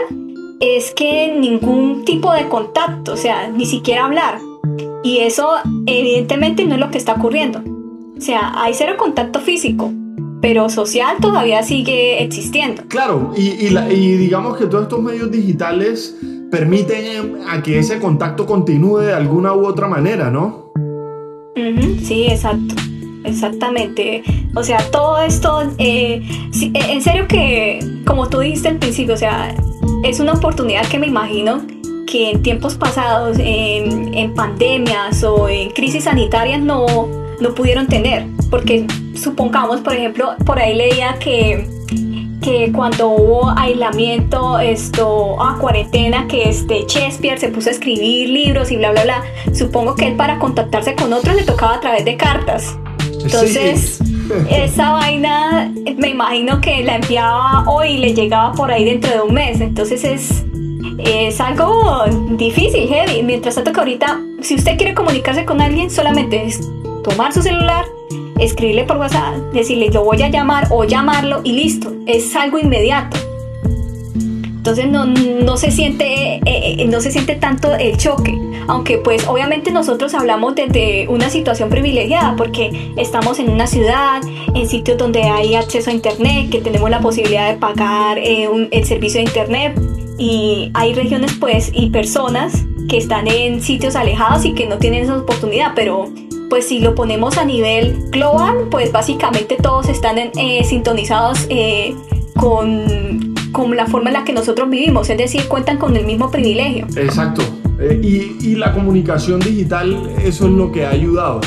es 0.60 0.92
que 0.92 1.36
ningún 1.40 2.06
tipo 2.06 2.34
de 2.34 2.48
contacto, 2.48 3.14
o 3.14 3.18
sea, 3.18 3.50
ni 3.50 3.66
siquiera 3.66 4.06
hablar. 4.06 4.40
Y 5.04 5.20
eso 5.20 5.50
evidentemente 5.86 6.66
no 6.66 6.76
es 6.76 6.82
lo 6.82 6.92
que 6.92 6.98
está 6.98 7.14
ocurriendo. 7.14 7.62
O 8.18 8.22
sea, 8.22 8.54
hay 8.56 8.74
cero 8.74 8.94
contacto 8.98 9.40
físico, 9.40 9.92
pero 10.42 10.70
social 10.70 11.18
todavía 11.22 11.64
sigue 11.64 12.24
existiendo. 12.24 12.84
Claro, 12.88 13.34
y, 13.38 13.50
y 13.50 14.18
digamos 14.18 14.58
que 14.58 14.66
todos 14.66 14.84
estos 14.84 15.02
medios 15.02 15.32
digitales 15.32 16.18
permiten 16.52 17.42
a 17.48 17.62
que 17.62 17.80
ese 17.80 18.00
contacto 18.00 18.46
continúe 18.46 19.00
de 19.00 19.14
alguna 19.14 19.54
u 19.54 19.66
otra 19.66 19.88
manera, 19.88 20.32
¿no? 20.32 20.72
sí, 22.04 22.28
exacto. 22.28 22.76
Exactamente. 23.28 24.24
O 24.56 24.64
sea, 24.64 24.80
todo 24.92 25.20
esto, 25.20 25.62
eh, 25.78 26.22
eh, 26.62 26.72
en 26.74 27.02
serio 27.02 27.28
que, 27.28 27.80
como 28.06 28.30
tú 28.30 28.40
dijiste 28.40 28.70
al 28.70 28.78
principio, 28.78 29.14
o 29.14 29.18
sea, 29.18 29.54
es 30.04 30.20
una 30.20 30.34
oportunidad 30.34 30.86
que 30.88 30.98
me 30.98 31.08
imagino 31.08 31.62
que 32.08 32.32
en 32.32 32.42
tiempos 32.42 32.76
pasados, 32.76 33.38
en, 33.40 34.14
en 34.14 34.34
pandemias 34.34 35.24
o 35.24 35.50
en 35.50 35.72
crisis 35.72 36.06
sanitarias, 36.06 36.62
no, 36.62 36.86
no 37.42 37.54
pudieron 37.54 37.88
tener. 37.88 38.26
Porque 38.50 38.88
supongamos, 39.14 39.82
por 39.82 39.94
ejemplo, 39.94 40.36
por 40.46 40.58
ahí 40.58 40.74
leía 40.74 41.18
que 41.20 41.68
que 42.48 42.72
cuando 42.72 43.10
hubo 43.10 43.50
aislamiento, 43.58 44.58
esto, 44.60 45.42
a 45.42 45.58
cuarentena, 45.58 46.28
que 46.28 46.48
este 46.48 46.86
Shakespeare 46.88 47.38
se 47.38 47.50
puso 47.50 47.68
a 47.68 47.74
escribir 47.74 48.30
libros 48.30 48.72
y 48.72 48.78
bla, 48.78 48.92
bla, 48.92 49.04
bla. 49.04 49.24
Supongo 49.54 49.96
que 49.96 50.08
él 50.08 50.16
para 50.16 50.40
contactarse 50.40 50.96
con 50.96 51.12
otros 51.12 51.36
le 51.36 51.44
tocaba 51.44 51.76
a 51.76 51.80
través 51.82 52.06
de 52.06 52.16
cartas. 52.16 52.78
Entonces, 53.28 54.00
esa 54.50 54.92
vaina, 54.92 55.72
me 55.98 56.10
imagino 56.10 56.62
que 56.62 56.84
la 56.84 56.96
enviaba 56.96 57.64
hoy 57.68 57.90
y 57.90 57.98
le 57.98 58.14
llegaba 58.14 58.54
por 58.54 58.72
ahí 58.72 58.86
dentro 58.86 59.12
de 59.12 59.22
un 59.22 59.34
mes. 59.34 59.62
Entonces 59.62 60.04
es, 60.04 60.46
es 60.98 61.40
algo 61.42 62.06
difícil, 62.32 62.88
heavy. 62.88 63.24
Mientras 63.24 63.56
tanto 63.56 63.74
que 63.74 63.80
ahorita, 63.80 64.20
si 64.42 64.56
usted 64.56 64.78
quiere 64.78 64.94
comunicarse 64.94 65.46
con 65.46 65.62
alguien, 65.62 65.90
solamente 65.90 66.46
es 66.46 66.62
tomar 67.04 67.34
su 67.34 67.42
celular, 67.42 67.86
escribirle 68.40 68.84
por 68.84 68.98
WhatsApp, 68.98 69.36
decirle 69.54 69.90
yo 69.90 70.04
voy 70.04 70.22
a 70.22 70.30
llamar 70.30 70.68
o 70.72 70.84
llamarlo 70.84 71.42
y 71.44 71.54
listo, 71.54 71.94
es 72.06 72.36
algo 72.36 72.60
inmediato. 72.60 73.18
Entonces 74.68 74.92
no, 74.92 75.06
no, 75.06 75.56
se 75.56 75.72
siente, 75.72 76.36
eh, 76.36 76.42
eh, 76.46 76.88
no 76.90 77.00
se 77.00 77.10
siente 77.10 77.36
tanto 77.36 77.74
el 77.74 77.96
choque, 77.96 78.38
aunque 78.68 78.98
pues 78.98 79.26
obviamente 79.26 79.72
nosotros 79.72 80.14
hablamos 80.14 80.56
desde 80.56 81.08
una 81.08 81.30
situación 81.30 81.70
privilegiada 81.70 82.36
porque 82.36 82.92
estamos 82.98 83.40
en 83.40 83.50
una 83.50 83.66
ciudad, 83.66 84.22
en 84.54 84.68
sitios 84.68 84.98
donde 84.98 85.24
hay 85.24 85.56
acceso 85.56 85.90
a 85.90 85.94
internet, 85.94 86.50
que 86.50 86.60
tenemos 86.60 86.90
la 86.90 87.00
posibilidad 87.00 87.50
de 87.50 87.58
pagar 87.58 88.18
eh, 88.18 88.50
el 88.70 88.84
servicio 88.84 89.22
de 89.22 89.28
internet. 89.28 89.80
Y 90.18 90.70
hay 90.74 90.94
regiones 90.94 91.32
pues 91.40 91.72
y 91.74 91.90
personas 91.90 92.66
que 92.90 92.98
están 92.98 93.30
en 93.30 93.62
sitios 93.62 93.96
alejados 93.96 94.44
y 94.44 94.52
que 94.52 94.68
no 94.68 94.80
tienen 94.80 95.04
esa 95.04 95.16
oportunidad, 95.16 95.72
pero 95.76 96.12
pues 96.50 96.68
si 96.68 96.80
lo 96.80 96.94
ponemos 96.94 97.38
a 97.38 97.46
nivel 97.46 98.10
global, 98.10 98.68
pues 98.70 98.92
básicamente 98.92 99.56
todos 99.56 99.88
están 99.88 100.18
sintonizados 100.66 101.48
con 102.36 103.27
con 103.58 103.76
la 103.76 103.88
forma 103.88 104.12
en 104.12 104.14
la 104.14 104.24
que 104.24 104.34
nosotros 104.34 104.70
vivimos, 104.70 105.10
es 105.10 105.18
decir, 105.18 105.48
cuentan 105.48 105.80
con 105.80 105.98
el 105.98 106.06
mismo 106.06 106.30
privilegio. 106.30 106.86
Exacto. 106.96 107.42
Eh, 107.80 108.00
y, 108.04 108.52
y, 108.52 108.56
la 108.56 108.72
comunicación 108.72 109.40
digital, 109.40 110.12
eso 110.24 110.46
es 110.46 110.52
lo 110.52 110.72
que 110.72 110.86
ha 110.86 110.92
ayudado. 110.92 111.42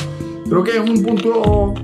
Creo 0.49 0.64
que 0.64 0.73
es 0.73 0.90
un 0.90 1.03
punto 1.03 1.75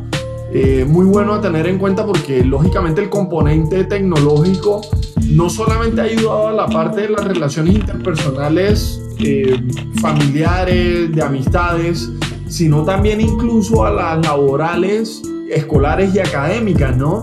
eh, 0.52 0.84
muy 0.88 1.06
bueno 1.06 1.34
a 1.34 1.40
tener 1.40 1.68
en 1.68 1.78
cuenta 1.78 2.04
porque 2.04 2.44
lógicamente 2.44 3.00
el 3.02 3.08
componente 3.08 3.84
tecnológico 3.84 4.80
no 5.28 5.48
solamente 5.48 6.00
ha 6.00 6.04
ayudado 6.04 6.48
a 6.48 6.52
la 6.52 6.66
parte 6.66 7.02
de 7.02 7.10
las 7.10 7.24
relaciones 7.24 7.76
interpersonales, 7.76 9.00
eh, 9.20 9.60
familiares, 10.00 11.12
de 11.12 11.22
amistades, 11.22 12.10
sino 12.48 12.82
también 12.84 13.20
incluso 13.20 13.84
a 13.84 13.90
las 13.90 14.26
laborales, 14.26 15.22
escolares 15.50 16.14
y 16.14 16.18
académicas, 16.18 16.96
¿no? 16.96 17.22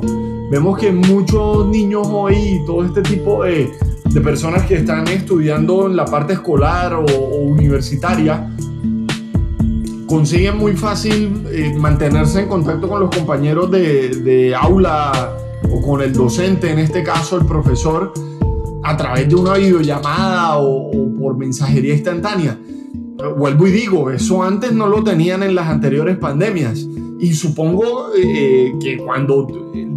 Vemos 0.54 0.78
que 0.78 0.92
muchos 0.92 1.66
niños 1.66 2.08
hoy 2.12 2.62
todo 2.68 2.86
este 2.86 3.02
tipo 3.02 3.44
de, 3.44 3.72
de 4.06 4.22
personas 4.22 4.68
que 4.68 4.76
están 4.76 5.08
estudiando 5.08 5.88
en 5.88 5.96
la 5.96 6.06
parte 6.06 6.34
escolar 6.34 6.94
o, 6.94 7.06
universitaria 7.38 8.56
consiguen 10.06 10.60
muy 10.60 10.74
fácil 10.74 11.44
eh, 11.50 11.74
mantenerse 11.76 12.42
en 12.42 12.50
contacto 12.50 12.88
con 12.88 13.00
los 13.00 13.10
compañeros 13.10 13.72
de, 13.72 14.10
de, 14.10 14.54
aula 14.54 15.36
o 15.72 15.82
con 15.82 16.04
el 16.04 16.13
docente, 16.13 16.70
en 16.70 16.78
este 16.78 17.02
caso 17.02 17.39
el 17.39 17.48
profesor, 17.48 18.13
a 18.84 18.96
través 18.96 19.28
de 19.28 19.34
una 19.34 19.56
videollamada 19.56 20.60
o, 20.60 20.92
o 20.92 21.20
por 21.20 21.36
mensajería 21.36 21.96
instantánea. 21.96 22.60
Vuelvo 23.32 23.68
y 23.68 23.72
digo, 23.72 24.12
eso 24.12 24.44
antes 24.44 24.74
no 24.74 24.88
lo 24.88 25.04
tenían 25.04 25.44
en 25.44 25.56
las 25.56 25.68
anteriores 25.68 26.18
pandemias. 26.18 26.86
Y 27.20 27.34
supongo 27.34 28.10
eh, 28.16 28.74
que 28.82 28.98
cuando 28.98 29.48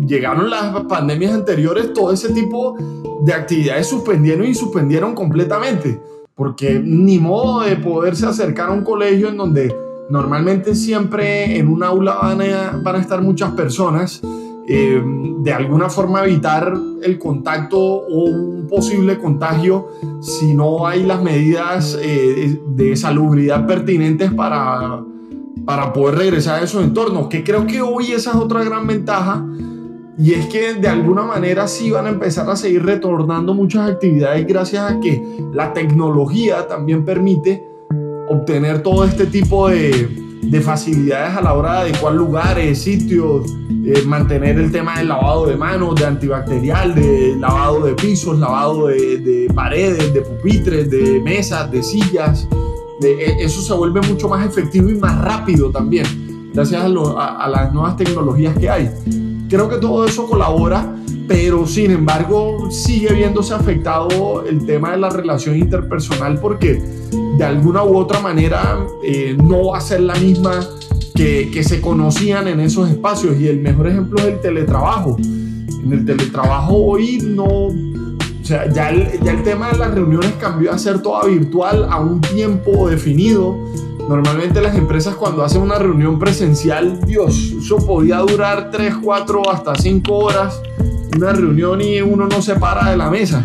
llegaron 0.06 0.48
las 0.48 0.84
pandemias 0.84 1.32
anteriores, 1.32 1.92
todo 1.92 2.12
ese 2.12 2.32
tipo 2.32 2.76
de 3.24 3.32
actividades 3.32 3.88
suspendieron 3.88 4.46
y 4.46 4.54
suspendieron 4.54 5.14
completamente. 5.14 6.00
Porque 6.34 6.80
ni 6.84 7.18
modo 7.18 7.62
de 7.62 7.76
poderse 7.76 8.26
acercar 8.26 8.68
a 8.68 8.72
un 8.72 8.84
colegio 8.84 9.28
en 9.28 9.38
donde 9.38 9.74
normalmente 10.08 10.74
siempre 10.74 11.58
en 11.58 11.66
un 11.68 11.82
aula 11.82 12.14
van 12.22 12.42
a, 12.42 12.80
van 12.82 12.96
a 12.96 12.98
estar 13.00 13.22
muchas 13.22 13.52
personas. 13.52 14.22
Eh, 14.68 15.02
de 15.42 15.52
alguna 15.52 15.88
forma 15.88 16.24
evitar 16.24 16.74
el 17.02 17.18
contacto 17.18 17.78
o 17.78 18.24
un 18.24 18.66
posible 18.68 19.16
contagio 19.16 19.86
si 20.20 20.54
no 20.54 20.88
hay 20.88 21.04
las 21.04 21.22
medidas 21.22 21.96
eh, 22.02 22.60
de 22.66 22.96
salubridad 22.96 23.64
pertinentes 23.64 24.32
para 24.32 25.04
para 25.66 25.92
poder 25.92 26.18
regresar 26.18 26.60
a 26.60 26.64
esos 26.64 26.82
entornos, 26.82 27.26
que 27.26 27.42
creo 27.42 27.66
que 27.66 27.82
hoy 27.82 28.12
esa 28.12 28.30
es 28.30 28.36
otra 28.36 28.62
gran 28.62 28.86
ventaja, 28.86 29.44
y 30.16 30.32
es 30.32 30.46
que 30.46 30.74
de 30.74 30.88
alguna 30.88 31.22
manera 31.22 31.66
sí 31.66 31.90
van 31.90 32.06
a 32.06 32.10
empezar 32.10 32.48
a 32.48 32.56
seguir 32.56 32.86
retornando 32.86 33.52
muchas 33.52 33.90
actividades 33.90 34.46
gracias 34.46 34.90
a 34.90 35.00
que 35.00 35.22
la 35.52 35.74
tecnología 35.74 36.66
también 36.68 37.04
permite 37.04 37.62
obtener 38.28 38.82
todo 38.82 39.04
este 39.04 39.26
tipo 39.26 39.68
de, 39.68 40.25
de 40.42 40.60
facilidades 40.60 41.36
a 41.36 41.40
la 41.40 41.54
hora 41.54 41.72
de 41.74 41.90
adecuar 41.90 42.14
lugares, 42.14 42.82
sitios, 42.82 43.52
eh, 43.84 44.02
mantener 44.06 44.58
el 44.58 44.70
tema 44.70 44.98
del 44.98 45.08
lavado 45.08 45.46
de 45.46 45.56
manos, 45.56 45.94
de 45.96 46.06
antibacterial, 46.06 46.94
de 46.94 47.36
lavado 47.36 47.84
de 47.86 47.94
pisos, 47.94 48.38
lavado 48.38 48.88
de, 48.88 49.18
de 49.18 49.52
paredes, 49.54 50.12
de 50.12 50.20
pupitres, 50.20 50.90
de 50.90 51.20
mesas, 51.20 51.70
de 51.70 51.82
sillas. 51.82 52.48
E, 53.02 53.36
eso 53.40 53.60
se 53.60 53.72
vuelve 53.74 54.00
mucho 54.02 54.28
más 54.28 54.46
efectivo 54.46 54.88
y 54.88 54.94
más 54.94 55.20
rápido 55.22 55.70
también, 55.70 56.50
gracias 56.52 56.82
a, 56.82 57.48
las 57.48 57.72
nuevas 57.72 57.96
tecnologías 57.96 58.56
que 58.58 58.70
hay. 58.70 58.90
Creo 59.48 59.68
que 59.68 59.76
todo 59.76 60.06
eso 60.06 60.26
colabora, 60.26 60.94
pero 61.28 61.66
sin 61.66 61.90
embargo 61.90 62.70
sigue 62.70 63.12
viéndose 63.12 63.54
afectado 63.54 64.44
el 64.46 64.64
tema 64.64 64.92
de 64.92 64.98
la 64.98 65.10
relación 65.10 65.56
interpersonal 65.56 66.40
porque 66.40 66.82
de 67.36 67.44
alguna 67.44 67.84
u 67.84 67.96
otra 67.96 68.20
manera 68.20 68.86
eh, 69.02 69.36
no 69.42 69.68
va 69.68 69.78
a 69.78 69.80
ser 69.80 70.00
la 70.00 70.14
misma 70.14 70.60
que, 71.14 71.50
que, 71.52 71.64
se 71.64 71.80
conocían 71.80 72.48
en 72.48 72.60
esos 72.60 72.90
espacios 72.90 73.38
y 73.38 73.48
el 73.48 73.60
mejor 73.60 73.88
ejemplo 73.88 74.18
es 74.20 74.26
el 74.26 74.40
teletrabajo. 74.40 75.16
En 75.18 75.92
el 75.92 76.04
teletrabajo 76.04 76.74
hoy 76.74 77.18
no, 77.22 77.44
o 77.44 78.48
sea, 78.48 78.70
ya 78.72 78.90
el, 78.90 79.20
ya 79.22 79.32
el 79.32 79.42
tema 79.42 79.72
de 79.72 79.78
las 79.78 79.92
reuniones 79.92 80.32
cambió 80.40 80.72
a 80.72 80.78
ser 80.78 81.00
toda 81.00 81.26
virtual 81.26 81.86
a 81.90 81.98
un 82.00 82.20
tiempo 82.20 82.88
definido. 82.88 83.56
Normalmente 84.08 84.60
las 84.60 84.76
empresas 84.76 85.16
cuando 85.16 85.42
hacen 85.42 85.62
una 85.62 85.78
reunión 85.78 86.18
presencial, 86.18 87.00
Dios, 87.06 87.54
eso 87.58 87.78
podía 87.78 88.18
durar 88.18 88.70
3, 88.70 88.98
4, 89.02 89.50
hasta 89.50 89.74
5 89.74 90.14
horas. 90.14 90.62
Una 91.16 91.32
reunión 91.32 91.80
y 91.80 92.00
uno 92.02 92.26
no 92.26 92.40
se 92.40 92.54
para 92.54 92.90
de 92.90 92.96
la 92.96 93.10
mesa. 93.10 93.44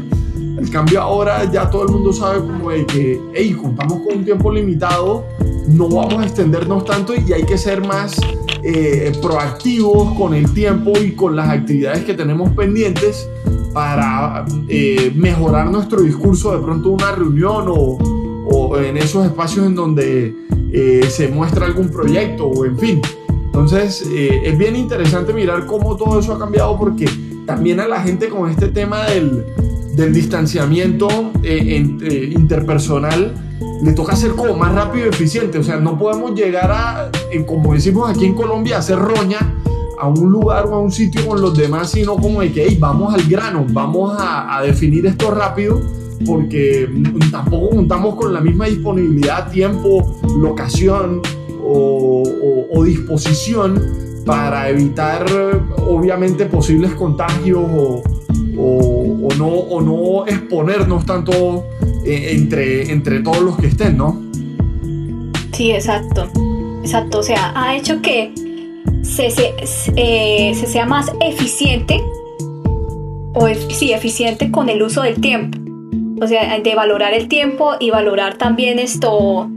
El 0.62 0.70
cambio 0.70 1.02
ahora 1.02 1.52
ya 1.52 1.68
todo 1.72 1.88
el 1.88 1.92
mundo 1.92 2.14
sabe 2.14 2.40
como 2.42 2.70
de 2.70 2.86
que, 2.86 3.20
hey, 3.34 3.58
contamos 3.60 4.02
con 4.04 4.20
un 4.20 4.24
tiempo 4.24 4.52
limitado, 4.52 5.26
no 5.68 5.90
vamos 5.90 6.22
a 6.22 6.24
extendernos 6.24 6.86
tanto 6.86 7.16
y 7.16 7.34
hay 7.34 7.44
que 7.44 7.58
ser 7.58 7.84
más 7.84 8.16
eh, 8.62 9.12
proactivos 9.24 10.16
con 10.16 10.36
el 10.36 10.54
tiempo 10.54 10.92
y 11.00 11.14
con 11.14 11.36
las 11.36 11.50
actividades 11.50 12.04
que 12.06 12.14
tenemos 12.14 12.52
pendientes 12.52 13.28
para 13.74 14.46
eh, 14.68 15.12
mejorar 15.16 15.72
nuestro 15.72 16.04
discurso 16.04 16.56
de 16.56 16.64
pronto 16.64 16.92
una 16.92 17.12
reunión 17.14 17.66
o, 17.68 18.78
en 18.78 18.98
esos 18.98 19.26
espacios 19.26 19.66
en 19.66 19.74
donde 19.74 20.36
eh, 20.72 21.08
se 21.10 21.28
muestra 21.28 21.66
algún 21.66 21.90
proyecto 21.90 22.46
o 22.46 22.66
en 22.66 22.78
fin. 22.78 23.02
Entonces 23.46 24.08
es 24.14 24.58
bien 24.58 24.76
interesante 24.76 25.34
mirar 25.34 25.66
cómo 25.66 25.96
todo 25.98 26.20
eso 26.20 26.34
ha 26.34 26.40
cambiado 26.40 26.78
porque 26.78 27.10
también 27.46 27.80
a 27.80 27.88
la 27.88 28.02
gente 28.02 28.30
con 28.30 28.50
este 28.50 28.68
tema 28.70 29.06
del, 29.08 29.44
del 29.96 30.14
distanciamiento 30.14 31.08
interpersonal 31.44 33.34
le 33.84 33.94
toca 33.94 34.16
ser 34.16 34.32
como 34.32 34.56
más 34.56 34.74
rápido 34.74 35.06
y 35.06 35.10
eficiente. 35.10 35.58
O 35.60 35.64
sea, 35.64 35.78
no 35.78 35.98
podemos 35.98 36.34
llegar 36.36 36.72
a, 36.72 37.12
como 37.46 37.74
decimos 37.74 38.10
aquí 38.10 38.26
en 38.26 38.34
Colombia, 38.34 38.78
a 38.78 38.80
hacer 38.80 38.98
roña 38.98 39.56
a 40.00 40.08
un 40.08 40.32
lugar 40.32 40.66
o 40.66 40.76
a 40.76 40.80
un 40.80 40.92
sitio 40.92 41.28
con 41.28 41.40
los 41.42 41.56
demás, 41.56 41.92
sino 41.92 42.18
como 42.18 42.42
de 42.42 42.52
que 42.52 42.76
vamos 42.80 43.14
al 43.14 43.24
grano, 43.28 43.66
vamos 43.70 44.16
a, 44.18 44.60
definir 44.64 45.06
esto 45.06 45.30
rápido, 45.30 45.80
porque 46.26 46.90
tampoco 47.30 47.76
contamos 47.76 48.16
con 48.16 48.34
la 48.34 48.42
misma 48.42 48.66
disponibilidad, 48.66 49.52
tiempo, 49.52 50.20
locación 50.40 51.22
o, 51.64 52.24
disposición 52.84 53.80
para 54.26 54.70
evitar 54.70 55.24
obviamente 55.88 56.46
posibles 56.46 56.94
contagios 56.94 57.64
o, 57.72 58.02
no, 59.38 59.48
o 59.48 59.82
no 59.82 60.28
exponernos 60.28 61.06
tanto 61.06 61.66
eh, 62.06 62.32
entre, 62.34 62.92
entre 62.92 63.20
todos 63.20 63.42
los 63.42 63.58
que 63.58 63.68
estén, 63.68 63.98
¿no? 63.98 64.22
Sí, 65.52 65.72
exacto. 65.72 66.30
Exacto, 66.82 67.20
o 67.20 67.24
sea, 67.24 67.54
ha 67.56 67.76
hecho 67.76 68.02
que 68.02 68.34
eh, 69.18 70.54
se, 70.56 70.68
sea 70.68 70.86
más 70.86 71.12
eficiente 71.22 72.02
o 73.34 73.48
sí, 73.70 73.94
eficiente 73.94 74.52
con 74.52 74.70
el 74.70 74.82
uso 74.82 75.04
del 75.04 75.22
tiempo. 75.22 75.60
O 76.24 76.28
sea, 76.28 76.60
de 76.60 76.76
valorar 76.76 77.14
el 77.14 77.28
tiempo 77.28 77.74
y 77.80 77.90
valorar 77.90 78.38
también 78.38 78.78
esto, 78.80 79.50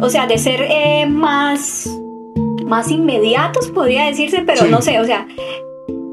o 0.00 0.10
sea, 0.10 0.26
de 0.26 0.38
ser 0.38 0.62
eh, 0.68 1.06
más, 1.06 1.88
más 2.66 2.90
inmediatos, 2.90 3.68
podría 3.68 4.06
decirse, 4.06 4.42
pero 4.44 4.66
no 4.66 4.82
sé, 4.82 4.98
o 4.98 5.04
sea, 5.04 5.26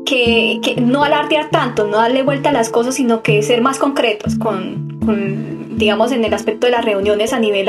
que, 0.08 0.76
no 0.82 1.04
alardear 1.04 1.50
tanto, 1.50 1.86
no 1.86 1.98
darle 1.98 2.24
vuelta 2.24 2.50
a 2.50 2.54
las 2.54 2.70
cosas, 2.70 2.96
sino 2.96 3.22
que 3.22 3.44
ser 3.44 3.62
más 3.62 3.78
concretos 3.78 4.36
con, 4.36 4.98
digamos, 5.78 6.12
en 6.12 6.24
el 6.24 6.34
aspecto 6.34 6.66
de 6.68 6.72
las 6.72 6.86
reuniones 6.86 7.34
a 7.34 7.40
nivel 7.40 7.68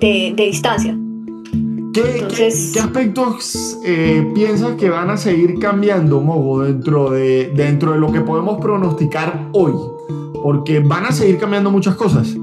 de 0.00 0.34
distancia. 0.36 0.94
¿Qué, 1.92 2.78
aspectos 2.80 3.78
eh, 3.84 4.30
piensas 4.34 4.76
que 4.76 4.90
van 4.90 5.10
a 5.10 5.16
seguir 5.16 5.58
cambiando, 5.58 6.20
Mogo, 6.20 6.62
dentro 6.62 7.10
de, 7.10 7.50
dentro 7.54 7.92
de 7.92 7.98
lo 7.98 8.12
que 8.12 8.20
podemos 8.20 8.60
pronosticar 8.60 9.48
hoy? 9.52 9.72
Porque 10.42 10.78
van 10.80 11.06
a 11.06 11.12
seguir 11.12 11.38
cambiando 11.38 11.70
muchas 11.70 11.96
cosas. 11.96 12.34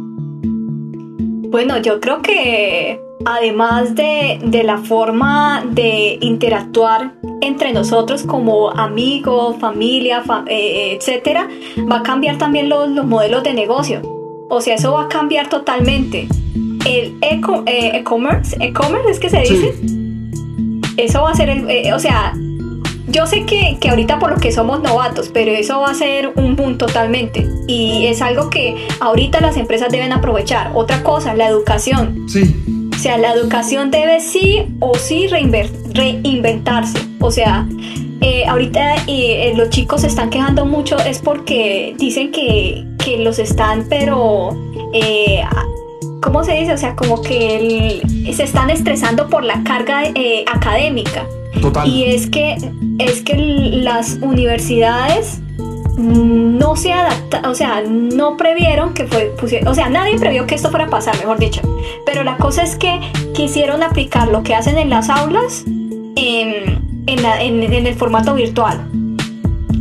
Bueno, 1.49 1.77
yo 1.81 2.01
creo 2.01 2.21
que 2.21 2.99
además 3.25 3.95
de, 3.95 4.39
la 4.63 4.77
forma 4.77 5.63
de 5.69 6.17
interactuar 6.21 7.13
entre 7.41 7.73
nosotros 7.73 8.23
como 8.23 8.71
amigos, 8.71 9.57
familia, 9.59 10.23
eh, 10.47 10.97
etcétera, 10.97 11.47
va 11.91 11.97
a 11.97 12.03
cambiar 12.03 12.37
también 12.37 12.69
los, 12.69 12.89
modelos 13.05 13.43
de 13.43 13.53
negocio. 13.53 14.01
O 14.49 14.61
sea, 14.61 14.75
eso 14.75 14.93
va 14.93 15.03
a 15.03 15.07
cambiar 15.09 15.49
totalmente. 15.49 16.27
El 16.85 17.17
eh, 17.21 17.91
e-commerce, 17.93 18.55
e-commerce 18.59 19.11
es 19.11 19.19
que 19.19 19.29
se 19.29 19.39
dice. 19.41 19.73
Eso 20.97 21.21
va 21.23 21.31
a 21.31 21.35
ser 21.35 21.49
el, 21.49 21.69
eh, 21.69 21.93
o 21.93 21.99
sea, 21.99 22.33
yo 23.07 23.25
sé 23.27 23.45
que, 23.45 23.77
que, 23.79 23.89
ahorita 23.89 24.19
por 24.19 24.31
lo 24.31 24.37
que 24.37 24.51
somos 24.51 24.81
novatos, 24.81 25.29
pero 25.33 25.51
eso 25.51 25.79
va 25.79 25.91
a 25.91 25.93
ser 25.93 26.33
un 26.35 26.55
boom 26.55 26.77
totalmente. 26.77 27.45
Y 27.67 28.05
es 28.07 28.21
algo 28.21 28.49
que 28.49 28.87
ahorita 28.99 29.41
las 29.41 29.57
empresas 29.57 29.91
deben 29.91 30.11
aprovechar. 30.11 30.71
Otra 30.73 31.03
cosa, 31.03 31.33
la 31.33 31.47
educación. 31.47 32.27
Sí. 32.27 32.76
O 32.97 32.99
sea, 32.99 33.19
la 33.19 33.31
educación 33.31 33.91
debe 33.91 34.19
sí 34.19 34.65
o 34.79 34.95
sí 34.95 35.27
reinventarse. 35.27 36.97
O 37.19 37.29
sea, 37.29 37.67
eh, 38.21 38.43
ahorita 38.47 38.95
eh, 39.05 39.53
los 39.55 39.69
chicos 39.69 40.01
se 40.01 40.07
están 40.07 40.31
quejando 40.31 40.65
mucho 40.65 40.97
es 40.97 41.19
porque 41.19 41.93
dicen 41.99 42.31
que, 42.31 42.87
que 42.97 43.19
los 43.19 43.37
están, 43.37 43.85
pero... 43.87 44.49
Eh, 44.93 45.43
¿Cómo 46.23 46.43
se 46.43 46.53
dice? 46.53 46.73
O 46.73 46.77
sea, 46.77 46.95
como 46.95 47.21
que 47.21 48.01
se 48.33 48.43
están 48.43 48.71
estresando 48.71 49.29
por 49.29 49.43
la 49.43 49.63
carga 49.63 50.01
académica. 50.51 51.27
Y 51.85 52.05
es 52.05 52.27
que, 52.27 52.57
es 52.97 53.21
que 53.21 53.35
las 53.35 54.17
universidades 54.23 55.39
no 55.97 56.75
se 56.75 56.93
adaptaron, 56.93 57.49
o 57.49 57.55
sea, 57.55 57.81
no 57.81 58.37
previeron 58.37 58.93
que 58.93 59.05
fue, 59.05 59.33
o 59.65 59.73
sea, 59.73 59.89
nadie 59.89 60.17
previó 60.17 60.45
que 60.45 60.55
esto 60.55 60.69
fuera 60.69 60.85
a 60.85 60.89
pasar, 60.89 61.17
mejor 61.17 61.39
dicho. 61.39 61.61
Pero 62.05 62.23
la 62.23 62.37
cosa 62.37 62.63
es 62.63 62.75
que 62.75 62.99
quisieron 63.33 63.83
aplicar 63.83 64.27
lo 64.27 64.43
que 64.43 64.55
hacen 64.55 64.77
en 64.77 64.89
las 64.89 65.09
aulas 65.09 65.63
en, 65.67 67.03
en 67.07 67.87
el 67.87 67.95
formato 67.95 68.33
virtual. 68.33 68.87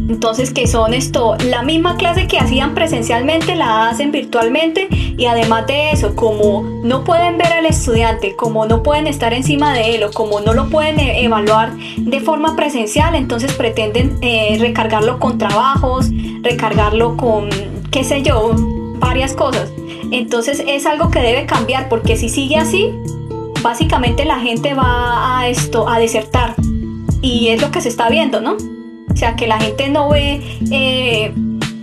Entonces, 0.08 0.52
que 0.52 0.66
son 0.66 0.94
esto, 0.94 1.36
la 1.44 1.62
misma 1.62 1.96
clase 1.96 2.28
que 2.28 2.38
hacían 2.38 2.74
presencialmente 2.74 3.56
la 3.56 3.88
hacen 3.88 4.12
virtualmente 4.12 4.88
y 4.90 5.26
además 5.26 5.66
de 5.66 5.90
eso, 5.90 6.14
como 6.14 6.62
no 6.82 7.02
pueden 7.02 7.38
ver 7.38 7.52
al 7.52 7.66
estudiante, 7.66 8.36
como 8.36 8.66
no 8.66 8.82
pueden 8.82 9.08
estar 9.08 9.32
encima 9.32 9.74
de 9.74 9.96
él 9.96 10.04
o 10.04 10.12
como 10.12 10.40
no 10.40 10.52
lo 10.52 10.68
pueden 10.68 11.00
e-, 11.00 11.24
evaluar 11.24 11.72
de 11.96 12.20
forma 12.20 12.54
presencial, 12.54 13.14
entonces 13.16 13.52
pretenden 13.54 14.18
eh, 14.20 14.56
recargarlo 14.60 15.18
con 15.18 15.38
trabajos, 15.38 16.10
recargarlo 16.42 17.16
con, 17.16 17.48
qué 17.90 18.04
sé 18.04 18.22
yo, 18.22 18.52
varias 18.98 19.32
cosas. 19.32 19.72
Entonces 20.12 20.62
es 20.68 20.86
algo 20.86 21.10
que 21.10 21.20
debe 21.20 21.46
cambiar 21.46 21.88
porque 21.88 22.16
si 22.16 22.28
sigue 22.28 22.56
así, 22.56 22.92
básicamente 23.60 24.24
la 24.24 24.38
gente 24.38 24.74
va 24.74 25.40
a 25.40 25.48
esto, 25.48 25.88
a 25.88 25.98
desertar. 25.98 26.54
Y 27.22 27.48
es 27.48 27.60
lo 27.60 27.72
que 27.72 27.80
se 27.80 27.88
está 27.88 28.08
viendo, 28.08 28.40
¿no? 28.40 28.56
O 29.12 29.16
sea, 29.16 29.36
que 29.36 29.46
la 29.46 29.58
gente 29.60 29.88
no 29.88 30.10
ve 30.10 30.40
eh, 30.70 31.32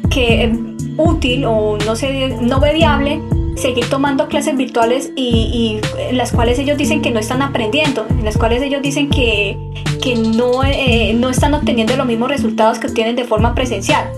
que 0.09 0.43
es 0.43 0.51
útil 0.97 1.45
o 1.45 1.77
no, 1.85 1.95
se, 1.95 2.37
no 2.41 2.59
ve 2.59 2.73
viable 2.73 3.21
seguir 3.55 3.85
tomando 3.89 4.27
clases 4.27 4.57
virtuales 4.57 5.11
y, 5.15 5.79
en 5.97 6.17
las 6.17 6.31
cuales 6.31 6.59
ellos 6.59 6.77
dicen 6.77 7.01
que 7.01 7.11
no 7.11 7.19
están 7.19 7.41
aprendiendo, 7.41 8.05
en 8.09 8.25
las 8.25 8.37
cuales 8.37 8.61
ellos 8.61 8.81
dicen 8.81 9.09
que, 9.09 9.57
que 10.01 10.15
no, 10.15 10.63
eh, 10.63 11.13
no 11.17 11.29
están 11.29 11.53
obteniendo 11.53 11.95
los 11.95 12.05
mismos 12.05 12.29
resultados 12.29 12.79
que 12.79 12.87
obtienen 12.87 13.15
de 13.15 13.25
forma 13.25 13.53
presencial. 13.53 14.09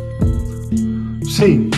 Sí, 1.24 1.70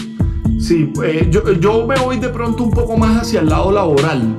sí, 0.59 0.91
eh, 1.03 1.27
yo, 1.29 1.53
yo, 1.53 1.87
me 1.87 1.95
voy 1.97 2.17
de 2.17 2.29
pronto 2.29 2.63
un 2.63 2.71
poco 2.71 2.97
más 2.97 3.21
hacia 3.21 3.39
el 3.39 3.49
lado 3.49 3.71
laboral. 3.71 4.37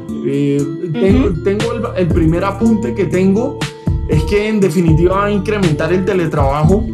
tengo, 0.92 1.42
tengo 1.42 1.72
el, 1.72 1.82
el, 1.96 2.08
primer 2.08 2.44
apunte 2.44 2.94
que 2.94 3.06
tengo 3.06 3.58
es 4.08 4.24
que 4.24 4.48
en 4.48 4.58
definitiva 4.60 5.16
va 5.16 5.24
a 5.26 5.30
incrementar 5.30 5.92
el 5.92 6.04
teletrabajo. 6.04 6.84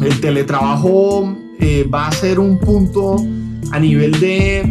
El 0.00 0.20
teletrabajo 0.20 1.36
eh, 1.58 1.88
va 1.92 2.06
a 2.06 2.12
ser 2.12 2.38
un 2.38 2.58
punto 2.58 3.16
a 3.72 3.80
nivel 3.80 4.12
de, 4.20 4.62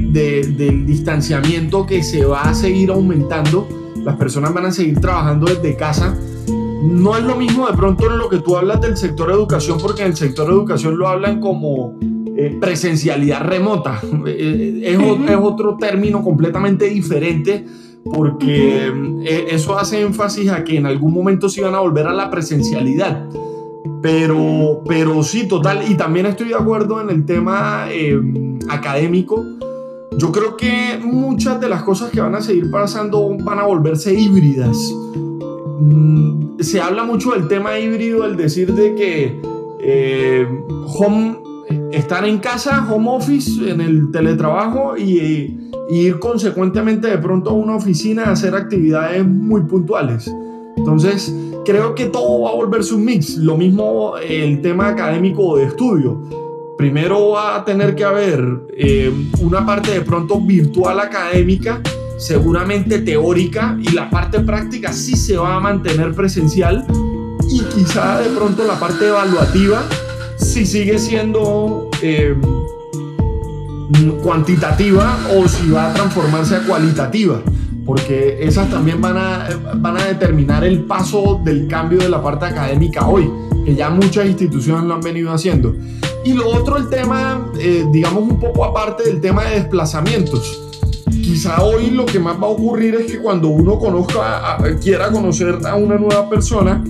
del 0.56 0.86
distanciamiento 0.86 1.86
que 1.86 2.02
se 2.02 2.24
va 2.24 2.44
a 2.44 2.54
seguir 2.54 2.90
aumentando. 2.90 3.68
Las 3.98 4.16
personas 4.16 4.54
van 4.54 4.68
a 4.68 4.72
seguir 4.72 5.00
trabajando 5.00 5.46
desde 5.46 5.76
casa. 5.76 6.18
No 6.84 7.18
es 7.18 7.24
lo 7.24 7.36
mismo 7.36 7.68
de 7.68 7.74
pronto 7.76 8.10
en 8.10 8.18
lo 8.18 8.30
que 8.30 8.40
tú 8.40 8.56
hablas 8.56 8.80
del 8.82 8.96
sector 8.96 9.30
educación, 9.32 9.78
porque 9.82 10.04
en 10.04 10.10
el 10.10 10.16
sector 10.16 10.50
educación 10.50 10.98
lo 10.98 11.08
hablan 11.08 11.40
como 11.42 11.98
eh, 12.38 12.58
presencialidad 12.60 13.42
remota. 13.42 14.02
Eh, 14.26 14.82
es, 14.86 15.30
es 15.30 15.38
otro 15.38 15.76
término 15.78 16.24
completamente 16.24 16.86
diferente 16.86 17.66
porque 18.06 18.88
eh, 19.24 19.48
eso 19.50 19.78
hace 19.78 20.02
énfasis 20.02 20.50
a 20.50 20.64
que 20.64 20.78
en 20.78 20.86
algún 20.86 21.14
momento 21.14 21.50
se 21.50 21.62
iban 21.62 21.76
a 21.76 21.80
volver 21.80 22.08
a 22.08 22.14
la 22.14 22.30
presencialidad. 22.30 23.30
Pero, 24.02 24.82
pero 24.86 25.24
sí, 25.24 25.48
total. 25.48 25.90
Y 25.90 25.96
también 25.96 26.26
estoy 26.26 26.50
de 26.50 26.56
acuerdo 26.56 27.00
en 27.02 27.10
el 27.10 27.26
tema 27.26 27.86
eh, 27.90 28.20
académico. 28.70 29.44
Yo 30.18 30.32
creo 30.32 30.58
que 30.58 31.00
muchas 31.02 31.60
de 31.60 31.70
las 31.70 31.84
cosas 31.84 32.12
que 32.12 32.22
van 32.22 32.36
a 32.36 32.42
seguir 32.42 32.70
pasando 32.70 33.36
van 33.44 33.60
a 33.60 33.64
volverse 33.64 34.14
híbridas. 34.14 34.78
Mm, 35.80 36.60
se 36.60 36.82
habla 36.82 37.04
mucho 37.04 37.32
del 37.32 37.48
tema 37.48 37.80
híbrido, 37.80 38.26
el 38.26 38.36
decir 38.36 38.74
de 38.74 38.94
que 38.96 39.42
eh, 39.80 40.48
home, 40.86 41.38
estar 41.94 42.26
en 42.26 42.40
casa, 42.40 42.88
home 42.92 43.10
office, 43.10 43.70
en 43.70 43.80
el 43.80 44.12
teletrabajo 44.12 44.98
y 44.98 45.72
ir 45.90 46.20
consecuentemente 46.20 47.08
de 47.08 47.18
pronto 47.20 47.52
a 47.52 47.54
una 47.54 47.76
oficina 47.76 48.26
a 48.26 48.32
hacer 48.32 48.56
actividades 48.56 49.26
muy 49.26 49.62
puntuales. 49.62 50.30
Entonces, 50.76 51.34
creo 51.64 51.94
que 51.94 52.08
todo 52.08 52.42
va 52.42 52.50
a 52.50 52.54
volverse 52.56 52.96
un 52.96 53.06
mix. 53.06 53.38
Lo 53.38 53.58
mismo 53.58 54.18
el 54.18 54.62
tema 54.62 54.90
académico 54.90 55.58
de 55.58 55.66
estudio. 55.66 56.24
Primero 56.78 57.30
va 57.30 57.58
a 57.58 57.66
tener 57.66 57.94
que 57.94 58.04
haber 58.04 58.68
eh, 58.76 59.14
una 59.40 59.64
parte 59.64 59.92
de 59.92 60.02
pronto 60.02 60.42
virtual 60.42 61.00
académica, 61.00 61.80
seguramente 62.18 63.00
teórica, 63.00 63.78
y 63.80 63.92
la 63.92 64.10
parte 64.10 64.40
práctica 64.40 64.92
sí 64.92 65.16
se 65.16 65.38
va 65.38 65.56
a 65.56 65.60
mantener 65.60 66.14
presencial. 66.16 66.86
Y 67.52 67.60
quizá 67.76 68.20
de 68.20 68.30
pronto 68.30 68.66
la 68.66 68.80
parte 68.80 69.08
evaluativa 69.08 69.84
sí 70.44 70.66
sigue 70.66 71.00
siendo... 71.00 71.90
Eh, 72.02 72.36
cuantitativa 74.24 75.18
o 75.36 75.48
si 75.48 75.70
va 75.70 75.92
a 75.92 75.94
transformarse 75.94 76.56
a 76.56 76.66
cualitativa, 76.66 77.42
porque 77.86 78.38
esas 78.42 78.70
también 78.70 79.02
van 79.02 79.18
a, 79.18 79.50
van 79.76 79.98
a 79.98 80.06
determinar 80.06 80.64
el 80.64 80.82
paso 80.82 81.42
del 81.44 81.68
cambio 81.68 82.00
de 82.00 82.10
la 82.10 82.22
parte 82.22 82.46
académica 82.46 83.08
hoy, 83.08 83.30
que 83.66 83.76
ya 83.76 83.90
muchas 83.90 84.26
instituciones 84.26 84.86
lo 84.86 84.96
han 84.96 85.02
venido 85.02 85.32
haciendo. 85.32 85.76
Y 86.26 86.34
lo 86.34 86.48
otro, 86.48 86.78
el 86.78 86.90
tema, 86.90 87.46
eh, 87.60 87.86
digamos 87.92 88.24
un 88.24 88.40
poco 88.40 88.64
aparte 88.64 89.04
del 89.04 89.20
tema 89.20 89.44
de 89.44 89.56
desplazamientos. 89.56 90.62
Quizá 91.10 91.62
hoy 91.62 91.92
lo 91.92 92.06
que 92.06 92.20
más 92.20 92.36
va 92.38 92.48
a 92.48 92.52
ocurrir 92.52 92.96
es 92.96 93.12
que 93.12 93.20
cuando 93.20 93.50
uno 93.50 93.78
conozca, 93.78 94.58
quiera 94.82 95.12
conocer 95.12 95.60
a 95.66 95.76
una 95.76 95.98
nueva 95.98 96.30
persona, 96.30 96.84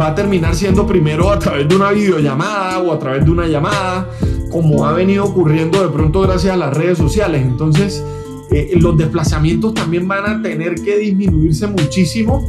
va 0.00 0.08
a 0.08 0.14
terminar 0.14 0.54
siendo 0.54 0.86
primero 0.86 1.30
a 1.30 1.38
través 1.38 1.68
de 1.68 1.76
una 1.76 1.90
videollamada 1.90 2.78
o 2.78 2.92
a 2.92 2.98
través 2.98 3.24
de 3.24 3.30
una 3.30 3.46
llamada 3.46 4.08
como 4.50 4.86
ha 4.86 4.92
venido 4.92 5.24
ocurriendo 5.24 5.82
de 5.82 5.88
pronto 5.88 6.22
gracias 6.22 6.54
a 6.54 6.56
las 6.56 6.76
redes 6.76 6.98
sociales. 6.98 7.42
Entonces, 7.42 8.02
eh, 8.50 8.72
los 8.80 8.96
desplazamientos 8.96 9.74
también 9.74 10.08
van 10.08 10.26
a 10.26 10.42
tener 10.42 10.74
que 10.76 10.98
disminuirse 10.98 11.66
muchísimo. 11.66 12.48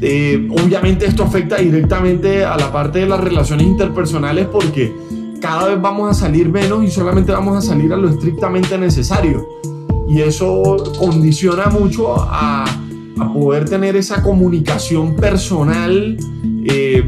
Eh, 0.00 0.48
obviamente 0.50 1.06
esto 1.06 1.24
afecta 1.24 1.56
directamente 1.56 2.44
a 2.44 2.56
la 2.56 2.72
parte 2.72 3.00
de 3.00 3.06
las 3.06 3.20
relaciones 3.20 3.66
interpersonales 3.66 4.46
porque 4.46 4.94
cada 5.40 5.66
vez 5.66 5.80
vamos 5.80 6.10
a 6.10 6.14
salir 6.14 6.48
menos 6.48 6.84
y 6.84 6.90
solamente 6.90 7.32
vamos 7.32 7.56
a 7.56 7.60
salir 7.60 7.92
a 7.92 7.96
lo 7.96 8.08
estrictamente 8.08 8.78
necesario. 8.78 9.46
Y 10.08 10.22
eso 10.22 10.76
condiciona 10.98 11.66
mucho 11.66 12.14
a, 12.18 12.64
a 13.20 13.32
poder 13.32 13.68
tener 13.68 13.96
esa 13.96 14.22
comunicación 14.22 15.14
personal. 15.16 16.16
Eh, 16.70 17.02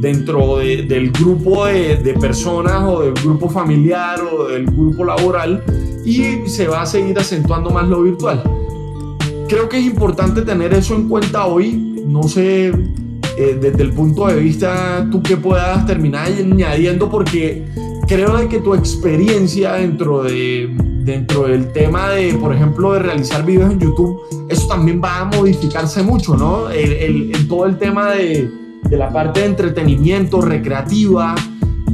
dentro 0.00 0.56
del 0.58 1.12
grupo 1.12 1.66
de, 1.66 2.16
personas 2.20 2.82
o 2.84 3.02
del 3.02 3.14
grupo 3.14 3.48
familiar 3.48 4.20
o 4.20 4.48
del 4.48 4.64
grupo 4.66 5.04
laboral 5.04 5.62
y 6.04 6.48
se 6.48 6.66
va 6.66 6.82
a 6.82 6.86
seguir 6.86 7.16
acentuando 7.18 7.70
más 7.70 7.86
lo 7.88 8.02
virtual. 8.02 8.42
Creo 9.48 9.68
que 9.68 9.78
es 9.78 9.84
importante 9.84 10.42
tener 10.42 10.72
eso 10.72 10.94
en 10.94 11.08
cuenta 11.08 11.46
hoy. 11.46 12.02
No 12.06 12.24
sé 12.24 12.68
eh, 13.36 13.58
desde 13.60 13.82
el 13.82 13.92
punto 13.92 14.26
de 14.26 14.36
vista 14.40 15.06
tú 15.10 15.22
que 15.22 15.36
puedas 15.36 15.86
terminar 15.86 16.26
añadiendo 16.26 17.08
porque 17.08 17.64
creo 18.08 18.38
de 18.38 18.48
que 18.48 18.58
tu 18.58 18.74
experiencia 18.74 19.74
dentro 19.74 20.22
de 20.22 20.74
dentro 21.04 21.48
del 21.48 21.70
tema 21.72 22.10
de, 22.10 22.34
por 22.34 22.54
ejemplo, 22.54 22.92
de 22.92 23.00
realizar 23.00 23.44
videos 23.44 23.72
en 23.72 23.80
YouTube, 23.80 24.20
eso 24.48 24.68
también 24.68 25.02
va 25.02 25.20
a 25.20 25.24
modificarse 25.24 26.00
mucho, 26.00 26.36
¿no? 26.36 26.70
el, 26.70 27.32
todo 27.48 27.66
el 27.66 27.76
tema 27.76 28.12
de, 28.12 28.61
de 28.82 28.96
la 28.96 29.10
parte 29.10 29.40
de 29.40 29.46
entretenimiento, 29.46 30.40
recreativa. 30.40 31.34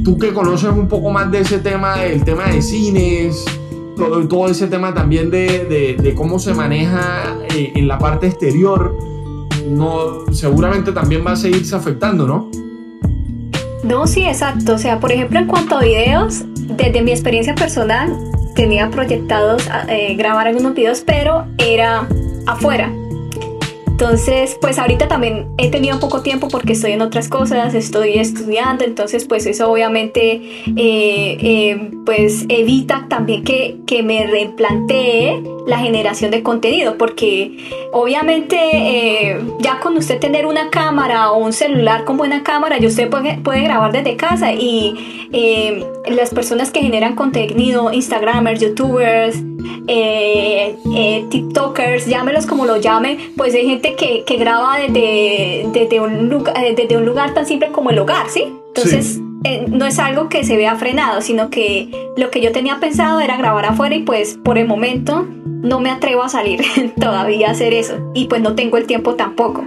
Tú 0.03 0.17
que 0.17 0.33
conoces 0.33 0.71
un 0.71 0.87
poco 0.87 1.09
más 1.11 1.31
de 1.31 1.39
ese 1.39 1.59
tema, 1.59 2.03
el 2.03 2.23
tema 2.23 2.45
de 2.45 2.61
cines, 2.61 3.45
todo, 3.95 4.47
ese 4.47 4.67
tema 4.67 4.93
también 4.93 5.29
de, 5.29 6.13
cómo 6.15 6.39
se 6.39 6.53
maneja 6.53 7.37
eh, 7.55 7.73
en 7.75 7.87
la 7.87 7.97
parte 7.97 8.27
exterior, 8.27 8.97
no, 9.69 10.25
seguramente 10.31 10.91
también 10.91 11.25
va 11.25 11.33
a 11.33 11.35
seguirse 11.35 11.75
afectando, 11.75 12.25
¿no? 12.25 12.49
No, 13.83 14.07
sí, 14.07 14.23
exacto. 14.23 14.75
O 14.75 14.77
sea, 14.77 14.99
por 14.99 15.11
ejemplo, 15.11 15.39
en 15.39 15.47
cuanto 15.47 15.77
a 15.77 15.81
videos, 15.81 16.43
desde 16.55 17.01
mi 17.01 17.11
experiencia 17.11 17.55
personal, 17.55 18.15
tenía 18.55 18.89
proyectados 18.89 19.69
eh, 19.87 20.15
grabar 20.15 20.47
algunos 20.47 20.73
videos, 20.73 21.01
pero 21.05 21.45
era 21.57 22.07
afuera. 22.45 22.91
Entonces, 24.01 24.57
pues 24.61 24.79
ahorita 24.79 25.09
también 25.09 25.49
he 25.57 25.69
tenido 25.69 25.99
poco 25.99 26.21
tiempo 26.21 26.47
porque 26.47 26.71
estoy 26.71 26.93
en 26.93 27.01
otras 27.01 27.27
cosas, 27.27 27.73
estoy 27.73 28.13
estudiando, 28.13 28.85
entonces 28.85 29.25
pues 29.25 29.45
eso 29.45 29.69
obviamente 29.69 30.41
eh, 30.67 31.37
eh, 31.41 31.91
pues 32.05 32.45
evita 32.47 33.07
también 33.09 33.43
que, 33.43 33.79
que 33.85 34.01
me 34.01 34.25
replantee 34.25 35.43
la 35.67 35.79
generación 35.79 36.31
de 36.31 36.41
contenido, 36.43 36.97
porque 36.97 37.57
obviamente 37.91 38.57
eh, 38.57 39.41
ya 39.59 39.81
con 39.81 39.97
usted 39.97 40.17
tener 40.17 40.45
una 40.45 40.69
cámara 40.69 41.31
o 41.31 41.37
un 41.37 41.51
celular 41.51 42.05
con 42.05 42.15
buena 42.15 42.41
cámara, 42.41 42.77
y 42.79 42.85
usted 42.85 43.09
puede, 43.09 43.37
puede 43.39 43.63
grabar 43.63 43.91
desde 43.91 44.15
casa 44.15 44.53
y 44.53 44.95
las 46.09 46.29
personas 46.29 46.71
que 46.71 46.79
generan 46.79 47.15
contenido, 47.15 47.91
Instagramers, 47.91 48.61
YouTubers, 48.61 49.43
TikTokers, 51.29 52.07
llámelos 52.07 52.45
como 52.47 52.65
lo 52.65 52.77
llamen, 52.77 53.33
pues 53.35 53.53
hay 53.53 53.67
gente 53.67 53.88
que, 53.95 54.37
graba 54.37 54.77
desde, 54.77 55.67
desde, 55.73 55.99
un 55.99 56.29
lugar, 56.29 56.55
eh, 56.63 56.73
desde 56.75 56.97
un 56.97 57.05
lugar 57.05 57.33
tan 57.33 57.45
simple 57.45 57.69
como 57.69 57.89
el 57.89 57.99
hogar, 57.99 58.29
¿sí? 58.29 58.53
Entonces, 58.67 59.19
no 59.69 59.85
es 59.85 59.99
algo 59.99 60.29
que 60.29 60.43
se 60.43 60.57
vea 60.57 60.75
frenado, 60.75 61.21
sino 61.21 61.49
que 61.49 61.89
lo 62.17 62.29
que 62.29 62.41
yo 62.41 62.51
tenía 62.51 62.79
pensado 62.79 63.19
era 63.19 63.37
grabar 63.37 63.65
afuera 63.65 63.95
y 63.95 64.03
pues 64.03 64.37
por 64.43 64.57
el 64.57 64.67
momento 64.67 65.27
no 65.45 65.79
me 65.79 65.89
atrevo 65.89 66.23
a 66.23 66.29
salir 66.29 66.61
todavía 66.99 67.47
a 67.47 67.51
hacer 67.51 67.73
eso 67.73 68.11
y 68.13 68.25
pues 68.25 68.41
no 68.41 68.55
tengo 68.55 68.77
el 68.77 68.85
tiempo 68.85 69.15
tampoco. 69.15 69.65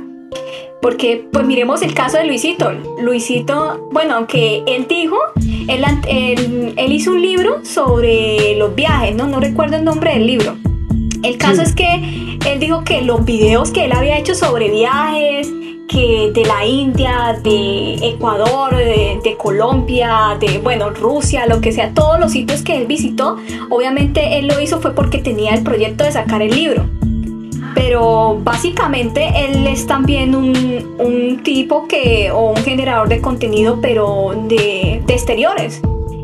Porque, 0.81 1.29
pues 1.33 1.47
miremos 1.47 1.81
el 1.83 1.95
caso 1.95 2.19
de 2.19 2.25
Luisito. 2.25 2.73
Luisito, 3.01 3.89
bueno, 3.93 4.17
aunque 4.17 4.65
él 4.67 4.87
dijo, 4.89 5.17
él, 5.69 5.85
él, 6.77 6.93
hizo 6.93 7.13
un 7.13 7.23
libro 7.23 7.65
sobre 7.65 8.57
los 8.57 8.75
viajes, 8.75 9.15
¿no? 9.15 9.29
No 9.29 9.39
recuerdo 9.39 9.77
el 9.77 9.85
nombre 9.85 10.15
del 10.15 10.27
libro. 10.27 10.57
El 11.23 11.39
caso 11.39 11.63
es 11.63 11.73
que 11.77 12.32
él 12.47 12.61
dijo 12.61 12.85
que 12.85 13.03
los 13.03 13.25
videos 13.25 13.71
que 13.71 13.85
él 13.85 13.93
había 13.93 14.19
hecho 14.19 14.35
sobre 14.35 14.71
viajes, 14.71 15.49
que 15.89 16.31
de 16.33 16.45
la 16.45 16.65
India, 16.65 17.39
de 17.43 17.95
Ecuador, 18.03 18.75
de, 18.77 19.37
Colombia, 19.39 20.37
de, 20.41 20.59
bueno, 20.59 20.91
Rusia, 20.91 21.47
lo 21.47 21.61
que 21.61 21.73
sea, 21.73 21.93
todos 21.93 22.19
los 22.19 22.33
sitios 22.33 22.63
que 22.63 22.77
él 22.77 22.87
visitó, 22.87 23.37
obviamente 23.71 24.39
él 24.39 24.47
lo 24.47 24.61
hizo 24.61 24.81
fue 24.81 24.95
porque 24.95 25.19
tenía 25.19 25.55
el 25.55 25.63
proyecto 25.63 26.05
de 26.05 26.13
sacar 26.13 26.43
el 26.43 26.55
libro 26.55 26.87
pero 27.75 28.39
básicamente 28.43 29.29
él 29.35 29.67
es 29.67 29.87
también 29.87 30.35
un, 30.35 31.41
tipo 31.43 31.89
que, 31.89 32.31
o 32.31 32.51
un 32.51 32.57
generador 32.57 33.09
de 33.09 33.21
contenido, 33.21 33.81
pero 33.81 34.35
de, 34.47 35.03
de 35.05 35.13
exteriores. 35.13 35.81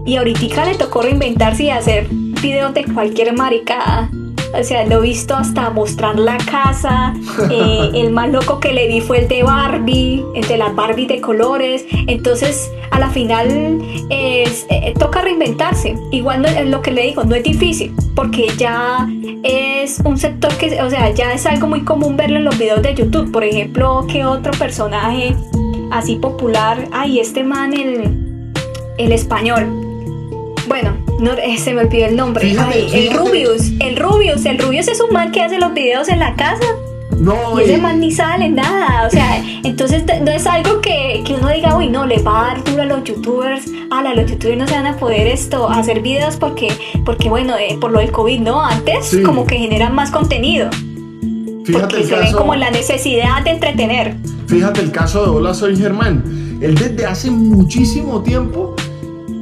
Y 0.07 0.17
ahorita 0.17 0.65
le 0.65 0.77
tocó 0.77 1.03
reinventarse 1.03 1.65
y 1.65 1.71
hacer 1.71 2.07
videos 2.09 2.75
de 2.75 2.85
cualquier 2.85 3.33
maricada. 3.37 4.11
O 4.59 4.63
sea, 4.63 4.85
lo 4.87 4.99
he 4.99 5.09
visto 5.09 5.35
hasta 5.35 5.71
mostrar 5.71 6.19
la 6.19 6.39
casa. 6.39 7.15
Eh, 7.51 7.91
el 7.95 8.11
más 8.11 8.29
loco 8.31 8.61
que 8.61 8.73
le 8.73 8.89
vi 8.89 9.01
fue 9.01 9.21
el 9.21 9.29
de 9.29 9.43
Barbie, 9.43 10.25
el 10.35 10.47
de 10.47 10.59
las 10.59 10.75
Barbie 10.75 11.07
de 11.07 11.21
colores. 11.21 11.87
Entonces, 12.07 12.71
a 12.91 12.99
la 12.99 13.09
final, 13.09 13.81
es, 14.11 14.67
eh, 14.69 14.93
toca 14.99 15.23
reinventarse. 15.23 15.97
Igual 16.11 16.43
no, 16.43 16.49
es 16.49 16.67
lo 16.67 16.83
que 16.83 16.91
le 16.91 17.03
digo, 17.03 17.25
no 17.25 17.35
es 17.35 17.45
difícil, 17.45 17.95
porque 18.15 18.49
ya 18.59 19.09
es 19.45 20.01
un 20.05 20.19
sector 20.19 20.53
que, 20.55 20.81
o 20.83 20.91
sea, 20.91 21.11
ya 21.11 21.33
es 21.33 21.47
algo 21.47 21.69
muy 21.69 21.83
común 21.83 22.17
verlo 22.17 22.37
en 22.37 22.45
los 22.45 22.59
videos 22.59 22.83
de 22.83 22.95
YouTube. 22.95 23.31
Por 23.31 23.45
ejemplo, 23.45 24.07
que 24.11 24.25
otro 24.25 24.53
personaje 24.53 25.35
así 25.91 26.17
popular, 26.17 26.89
ay, 26.93 27.21
este 27.21 27.45
man, 27.45 27.73
el, 27.73 28.53
el 28.99 29.13
español. 29.13 29.67
Bueno, 30.67 31.08
no, 31.19 31.33
eh, 31.33 31.59
se 31.59 31.75
me 31.75 31.83
olvidó 31.83 32.07
el 32.07 32.17
nombre. 32.17 32.51
el 32.51 33.13
Rubius. 33.13 33.73
El 33.81 33.97
Rubius. 33.97 34.45
El 34.45 34.59
Rubius 34.59 34.89
es 34.89 35.01
un 35.01 35.13
man 35.13 35.33
que 35.33 35.43
hace 35.43 35.59
los 35.59 35.75
videos 35.75 36.09
en 36.09 36.21
la 36.21 36.35
casa. 36.37 36.65
No, 37.19 37.61
y 37.61 37.65
ese 37.65 37.79
man 37.79 37.99
ni 37.99 38.13
sale, 38.13 38.49
nada. 38.49 39.07
O 39.07 39.11
sea, 39.11 39.43
entonces 39.65 40.05
no 40.23 40.31
es 40.31 40.47
algo 40.47 40.81
que, 40.81 41.25
que, 41.27 41.35
uno 41.35 41.49
diga, 41.49 41.77
uy, 41.77 41.89
no, 41.89 42.07
le 42.07 42.23
va 42.23 42.43
a 42.43 42.55
dar 42.55 42.65
duro 42.65 42.83
a 42.83 42.85
los 42.85 43.03
youtubers. 43.03 43.67
Ala, 43.91 44.15
los 44.15 44.31
youtubers 44.31 44.57
no 44.57 44.69
se 44.69 44.75
van 44.75 44.87
a 44.87 44.97
poder 44.97 45.27
esto, 45.27 45.69
hacer 45.69 46.01
videos 46.01 46.37
porque, 46.37 46.69
porque 47.05 47.29
bueno, 47.29 47.57
eh, 47.57 47.77
por 47.81 47.91
lo 47.91 47.99
del 47.99 48.13
COVID, 48.13 48.41
¿no? 48.41 48.61
Antes 48.63 49.19
como 49.25 49.47
que 49.47 49.59
generan 49.59 49.95
más 49.95 50.13
contenido. 50.13 50.71
Fíjate 51.65 51.97
porque 51.97 52.05
se 52.05 52.17
ven 52.17 52.33
como 52.33 52.55
la 52.55 52.71
necesidad 52.71 53.43
de 53.43 53.51
entretener. 53.51 54.15
Fíjate 54.47 54.81
el 54.81 54.93
caso 54.93 55.25
de 55.25 55.31
Hola, 55.31 55.55
soy 55.55 55.77
Germán. 55.77 56.23
Él 56.61 56.77
desde 56.77 57.05
hace 57.05 57.31
muchísimo 57.31 58.23
tiempo 58.23 58.75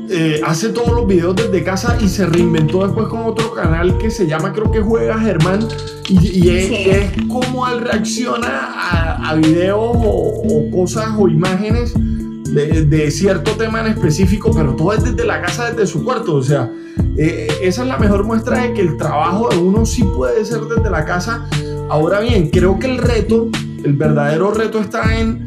eh, 0.09 0.41
hace 0.45 0.69
todos 0.69 0.93
los 0.93 1.07
videos 1.07 1.35
desde 1.37 1.65
casa 1.65 1.99
y 2.01 2.09
se 2.09 2.27
reinventó 2.27 2.85
después 2.87 3.09
con 3.09 3.25
otro 3.25 3.53
canal 3.53 3.99
que 3.99 4.11
se 4.11 4.27
llama, 4.27 4.53
creo 4.53 4.71
que 4.71 4.81
Juega 4.81 5.19
Germán. 5.19 5.67
Y, 6.09 6.51
es, 6.51 7.11
como 7.27 7.67
él 7.67 7.81
reacciona 7.81 9.29
a, 9.29 9.35
videos 9.35 9.81
o, 9.81 10.71
cosas 10.73 11.09
o 11.19 11.29
imágenes 11.29 11.95
de, 11.97 13.11
cierto 13.11 13.53
tema 13.53 13.81
en 13.81 13.89
específico, 13.89 14.53
pero 14.55 14.77
todo 14.77 14.93
es 14.93 15.03
desde 15.03 15.27
la 15.27 15.43
casa, 15.43 15.71
desde 15.71 15.87
su 15.89 16.05
cuarto. 16.05 16.37
O 16.37 16.43
sea, 16.43 16.71
eh, 17.17 17.49
esa 17.61 17.83
es 17.83 17.89
la 17.89 17.99
mejor 17.99 18.23
muestra 18.23 18.63
de 18.63 18.73
que 18.75 18.83
el 18.83 18.97
trabajo 18.97 19.49
de 19.49 19.59
uno 19.59 19.85
sí 19.85 20.05
puede 20.05 20.45
ser 20.45 20.61
desde 20.61 20.89
la 20.91 21.05
casa. 21.05 21.45
Ahora 21.89 22.21
bien, 22.21 22.51
creo 22.51 22.79
que 22.79 22.87
el 22.87 22.99
reto, 22.99 23.49
el 23.83 23.95
verdadero 23.95 24.53
reto 24.53 24.79
está 24.81 25.19
en 25.19 25.46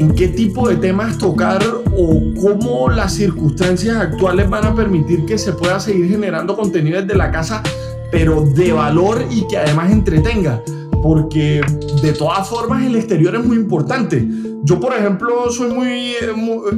en 0.00 0.14
qué 0.14 0.28
tipo 0.28 0.66
de 0.66 0.76
temas 0.76 1.18
tocar 1.18 1.62
o 1.94 2.20
cómo 2.40 2.88
las 2.88 3.12
circunstancias 3.12 3.96
actuales 3.96 4.48
van 4.48 4.64
a 4.64 4.74
permitir 4.74 5.26
que 5.26 5.36
se 5.36 5.52
pueda 5.52 5.78
seguir 5.78 6.08
generando 6.08 6.56
contenido 6.56 7.02
desde 7.02 7.14
la 7.14 7.30
casa, 7.30 7.62
pero 8.10 8.40
de 8.40 8.72
valor 8.72 9.22
y 9.30 9.46
que 9.46 9.58
además 9.58 9.92
entretenga. 9.92 10.62
Porque 11.02 11.60
de 12.02 12.12
todas 12.14 12.48
formas 12.48 12.82
el 12.86 12.96
exterior 12.96 13.34
es 13.34 13.44
muy 13.44 13.58
importante. 13.58 14.26
Yo, 14.62 14.80
por 14.80 14.94
ejemplo, 14.94 15.50
soy 15.50 15.70
muy... 15.70 16.14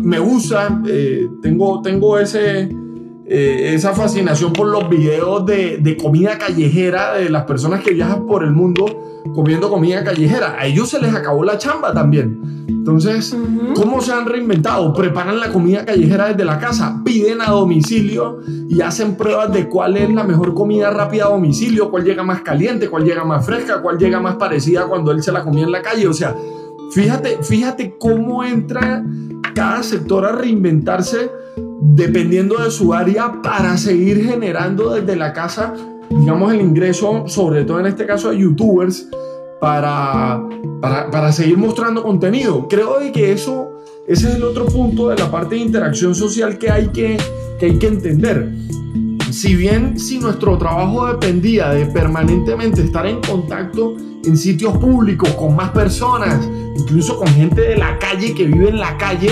me 0.02 0.18
gusta, 0.18 0.80
eh, 0.88 1.28
tengo, 1.42 1.80
tengo 1.80 2.18
ese, 2.18 2.74
eh, 3.35 3.74
esa 3.74 3.95
fascinación 3.95 4.53
por 4.53 4.68
los 4.68 4.89
videos 4.91 5.47
de, 5.47 5.78
de 5.78 5.97
comida 5.97 6.37
callejera 6.37 7.14
de 7.14 7.30
las 7.30 7.45
personas 7.45 7.83
que 7.83 7.95
viajan 7.95 8.26
por 8.26 8.45
el 8.45 8.53
mundo 8.53 9.22
comiendo 9.35 9.70
comida 9.70 10.05
callejera. 10.05 10.57
A 10.59 10.66
ellos 10.66 10.91
se 10.91 11.01
les 11.01 11.14
acabó 11.14 11.45
la 11.45 11.57
chamba 11.57 11.95
también. 11.95 12.66
Entonces, 12.68 13.37
¿cómo 13.74 14.01
se 14.01 14.12
han 14.12 14.26
reinventado? 14.26 14.93
Preparan 14.93 15.39
la 15.39 15.53
comida 15.53 15.85
callejera 15.85 16.28
desde 16.28 16.45
la 16.45 16.59
casa, 16.59 17.01
piden 17.05 17.41
a 17.41 17.51
domicilio 17.51 18.41
y 18.68 18.80
hacen 18.80 19.14
pruebas 19.14 19.53
de 19.53 19.68
cuál 19.68 19.97
es 19.97 20.12
la 20.12 20.24
mejor 20.24 20.53
comida 20.53 20.91
rápida 20.91 21.26
a 21.26 21.30
domicilio, 21.30 21.91
cuál 21.91 22.05
llega 22.05 22.22
más 22.22 22.43
caliente, 22.43 22.89
cuál 22.89 23.05
llega 23.05 23.24
más 23.24 23.47
fresca, 23.47 23.80
cuál 23.80 23.99
llega 23.99 24.20
más 24.20 24.37
parecida 24.37 24.87
cuando 24.89 25.12
él 25.12 25.22
se 25.22 25.33
la 25.33 25.45
comía 25.45 25.64
en 25.64 25.72
la 25.72 25.80
calle. 25.80 26.09
O 26.09 26.12
sea, 26.12 26.35
fíjate, 26.91 27.39
fíjate 27.43 27.97
cómo 27.99 28.43
entra 28.43 29.05
cada 29.55 29.83
sector 29.83 30.26
a 30.26 30.33
reinventarse 30.33 31.30
dependiendo 31.85 32.59
de 32.59 32.70
su 32.70 32.95
área 32.95 33.43
para 33.43 33.76
seguir 33.76 34.24
generando 34.24 34.95
desde 34.95 35.16
la 35.16 35.33
casa 35.33 35.74
digamos, 36.18 36.53
el 36.53 36.61
ingreso, 36.61 37.24
sobre 37.26 37.64
todo 37.64 37.80
en 37.80 37.87
este 37.87 38.07
caso 38.07 38.30
de 38.30 38.39
youtubers, 38.39 39.09
para, 39.61 40.43
para, 40.80 41.33
seguir 41.33 41.57
mostrando 41.57 42.03
contenido. 42.03 42.66
Creo 42.68 42.97
que 43.12 43.33
eso, 43.33 43.70
ese 44.07 44.28
es 44.28 44.35
el 44.35 44.43
otro 44.43 44.66
punto 44.66 45.09
de 45.09 45.16
la 45.16 45.30
parte 45.30 45.55
de 45.55 45.61
interacción 45.61 46.14
social 46.14 46.59
que 46.59 46.70
hay 46.70 46.89
que, 46.89 47.16
que, 47.59 47.66
hay 47.66 47.78
que 47.78 47.87
entender. 47.87 48.53
Si 49.30 49.55
bien 49.55 49.99
si 49.99 50.18
nuestro 50.18 50.59
trabajo 50.59 51.07
dependía 51.07 51.70
de 51.70 51.87
permanentemente 51.87 52.83
estar 52.83 53.07
en 53.07 53.20
contacto 53.20 53.97
en 54.24 54.37
sitios 54.37 54.76
públicos 54.78 55.30
con 55.30 55.57
más 55.57 55.70
personas, 55.70 56.47
incluso 56.76 57.16
con 57.16 57.28
gente 57.28 57.62
de 57.62 57.76
la 57.76 57.99
calle 57.99 58.35
que 58.35 58.45
vive 58.45 58.68
en 58.68 58.80
la 58.80 58.97
calle, 58.99 59.30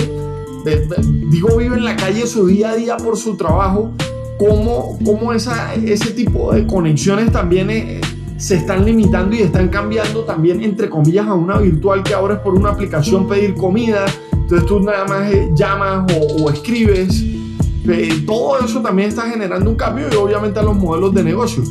digo 1.29 1.57
vive 1.57 1.77
en 1.77 1.85
la 1.85 1.95
calle 1.95 2.27
su 2.27 2.47
día 2.47 2.71
a 2.71 2.75
día 2.75 2.97
por 2.97 3.17
su 3.17 3.35
trabajo, 3.35 3.91
cómo, 4.37 4.97
cómo 5.05 5.33
esa, 5.33 5.73
ese 5.75 6.11
tipo 6.11 6.53
de 6.53 6.65
conexiones 6.65 7.31
también 7.31 7.69
eh, 7.69 8.01
se 8.37 8.55
están 8.55 8.83
limitando 8.85 9.35
y 9.35 9.41
están 9.41 9.69
cambiando 9.69 10.23
también, 10.23 10.63
entre 10.63 10.89
comillas, 10.89 11.27
a 11.27 11.33
una 11.35 11.59
virtual 11.59 12.01
que 12.01 12.13
ahora 12.13 12.35
es 12.35 12.39
por 12.39 12.55
una 12.55 12.69
aplicación 12.69 13.27
pedir 13.27 13.53
comida. 13.53 14.05
Entonces 14.31 14.65
tú 14.65 14.79
nada 14.79 15.05
más 15.05 15.31
eh, 15.31 15.51
llamas 15.53 16.11
o, 16.39 16.49
escribes. 16.49 17.23
Eh, 17.87 18.23
todo 18.25 18.59
eso 18.65 18.81
también 18.81 19.09
está 19.09 19.23
generando 19.23 19.69
un 19.69 19.75
cambio 19.75 20.07
y 20.11 20.15
obviamente 20.15 20.59
a 20.59 20.63
los 20.63 20.75
modelos 20.75 21.13
de 21.13 21.23
negocio. 21.23 21.63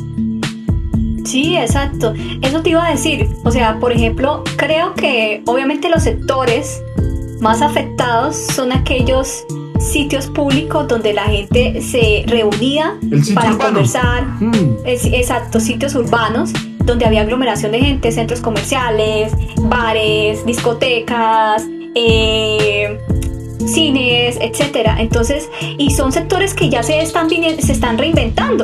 Sí, 1.25 1.57
exacto. 1.57 2.13
Eso 2.41 2.61
te 2.61 2.69
iba 2.69 2.85
a 2.85 2.91
decir. 2.91 3.27
O 3.43 3.51
sea, 3.51 3.79
por 3.79 3.91
ejemplo, 3.91 4.43
creo 4.55 4.93
que 4.93 5.43
obviamente 5.45 5.89
los 5.89 6.03
sectores 6.03 6.81
más 7.41 7.61
afectados 7.61 8.37
son 8.37 8.71
aquellos 8.71 9.45
sitios 9.79 10.27
públicos 10.27 10.87
donde 10.87 11.13
la 11.13 11.23
gente 11.23 11.81
se 11.81 12.23
reunía 12.27 12.97
para 13.33 13.57
conversar. 13.57 14.25
Mm. 14.39 14.77
exacto, 14.85 15.59
sitios 15.59 15.95
urbanos 15.95 16.53
donde 16.85 17.05
había 17.05 17.21
aglomeración 17.21 17.71
de 17.71 17.79
gente, 17.79 18.11
centros 18.11 18.41
comerciales, 18.41 19.33
bares, 19.57 20.45
discotecas, 20.45 21.63
eh, 21.95 22.99
cines, 23.65 24.37
etcétera. 24.39 24.97
Entonces, 24.99 25.49
y 25.77 25.91
son 25.91 26.11
sectores 26.11 26.53
que 26.53 26.69
ya 26.69 26.83
se 26.83 27.01
están, 27.01 27.29
se 27.29 27.71
están 27.71 27.97
reinventando. 27.97 28.63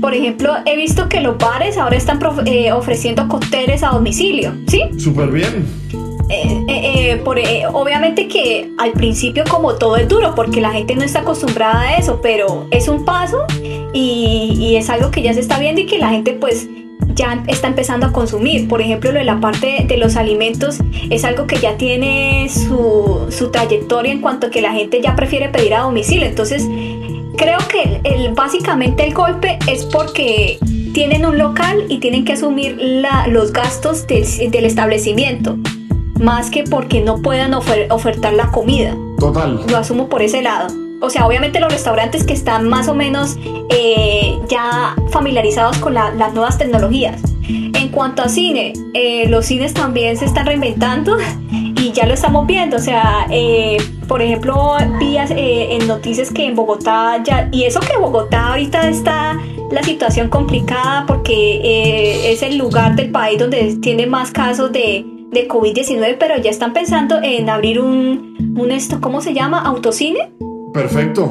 Por 0.00 0.14
ejemplo, 0.14 0.54
he 0.66 0.76
visto 0.76 1.08
que 1.08 1.20
los 1.20 1.38
bares 1.38 1.78
ahora 1.78 1.96
están 1.96 2.18
eh, 2.44 2.72
ofreciendo 2.72 3.28
cócteles 3.28 3.82
a 3.82 3.88
domicilio, 3.88 4.52
¿sí? 4.68 4.82
Súper 4.98 5.30
bien. 5.30 5.66
Eh, 6.28 6.64
eh, 7.12 7.16
por, 7.16 7.38
obviamente 7.72 8.28
que 8.28 8.70
al 8.78 8.92
principio 8.92 9.44
como 9.48 9.74
todo 9.74 9.96
es 9.96 10.08
duro 10.08 10.34
porque 10.34 10.60
la 10.60 10.72
gente 10.72 10.94
no 10.96 11.02
está 11.02 11.20
acostumbrada 11.20 11.80
a 11.82 11.96
eso, 11.96 12.20
pero 12.20 12.66
es 12.70 12.88
un 12.88 13.04
paso 13.04 13.44
y, 13.92 14.74
es 14.76 14.90
algo 14.90 15.10
que 15.10 15.22
ya 15.22 15.32
se 15.32 15.40
está 15.40 15.58
viendo 15.58 15.80
y 15.80 15.86
que 15.86 15.98
la 15.98 16.10
gente 16.10 16.34
pues 16.34 16.68
ya 17.14 17.42
está 17.46 17.68
empezando 17.68 18.06
a 18.06 18.12
consumir. 18.12 18.68
Por 18.68 18.82
ejemplo, 18.82 19.12
lo 19.12 19.18
de 19.18 19.24
la 19.24 19.40
parte 19.40 19.86
de 19.88 19.96
los 19.96 20.16
alimentos 20.16 20.78
es 21.08 21.24
algo 21.24 21.46
que 21.46 21.56
ya 21.58 21.76
tiene 21.78 22.48
su, 22.50 23.28
trayectoria 23.52 24.12
en 24.12 24.20
cuanto 24.20 24.48
a 24.48 24.50
que 24.50 24.60
la 24.60 24.72
gente 24.72 25.00
ya 25.00 25.16
prefiere 25.16 25.48
pedir 25.48 25.74
a 25.74 25.80
domicilio. 25.80 26.26
Entonces, 26.26 26.66
creo 27.36 27.58
que 27.68 28.02
básicamente 28.34 29.06
el 29.06 29.14
golpe 29.14 29.58
es 29.66 29.86
porque 29.86 30.58
tienen 30.96 31.26
un 31.26 31.36
local 31.36 31.84
y 31.90 31.98
tienen 31.98 32.24
que 32.24 32.32
asumir 32.32 32.78
los 33.28 33.52
gastos 33.52 34.06
del, 34.06 34.64
establecimiento, 34.64 35.58
más 36.18 36.50
que 36.50 36.64
porque 36.64 37.00
no 37.00 37.22
puedan 37.22 37.54
ofertar 37.54 38.32
la 38.32 38.50
comida. 38.50 38.96
Total. 39.18 39.60
Lo 39.68 39.76
asumo 39.76 40.08
por 40.08 40.22
ese 40.22 40.42
lado. 40.42 40.68
O 41.00 41.10
sea, 41.10 41.26
obviamente 41.26 41.60
los 41.60 41.72
restaurantes 41.72 42.24
que 42.24 42.32
están 42.32 42.68
más 42.68 42.88
o 42.88 42.94
menos 42.94 43.36
eh, 43.70 44.38
ya 44.48 44.96
familiarizados 45.10 45.78
con 45.78 45.94
las 45.94 46.32
nuevas 46.32 46.58
tecnologías. 46.58 47.20
En 47.48 47.88
cuanto 47.90 48.22
a 48.22 48.28
cine, 48.28 48.72
eh, 48.94 49.28
los 49.28 49.46
cines 49.46 49.74
también 49.74 50.16
se 50.16 50.24
están 50.24 50.46
reinventando 50.46 51.16
y 51.76 51.92
ya 51.92 52.06
lo 52.06 52.14
estamos 52.14 52.46
viendo. 52.46 52.76
O 52.76 52.80
sea, 52.80 53.26
eh, 53.30 53.76
por 54.08 54.22
ejemplo, 54.22 54.76
vi 54.98 55.16
eh, 55.16 55.76
en 55.76 55.86
noticias 55.86 56.30
que 56.30 56.46
en 56.46 56.54
Bogotá 56.54 57.22
ya, 57.24 57.48
y 57.52 57.64
eso 57.64 57.80
que 57.80 57.96
Bogotá 57.96 58.48
ahorita 58.48 58.88
está 58.88 59.38
la 59.70 59.82
situación 59.82 60.28
complicada 60.28 61.04
porque 61.06 61.32
eh, 61.34 62.32
es 62.32 62.42
el 62.42 62.56
lugar 62.56 62.94
del 62.94 63.10
país 63.10 63.38
donde 63.38 63.76
tiene 63.76 64.06
más 64.06 64.30
casos 64.30 64.72
de, 64.72 65.04
de 65.36 65.48
COVID-19, 65.48 66.16
pero 66.18 66.38
ya 66.38 66.50
están 66.50 66.72
pensando 66.72 67.18
en 67.22 67.50
abrir 67.50 67.80
un, 67.80 68.56
un 68.58 68.70
esto, 68.70 69.00
¿cómo 69.00 69.20
se 69.20 69.34
llama? 69.34 69.60
¿Autocine? 69.60 70.32
Perfecto 70.72 71.30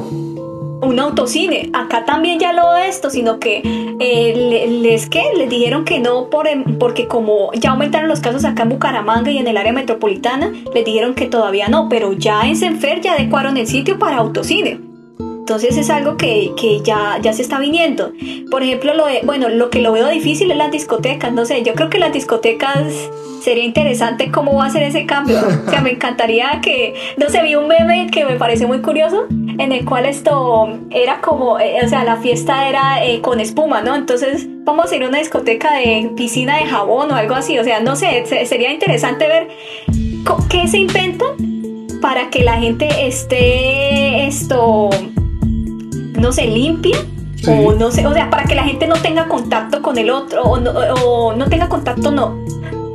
un 0.82 0.98
autocine. 1.00 1.70
Acá 1.72 2.04
también 2.04 2.38
ya 2.38 2.52
lo 2.52 2.76
esto, 2.76 3.10
sino 3.10 3.38
que 3.38 3.62
eh, 3.98 4.68
les 4.82 5.08
que 5.08 5.22
les 5.36 5.48
dijeron 5.48 5.84
que 5.84 5.98
no 5.98 6.28
por, 6.30 6.46
em, 6.46 6.78
porque 6.78 7.06
como 7.06 7.52
ya 7.54 7.70
aumentaron 7.70 8.08
los 8.08 8.20
casos 8.20 8.44
acá 8.44 8.64
en 8.64 8.70
Bucaramanga 8.70 9.30
y 9.30 9.38
en 9.38 9.46
el 9.46 9.56
área 9.56 9.72
metropolitana, 9.72 10.52
les 10.74 10.84
dijeron 10.84 11.14
que 11.14 11.26
todavía 11.26 11.68
no, 11.68 11.88
pero 11.88 12.12
ya 12.12 12.46
en 12.46 12.56
Senfer 12.56 13.00
ya 13.00 13.14
adecuaron 13.14 13.56
el 13.56 13.66
sitio 13.66 13.98
para 13.98 14.18
autocine. 14.18 14.80
Entonces 15.18 15.76
es 15.76 15.90
algo 15.90 16.16
que, 16.16 16.52
que, 16.56 16.80
ya, 16.80 17.20
ya 17.22 17.32
se 17.32 17.42
está 17.42 17.60
viniendo. 17.60 18.12
Por 18.50 18.64
ejemplo, 18.64 18.94
lo 18.94 19.04
bueno, 19.22 19.48
lo 19.48 19.70
que 19.70 19.80
lo 19.80 19.92
veo 19.92 20.08
difícil 20.08 20.50
es 20.50 20.56
las 20.56 20.72
discotecas. 20.72 21.32
No 21.32 21.44
sé, 21.44 21.62
yo 21.62 21.74
creo 21.74 21.88
que 21.88 21.98
las 21.98 22.12
discotecas 22.12 22.82
sería 23.46 23.62
interesante 23.62 24.32
cómo 24.32 24.56
va 24.56 24.66
a 24.66 24.70
ser 24.70 24.82
ese 24.82 25.06
cambio. 25.06 25.38
O 25.38 25.70
sea, 25.70 25.80
me 25.80 25.92
encantaría 25.92 26.60
que, 26.60 26.94
no 27.16 27.28
sé, 27.28 27.44
vi 27.44 27.54
un 27.54 27.68
meme 27.68 28.08
que 28.10 28.24
me 28.24 28.34
parece 28.34 28.66
muy 28.66 28.80
curioso, 28.80 29.26
en 29.30 29.70
el 29.70 29.84
cual 29.84 30.04
esto 30.04 30.68
era 30.90 31.20
como, 31.20 31.60
eh, 31.60 31.78
o 31.84 31.88
sea, 31.88 32.02
la 32.02 32.16
fiesta 32.16 32.68
era 32.68 33.04
eh, 33.04 33.20
con 33.20 33.38
espuma, 33.38 33.82
¿no? 33.82 33.94
Entonces 33.94 34.48
vamos 34.64 34.90
a 34.90 34.96
ir 34.96 35.04
a 35.04 35.08
una 35.08 35.18
discoteca 35.18 35.76
de 35.76 36.10
piscina 36.16 36.56
de 36.56 36.64
jabón 36.64 37.12
o 37.12 37.14
algo 37.14 37.36
así. 37.36 37.56
O 37.56 37.62
sea, 37.62 37.78
no 37.78 37.94
sé, 37.94 38.24
sería 38.46 38.72
interesante 38.72 39.28
ver 39.28 39.46
qué 40.48 40.66
se 40.66 40.78
inventan 40.78 41.36
para 42.02 42.30
que 42.30 42.42
la 42.42 42.54
gente 42.54 42.88
esté 43.06 44.26
esto 44.26 44.90
no 46.18 46.32
se 46.32 46.46
limpia 46.48 46.96
o 47.46 47.72
no 47.72 47.92
sé, 47.92 48.04
o 48.08 48.12
sea, 48.12 48.28
para 48.28 48.42
que 48.42 48.56
la 48.56 48.64
gente 48.64 48.88
no 48.88 48.96
tenga 48.96 49.28
contacto 49.28 49.82
con 49.82 49.98
el 49.98 50.10
otro 50.10 50.42
o 50.42 50.58
no, 50.58 50.72
o 50.72 51.32
no 51.36 51.46
tenga 51.46 51.68
contacto, 51.68 52.10
no, 52.10 52.34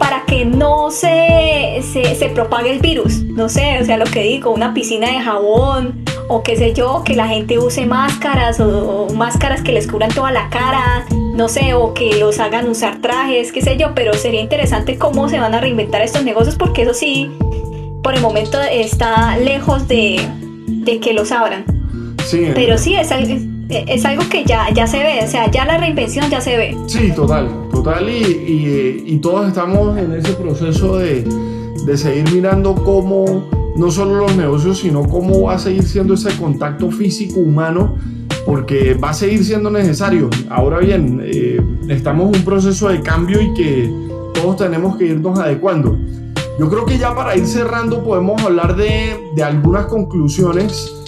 para 0.01 0.25
que 0.25 0.45
no 0.45 0.89
se, 0.89 1.79
se, 1.83 2.29
propague 2.29 2.71
el 2.71 2.79
virus, 2.79 3.21
no 3.21 3.49
sé, 3.49 3.77
o 3.79 3.85
sea, 3.85 3.97
lo 3.97 4.05
que 4.05 4.23
digo, 4.23 4.49
una 4.49 4.73
piscina 4.73 5.07
de 5.07 5.19
jabón 5.19 6.03
o 6.27 6.41
qué 6.41 6.55
sé 6.57 6.73
yo, 6.73 7.03
que 7.05 7.15
la 7.15 7.27
gente 7.27 7.59
use 7.59 7.85
máscaras 7.85 8.59
o, 8.59 9.09
máscaras 9.13 9.61
que 9.61 9.71
les 9.71 9.85
cubran 9.85 10.09
toda 10.11 10.31
la 10.31 10.49
cara, 10.49 11.05
no 11.35 11.47
sé, 11.47 11.75
o 11.75 11.93
que 11.93 12.15
los 12.15 12.39
hagan 12.39 12.67
usar 12.67 12.99
trajes, 12.99 13.51
qué 13.51 13.61
sé 13.61 13.77
yo, 13.77 13.93
pero 13.93 14.15
sería 14.15 14.41
interesante 14.41 14.97
cómo 14.97 15.29
se 15.29 15.39
van 15.39 15.53
a 15.53 15.61
reinventar 15.61 16.01
estos 16.01 16.23
negocios 16.23 16.55
porque 16.55 16.81
eso 16.81 16.95
sí, 16.95 17.29
por 18.01 18.15
el 18.15 18.21
momento 18.21 18.59
está 18.59 19.37
lejos 19.37 19.87
de, 19.87 20.19
de 20.65 20.99
que 20.99 21.13
los 21.13 21.31
abran. 21.31 21.63
Pero 22.55 22.79
sí, 22.79 22.95
es 22.95 23.11
algo, 23.11 23.35
es 23.87 24.05
algo 24.05 24.23
que 24.29 24.43
ya, 24.45 24.69
ya 24.73 24.87
se 24.87 24.99
ve, 24.99 25.21
o 25.23 25.27
sea, 25.27 25.49
ya 25.51 25.65
la 25.65 25.77
reinvención 25.77 26.29
ya 26.29 26.41
se 26.41 26.57
ve. 26.57 26.77
Sí, 26.87 27.11
total, 27.15 27.49
total, 27.71 28.09
y, 28.09 29.03
y, 29.05 29.17
todos 29.17 29.47
estamos 29.47 29.97
en 29.97 30.11
ese 30.13 30.33
proceso 30.33 30.97
de, 30.97 31.23
de 31.85 31.97
seguir 31.97 32.31
mirando 32.31 32.75
cómo, 32.75 33.49
no 33.75 33.91
solo 33.91 34.15
los 34.15 34.35
negocios, 34.35 34.79
sino 34.79 35.03
cómo 35.03 35.41
va 35.43 35.55
a 35.55 35.59
seguir 35.59 35.83
siendo 35.83 36.13
ese 36.13 36.35
contacto 36.37 36.91
físico 36.91 37.39
humano 37.39 37.97
porque 38.45 38.95
va 38.95 39.11
a 39.11 39.13
seguir 39.13 39.43
siendo 39.43 39.69
necesario. 39.69 40.29
Ahora 40.49 40.79
bien, 40.79 41.21
eh, 41.23 41.61
estamos 41.89 42.29
en 42.29 42.39
un 42.39 42.45
proceso 42.45 42.89
de 42.89 43.01
cambio 43.01 43.41
y 43.41 43.53
que 43.53 43.91
todos 44.33 44.57
tenemos 44.57 44.97
que 44.97 45.05
irnos 45.05 45.37
adecuando. 45.39 45.97
Yo 46.59 46.69
creo 46.69 46.85
que 46.85 46.97
ya 46.97 47.15
para 47.15 47.35
ir 47.35 47.45
cerrando 47.45 48.03
podemos 48.03 48.41
hablar 48.43 48.75
de, 48.75 49.17
de 49.35 49.43
algunas 49.43 49.85
conclusiones 49.85 51.00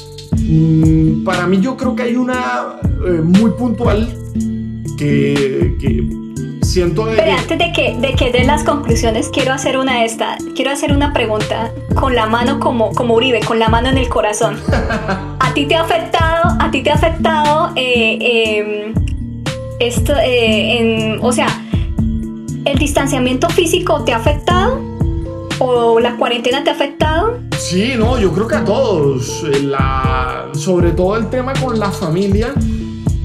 para 1.24 1.48
mí 1.48 1.60
yo 1.62 1.78
creo 1.78 1.96
que 1.96 2.04
hay 2.04 2.16
una 2.16 2.80
eh, 3.08 3.22
muy 3.22 3.52
puntual 3.52 4.14
que, 4.98 5.76
siento 6.62 7.06
de... 7.06 7.18
Pero 7.18 7.32
antes 7.38 7.58
de 7.58 7.72
que, 7.72 7.96
de 8.00 8.14
que 8.14 8.32
den 8.32 8.48
las 8.48 8.64
conclusiones, 8.64 9.30
quiero 9.30 9.54
hacer 9.54 9.78
una 9.78 10.06
esta. 10.06 10.38
Quiero 10.56 10.72
hacer 10.72 10.94
una 10.94 11.14
pregunta 11.14 11.72
con 11.96 12.16
la 12.16 12.26
mano 12.26 12.60
como, 12.60 12.92
como 12.94 13.16
Uribe, 13.16 13.42
con 13.42 13.60
la 13.60 13.70
mano 13.70 13.90
en 13.90 13.98
el 13.98 14.10
corazón. 14.10 14.58
¿A 15.40 15.54
ti 15.54 15.66
te 15.66 15.76
ha 15.76 15.82
afectado, 15.82 16.58
a 16.60 16.72
ti 16.72 16.82
te 16.82 16.92
ha 16.92 16.96
afectado 16.96 17.72
eh, 17.76 18.18
em, 18.60 18.94
esto, 19.80 20.14
eh, 20.18 20.78
en, 20.80 21.20
o 21.22 21.32
sea, 21.32 21.48
el 22.66 22.78
distanciamiento 22.80 23.50
físico 23.50 24.04
te 24.04 24.14
ha 24.14 24.18
afectado? 24.18 24.93
¿O 25.60 26.00
la 26.00 26.18
cuarentena 26.18 26.64
te 26.64 26.70
ha 26.70 26.74
afectado? 26.74 27.40
Sí, 27.58 27.94
no, 27.98 28.20
yo 28.20 28.32
creo 28.32 28.48
que 28.48 28.56
a 28.56 28.66
todos. 28.66 29.46
Eh, 29.46 29.72
sobre 30.54 30.92
todo 30.92 31.18
el 31.18 31.30
tema 31.30 31.54
con 31.54 31.80
la 31.80 31.92
familia 31.92 32.54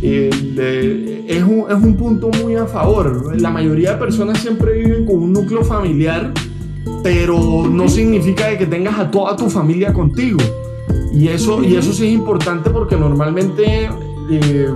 es, 0.03 1.43
un, 1.43 1.67
es 1.69 1.75
un 1.75 1.97
punto 1.97 2.31
muy 2.43 2.55
a 2.57 2.67
favor. 2.67 3.41
La 3.41 3.51
mayoría 3.51 3.93
de 3.93 3.99
personas 3.99 4.39
siempre 4.39 4.73
viven 4.73 5.07
con 5.07 5.17
un 5.17 5.33
núcleo 5.33 5.65
familiar, 5.65 6.33
pero 7.03 7.67
no 7.69 7.89
significa 7.89 8.57
que 8.57 8.67
tengas 8.67 8.99
a 8.99 9.11
toda 9.11 9.37
tu 9.37 9.49
familia 9.51 9.93
contigo. 9.93 10.39
Y 11.13 11.29
eso, 11.29 11.63
y 11.63 11.75
eso 11.75 11.93
sí 11.93 12.07
es 12.07 12.13
importante 12.13 12.71
porque 12.71 12.97
normalmente 12.97 13.91
eh, 14.31 14.69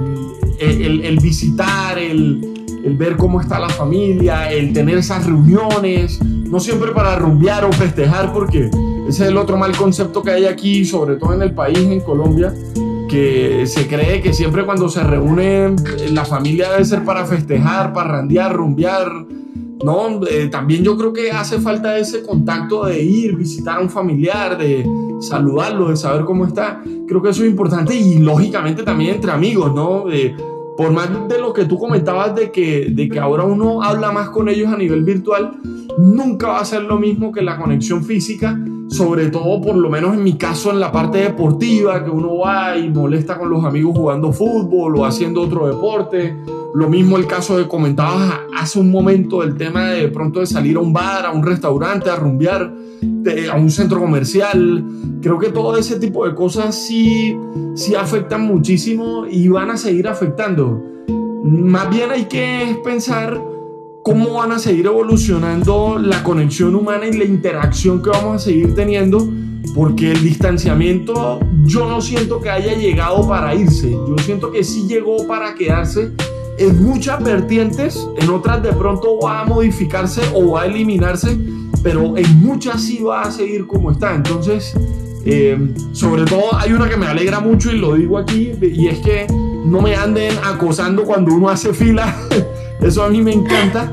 el, 0.59 1.19
visitar, 1.21 1.99
el, 1.99 2.52
el 2.85 2.97
ver 2.97 3.17
cómo 3.17 3.41
está 3.41 3.59
la 3.59 3.69
familia, 3.69 4.51
el 4.51 4.73
tener 4.73 4.99
esas 4.99 5.27
reuniones, 5.27 6.21
no 6.23 6.61
siempre 6.61 6.93
para 6.93 7.17
rumbear 7.17 7.65
o 7.65 7.73
festejar, 7.73 8.33
porque 8.33 8.71
ese 9.09 9.25
es 9.25 9.29
el 9.29 9.37
otro 9.37 9.57
mal 9.57 9.77
concepto 9.77 10.23
que 10.23 10.31
hay 10.31 10.45
aquí, 10.47 10.85
sobre 10.85 11.17
todo 11.17 11.35
en 11.35 11.43
el 11.43 11.55
país, 11.55 11.79
en 11.79 12.01
Colombia, 12.01 12.53
que 13.09 13.67
se 13.67 13.87
cree 13.87 14.23
que 14.23 14.33
siempre 14.33 14.65
cuando 14.65 14.89
se 14.89 15.03
reúne 15.03 15.77
la 16.11 16.25
familia 16.25 16.71
debe 16.71 16.85
ser 16.85 17.05
para 17.05 17.27
festejar, 17.27 17.93
para 17.93 18.13
randear, 18.13 18.55
rumbear. 18.55 19.11
No, 19.85 20.25
eh, 20.31 20.47
también 20.47 20.85
yo 20.85 20.97
creo 20.97 21.13
que 21.13 21.33
hace 21.33 21.59
falta 21.59 21.99
ese 21.99 22.23
contacto 22.23 22.85
de 22.85 23.03
ir, 23.03 23.37
visitar 23.37 23.79
a 23.79 23.81
un 23.81 23.91
familiar, 23.91 24.57
de 24.57 24.89
saludarlo, 25.21 25.91
de 25.91 25.97
saber 25.97 26.25
cómo 26.25 26.47
está. 26.47 26.83
Creo 27.09 27.21
que 27.21 27.31
eso 27.31 27.43
es 27.43 27.51
importante 27.51 27.95
y 27.95 28.19
lógicamente 28.19 28.85
también 28.85 29.17
entre 29.17 29.33
amigos, 29.33 29.75
¿no? 29.75 30.05
Por 30.77 30.91
más 30.93 31.11
de 31.29 31.39
lo 31.39 31.53
que 31.53 31.65
tú 31.65 31.79
comentabas 31.79 32.35
de 32.35 32.51
que, 32.51 32.91
de 32.91 33.09
que 33.09 33.19
ahora 33.19 33.45
uno 33.45 33.83
habla 33.83 34.13
más 34.13 34.31
con 34.31 34.49
ellos 34.49 34.73
a 34.73 34.77
nivel 34.77 35.05
virtual, 35.05 35.61
nunca 35.99 36.49
va 36.49 36.61
a 36.61 36.65
ser 36.65 36.83
lo 36.83 36.99
mismo 36.99 37.33
que 37.33 37.43
la 37.43 37.59
conexión 37.59 38.05
física, 38.05 38.59
sobre 38.89 39.31
todo 39.31 39.61
por 39.61 39.77
lo 39.77 39.91
menos 39.91 40.15
en 40.15 40.23
mi 40.23 40.35
caso 40.35 40.71
en 40.71 40.81
la 40.81 40.93
parte 40.93 41.19
deportiva, 41.19 42.05
que 42.05 42.11
uno 42.11 42.39
va 42.39 42.77
y 42.77 42.91
molesta 42.91 43.39
con 43.39 43.51
los 43.51 43.65
amigos 43.65 43.97
jugando 43.97 44.33
fútbol 44.33 44.97
o 44.97 45.05
haciendo 45.05 45.43
otro 45.43 45.67
deporte, 45.67 46.37
Lo 46.75 46.89
mismo 46.89 47.19
el 47.19 47.27
caso 47.27 47.59
de 47.59 47.69
comentabas 47.69 48.33
hace 48.57 48.79
un 48.79 48.91
momento 48.91 49.43
el 49.43 49.57
tema 49.57 49.91
de, 49.91 50.09
pronto 50.09 50.41
de 50.41 50.47
salir 50.47 50.77
a 50.77 50.81
un 50.81 50.93
bar, 50.93 51.27
a 51.27 51.31
un 51.31 51.43
restaurante, 51.43 52.09
a 52.09 52.17
rumbear, 52.17 52.73
a 53.53 53.57
un 53.57 53.71
centro 53.71 54.01
comercial. 54.01 54.83
Creo 55.21 55.39
que 55.39 55.51
todo 55.51 55.77
ese 55.77 56.01
tipo 56.01 56.27
de 56.27 56.35
cosas 56.35 56.75
sí, 56.75 57.37
sí 57.75 57.95
afectan 57.95 58.47
muchísimo 58.47 59.27
y 59.31 59.49
van 59.49 59.71
a 59.71 59.77
seguir 59.77 60.09
afectando. 60.09 60.72
Más 61.45 61.91
bien 61.91 62.11
hay 62.11 62.27
que 62.27 62.81
pensar 62.85 63.41
cómo 64.03 64.35
van 64.35 64.53
a 64.53 64.59
seguir 64.59 64.87
evolucionando 64.87 65.99
la 65.99 66.23
conexión 66.23 66.75
humana 66.75 67.07
y 67.07 67.17
la 67.17 67.25
interacción 67.25 68.03
que 68.03 68.11
vamos 68.11 68.37
a 68.37 68.39
seguir 68.39 68.75
teniendo, 68.75 69.29
porque 69.75 70.13
el 70.13 70.23
distanciamiento 70.23 71.41
yo 71.65 71.89
no 71.89 72.01
siento 72.01 72.41
que 72.41 72.51
haya 72.51 72.75
llegado 72.75 73.27
para 73.29 73.55
irse, 73.55 73.91
yo 73.91 74.17
siento 74.19 74.51
que 74.51 74.65
sí 74.65 74.87
llegó 74.89 75.27
para 75.27 75.55
quedarse 75.55 76.11
en 76.59 76.83
muchas 76.83 77.23
vertientes, 77.23 78.07
en 78.21 78.31
otras 78.31 78.63
de 78.63 78.73
pronto 78.73 79.19
va 79.21 79.41
a 79.41 79.45
modificarse 79.45 80.21
o 80.35 80.53
va 80.53 80.63
a 80.63 80.67
eliminarse, 80.67 81.37
pero 81.83 82.17
en 82.17 82.41
muchas 82.41 82.83
sí 82.83 83.03
va 83.03 83.23
a 83.23 83.31
seguir 83.31 83.67
como 83.67 83.91
está. 83.91 84.15
Entonces, 84.15 84.75
eh, 85.25 85.59
sobre 85.93 86.25
todo 86.25 86.55
hay 86.55 86.73
una 86.73 86.89
que 86.89 86.97
me 86.97 87.07
alegra 87.07 87.41
mucho 87.41 87.73
y 87.73 87.79
lo 87.79 87.95
digo 87.95 88.19
aquí, 88.19 88.53
y 88.61 88.89
es 88.89 88.99
que 89.01 89.27
no 89.65 89.81
me 89.81 89.95
anden 89.95 90.37
acosando 90.45 91.05
cuando 91.05 91.35
uno 91.35 91.49
hace 91.49 91.73
fila. 91.73 92.15
Eso 92.81 93.05
a 93.05 93.09
mí 93.09 93.23
me 93.23 93.33
encanta 93.33 93.93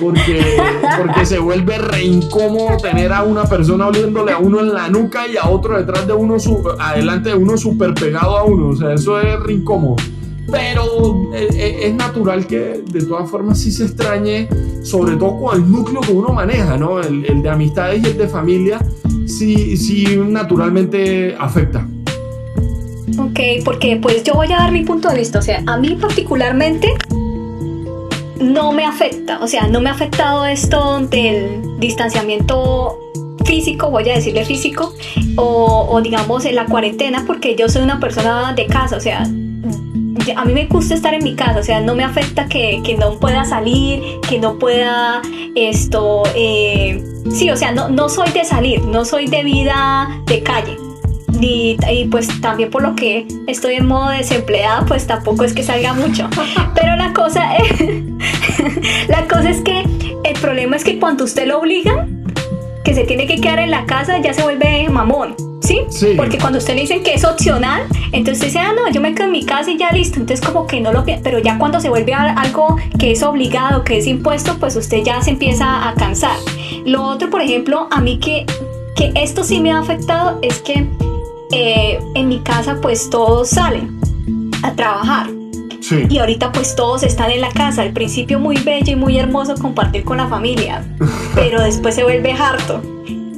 porque, 0.00 0.56
porque 0.98 1.26
se 1.26 1.38
vuelve 1.38 1.76
re 1.76 2.04
incómodo 2.04 2.78
tener 2.78 3.12
a 3.12 3.22
una 3.22 3.44
persona 3.44 3.88
oliéndole 3.88 4.32
a 4.32 4.38
uno 4.38 4.60
en 4.60 4.72
la 4.72 4.88
nuca 4.88 5.26
y 5.26 5.36
a 5.36 5.48
otro 5.48 5.76
detrás 5.76 6.06
de 6.06 6.14
uno, 6.14 6.36
adelante 6.78 7.30
de 7.30 7.34
uno 7.34 7.58
súper 7.58 7.92
pegado 7.94 8.38
a 8.38 8.44
uno. 8.44 8.68
O 8.68 8.76
sea, 8.76 8.94
eso 8.94 9.20
es 9.20 9.38
re 9.40 9.52
incómodo. 9.52 9.96
Pero 10.50 11.30
eh, 11.34 11.48
eh, 11.52 11.78
es 11.84 11.94
natural 11.94 12.46
que 12.46 12.82
de 12.90 13.04
todas 13.04 13.30
formas 13.30 13.60
sí 13.60 13.70
se 13.70 13.84
extrañe, 13.84 14.48
sobre 14.82 15.16
todo 15.16 15.38
con 15.38 15.56
el 15.56 15.70
núcleo 15.70 16.00
que 16.00 16.12
uno 16.12 16.32
maneja, 16.32 16.76
¿no? 16.76 17.00
El, 17.00 17.24
el 17.26 17.42
de 17.42 17.48
amistades 17.50 18.02
y 18.02 18.06
el 18.06 18.18
de 18.18 18.26
familia, 18.26 18.84
sí, 19.26 19.76
sí 19.76 20.18
naturalmente 20.26 21.36
afecta. 21.38 21.86
Porque 23.64 23.96
pues 23.96 24.22
yo 24.24 24.34
voy 24.34 24.52
a 24.52 24.58
dar 24.58 24.72
mi 24.72 24.84
punto 24.84 25.08
de 25.08 25.18
vista. 25.18 25.38
O 25.38 25.42
sea, 25.42 25.62
a 25.66 25.76
mí 25.76 25.96
particularmente 26.00 26.94
no 28.40 28.72
me 28.72 28.84
afecta. 28.84 29.38
O 29.40 29.46
sea, 29.46 29.66
no 29.66 29.80
me 29.80 29.90
ha 29.90 29.92
afectado 29.92 30.46
esto 30.46 31.00
del 31.00 31.78
distanciamiento 31.78 32.98
físico, 33.44 33.90
voy 33.90 34.08
a 34.08 34.14
decirle 34.14 34.44
físico, 34.44 34.94
o, 35.36 35.86
o 35.90 36.00
digamos 36.02 36.44
en 36.44 36.54
la 36.54 36.66
cuarentena, 36.66 37.24
porque 37.26 37.56
yo 37.56 37.68
soy 37.68 37.82
una 37.82 37.98
persona 37.98 38.52
de 38.54 38.66
casa. 38.66 38.96
O 38.96 39.00
sea, 39.00 39.26
a 40.36 40.44
mí 40.44 40.52
me 40.52 40.66
gusta 40.66 40.94
estar 40.94 41.14
en 41.14 41.24
mi 41.24 41.34
casa, 41.34 41.60
o 41.60 41.62
sea, 41.62 41.80
no 41.80 41.94
me 41.94 42.04
afecta 42.04 42.46
que, 42.46 42.80
que 42.84 42.96
no 42.96 43.18
pueda 43.18 43.44
salir, 43.44 44.02
que 44.28 44.38
no 44.38 44.58
pueda 44.58 45.22
esto, 45.54 46.22
eh, 46.34 47.02
sí, 47.32 47.50
o 47.50 47.56
sea, 47.56 47.72
no, 47.72 47.88
no 47.88 48.08
soy 48.08 48.30
de 48.30 48.44
salir, 48.44 48.82
no 48.82 49.04
soy 49.04 49.26
de 49.26 49.42
vida 49.42 50.08
de 50.26 50.42
calle. 50.42 50.76
Y 51.40 51.76
pues 52.10 52.28
también 52.40 52.70
por 52.70 52.82
lo 52.82 52.94
que 52.94 53.26
estoy 53.46 53.74
en 53.74 53.86
modo 53.86 54.10
desempleada, 54.10 54.84
pues 54.86 55.06
tampoco 55.06 55.44
es 55.44 55.52
que 55.52 55.62
salga 55.62 55.94
mucho. 55.94 56.28
Pero 56.74 56.96
la 56.96 57.12
cosa 57.12 57.56
es, 57.56 57.80
la 59.08 59.26
cosa 59.26 59.50
es 59.50 59.60
que 59.62 59.84
el 60.24 60.40
problema 60.40 60.76
es 60.76 60.84
que 60.84 60.98
cuando 60.98 61.24
usted 61.24 61.46
lo 61.46 61.58
obliga, 61.58 62.06
que 62.84 62.94
se 62.94 63.04
tiene 63.04 63.26
que 63.26 63.40
quedar 63.40 63.58
en 63.58 63.70
la 63.70 63.86
casa, 63.86 64.18
ya 64.18 64.34
se 64.34 64.42
vuelve 64.42 64.88
mamón. 64.88 65.36
¿sí? 65.62 66.14
Porque 66.16 66.38
cuando 66.38 66.58
usted 66.58 66.74
le 66.74 66.82
dicen 66.82 67.02
que 67.02 67.14
es 67.14 67.24
opcional, 67.24 67.82
entonces 68.12 68.46
dice, 68.46 68.58
ah, 68.58 68.72
no, 68.74 68.90
yo 68.90 69.00
me 69.00 69.14
quedo 69.14 69.26
en 69.26 69.32
mi 69.32 69.44
casa 69.44 69.70
y 69.70 69.78
ya 69.78 69.90
listo. 69.92 70.18
Entonces 70.18 70.44
como 70.44 70.66
que 70.66 70.80
no 70.80 70.92
lo... 70.92 71.04
Pero 71.04 71.38
ya 71.38 71.58
cuando 71.58 71.80
se 71.80 71.88
vuelve 71.88 72.14
algo 72.14 72.76
que 72.98 73.12
es 73.12 73.22
obligado, 73.22 73.84
que 73.84 73.98
es 73.98 74.06
impuesto, 74.06 74.56
pues 74.58 74.76
usted 74.76 75.02
ya 75.04 75.22
se 75.22 75.30
empieza 75.30 75.88
a 75.88 75.94
cansar. 75.94 76.36
Lo 76.84 77.02
otro, 77.04 77.30
por 77.30 77.42
ejemplo, 77.42 77.88
a 77.90 78.00
mí 78.00 78.18
que, 78.18 78.46
que 78.96 79.12
esto 79.14 79.44
sí 79.44 79.60
me 79.60 79.72
ha 79.72 79.78
afectado 79.78 80.38
es 80.42 80.60
que 80.60 80.86
eh, 81.52 81.98
en 82.14 82.28
mi 82.28 82.40
casa 82.40 82.78
pues 82.80 83.10
todos 83.10 83.50
salen 83.50 84.00
a 84.62 84.72
trabajar. 84.74 85.28
Sí. 85.80 86.06
Y 86.08 86.18
ahorita 86.18 86.52
pues 86.52 86.76
todos 86.76 87.02
están 87.02 87.30
en 87.30 87.40
la 87.40 87.50
casa. 87.50 87.82
Al 87.82 87.92
principio 87.92 88.38
muy 88.38 88.56
bello 88.58 88.92
y 88.92 88.96
muy 88.96 89.18
hermoso 89.18 89.54
compartir 89.56 90.04
con 90.04 90.18
la 90.18 90.28
familia, 90.28 90.84
pero 91.34 91.62
después 91.62 91.94
se 91.94 92.04
vuelve 92.04 92.32
harto. 92.32 92.82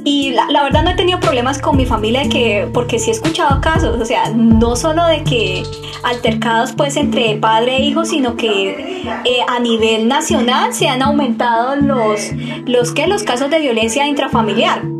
Y 0.05 0.31
la, 0.31 0.63
verdad 0.63 0.83
no 0.83 0.91
he 0.91 0.95
tenido 0.95 1.19
problemas 1.21 1.59
con 1.59 1.77
mi 1.77 1.85
familia 1.85 2.27
que, 2.27 2.67
porque 2.73 2.99
sí 2.99 3.09
he 3.09 3.13
escuchado 3.13 3.61
casos, 3.61 4.01
o 4.01 4.05
sea, 4.05 4.31
no 4.35 4.75
solo 4.75 5.05
de 5.05 5.23
que 5.23 5.63
altercados 6.03 6.73
pues 6.73 6.97
entre 6.97 7.37
padre 7.37 7.77
e 7.77 7.83
hijo, 7.83 8.03
sino 8.03 8.35
que 8.35 9.03
eh, 9.05 9.45
a 9.47 9.59
nivel 9.59 10.09
nacional 10.09 10.73
se 10.73 10.89
han 10.89 11.01
aumentado 11.01 11.77
los, 11.77 12.19
los, 12.65 12.91
¿qué? 12.91 13.07
los 13.07 13.23
casos 13.23 13.49
de 13.49 13.59
violencia 13.59 14.05
intrafamiliar 14.05 14.92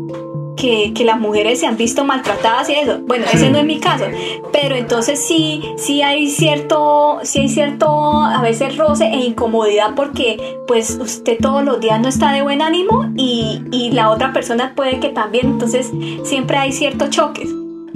que, 0.94 1.04
las 1.04 1.20
mujeres 1.20 1.60
se 1.60 1.66
han 1.66 1.76
visto 1.76 2.04
maltratadas 2.04 2.70
y 2.70 2.74
eso. 2.74 2.98
Bueno, 3.06 3.26
ese 3.32 3.50
no 3.50 3.58
es 3.58 3.64
mi 3.64 3.78
caso, 3.78 4.04
pero 4.52 4.74
entonces 4.74 5.24
sí, 5.24 5.62
sí 5.76 6.02
hay 6.02 6.30
cierto, 6.30 7.18
sí 7.22 7.40
hay 7.40 7.48
cierto 7.48 7.86
a 7.86 8.40
veces 8.40 8.76
roce 8.76 9.04
e 9.04 9.16
incomodidad 9.26 9.94
porque 9.94 10.58
pues 10.66 10.98
usted 11.00 11.36
todos 11.40 11.62
los 11.62 11.80
días 11.80 12.00
no 12.00 12.08
está 12.08 12.32
de 12.32 12.42
buen 12.42 12.62
ánimo 12.62 13.10
y, 13.16 13.60
y 13.70 13.90
la 13.90 14.10
otra 14.10 14.32
persona 14.32 14.72
puede 14.74 14.98
que 14.98 15.10
también, 15.10 15.46
entonces 15.46 15.92
siempre 16.24 16.56
hay 16.56 16.72
ciertos 16.72 17.10
choques. 17.10 17.48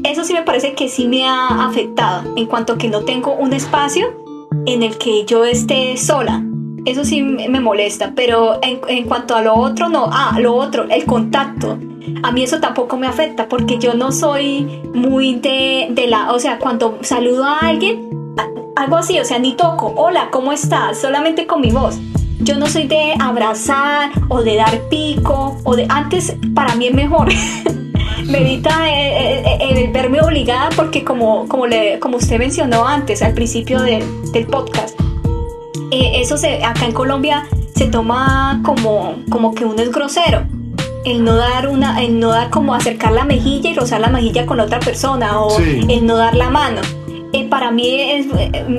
Eso 0.05 0.25
sí 0.25 0.33
me 0.33 0.43
parece 0.43 0.75
que 0.75 0.89
sí 0.89 1.09
me 1.09 1.27
ha 1.27 1.66
afectado 1.66 2.35
en 2.37 2.47
cuanto 2.47 2.79
que 2.79 2.89
no 2.89 3.05
tengo 3.05 3.33
un 3.35 3.53
espacio 3.53 4.14
en 4.66 4.83
el 4.83 4.99
que 4.99 5.25
yo 5.25 5.45
esté 5.45 5.97
sola. 5.97 6.45
Eso 6.89 7.05
sí 7.05 7.22
me 7.22 7.61
molesta, 7.61 8.12
pero 8.16 8.59
en, 8.62 8.80
en 8.89 9.05
cuanto 9.05 9.36
a 9.36 9.43
lo 9.43 9.55
otro, 9.55 9.89
no. 9.89 10.09
Ah, 10.11 10.39
lo 10.41 10.55
otro, 10.55 10.84
el 10.89 11.05
contacto 11.05 11.78
a 12.22 12.32
mí 12.32 12.43
eso 12.43 12.61
tampoco 12.61 12.97
me 12.97 13.07
afecta 13.07 13.49
porque 13.49 13.78
yo 13.78 13.95
no 13.95 14.12
soy 14.12 14.82
muy 14.95 15.34
de, 15.34 15.89
de 15.91 16.07
la, 16.07 16.32
o 16.32 16.39
sea, 16.39 16.59
cuando 16.59 16.99
saludo 17.03 17.45
a 17.45 17.59
alguien, 17.59 18.09
algo 18.76 18.97
así, 18.97 19.18
o 19.18 19.24
sea, 19.24 19.39
ni 19.39 19.55
toco, 19.55 19.93
hola, 19.97 20.28
¿cómo 20.30 20.53
estás? 20.53 20.99
Solamente 20.99 21.47
con 21.47 21.61
mi 21.61 21.70
voz. 21.70 21.99
Yo 22.41 22.57
no 22.57 22.66
soy 22.66 22.86
de 22.86 23.14
abrazar 23.18 24.11
o 24.28 24.43
de 24.43 24.57
dar 24.57 24.89
pico 24.89 25.59
o 25.64 25.74
de 25.74 25.86
antes 25.89 26.36
para 26.55 26.74
mí 26.76 26.86
es 26.86 26.95
mejor. 26.95 27.28
me 28.26 28.41
evita 28.41 28.89
eh, 28.89 29.41
eh, 29.41 29.43
eh, 29.45 29.84
el, 29.84 29.93
verme 29.93 30.20
obligada 30.20 30.70
porque 30.76 31.03
como, 31.03 31.49
como, 31.49 31.66
le, 31.66 31.99
como 31.99 32.18
usted 32.18 32.39
mencionó 32.39 32.86
antes 32.86 33.22
al 33.22 33.34
principio 33.34 33.80
del 33.82 34.47
podcast, 34.47 34.99
eso 35.91 36.36
se, 36.36 36.64
acá 36.64 36.86
en 36.86 36.93
Colombia 36.93 37.47
se 37.74 37.86
toma 37.86 38.61
como, 38.64 39.16
como 39.30 39.55
que 39.55 39.64
uno 39.64 39.82
es 39.82 39.91
grosero 39.91 40.47
el 41.05 41.24
no 41.24 41.36
dar 41.36 41.68
una, 41.68 42.03
el 42.03 42.18
no 42.20 42.28
dar 42.28 42.51
como 42.51 42.74
acercar 42.74 43.12
la 43.12 43.24
mejilla 43.24 43.70
y 43.70 43.74
rozar 43.74 44.01
la 44.01 44.09
mejilla 44.09 44.47
con 44.47 44.61
otra 44.61 44.80
persona 44.80 45.41
o 45.41 45.59
el 45.59 46.07
no 46.07 46.16
dar 46.16 46.34
la 46.34 46.51
mano. 46.51 46.80
Eh, 47.32 47.47
para 47.49 47.70
mí 47.70 48.01
es, 48.01 48.26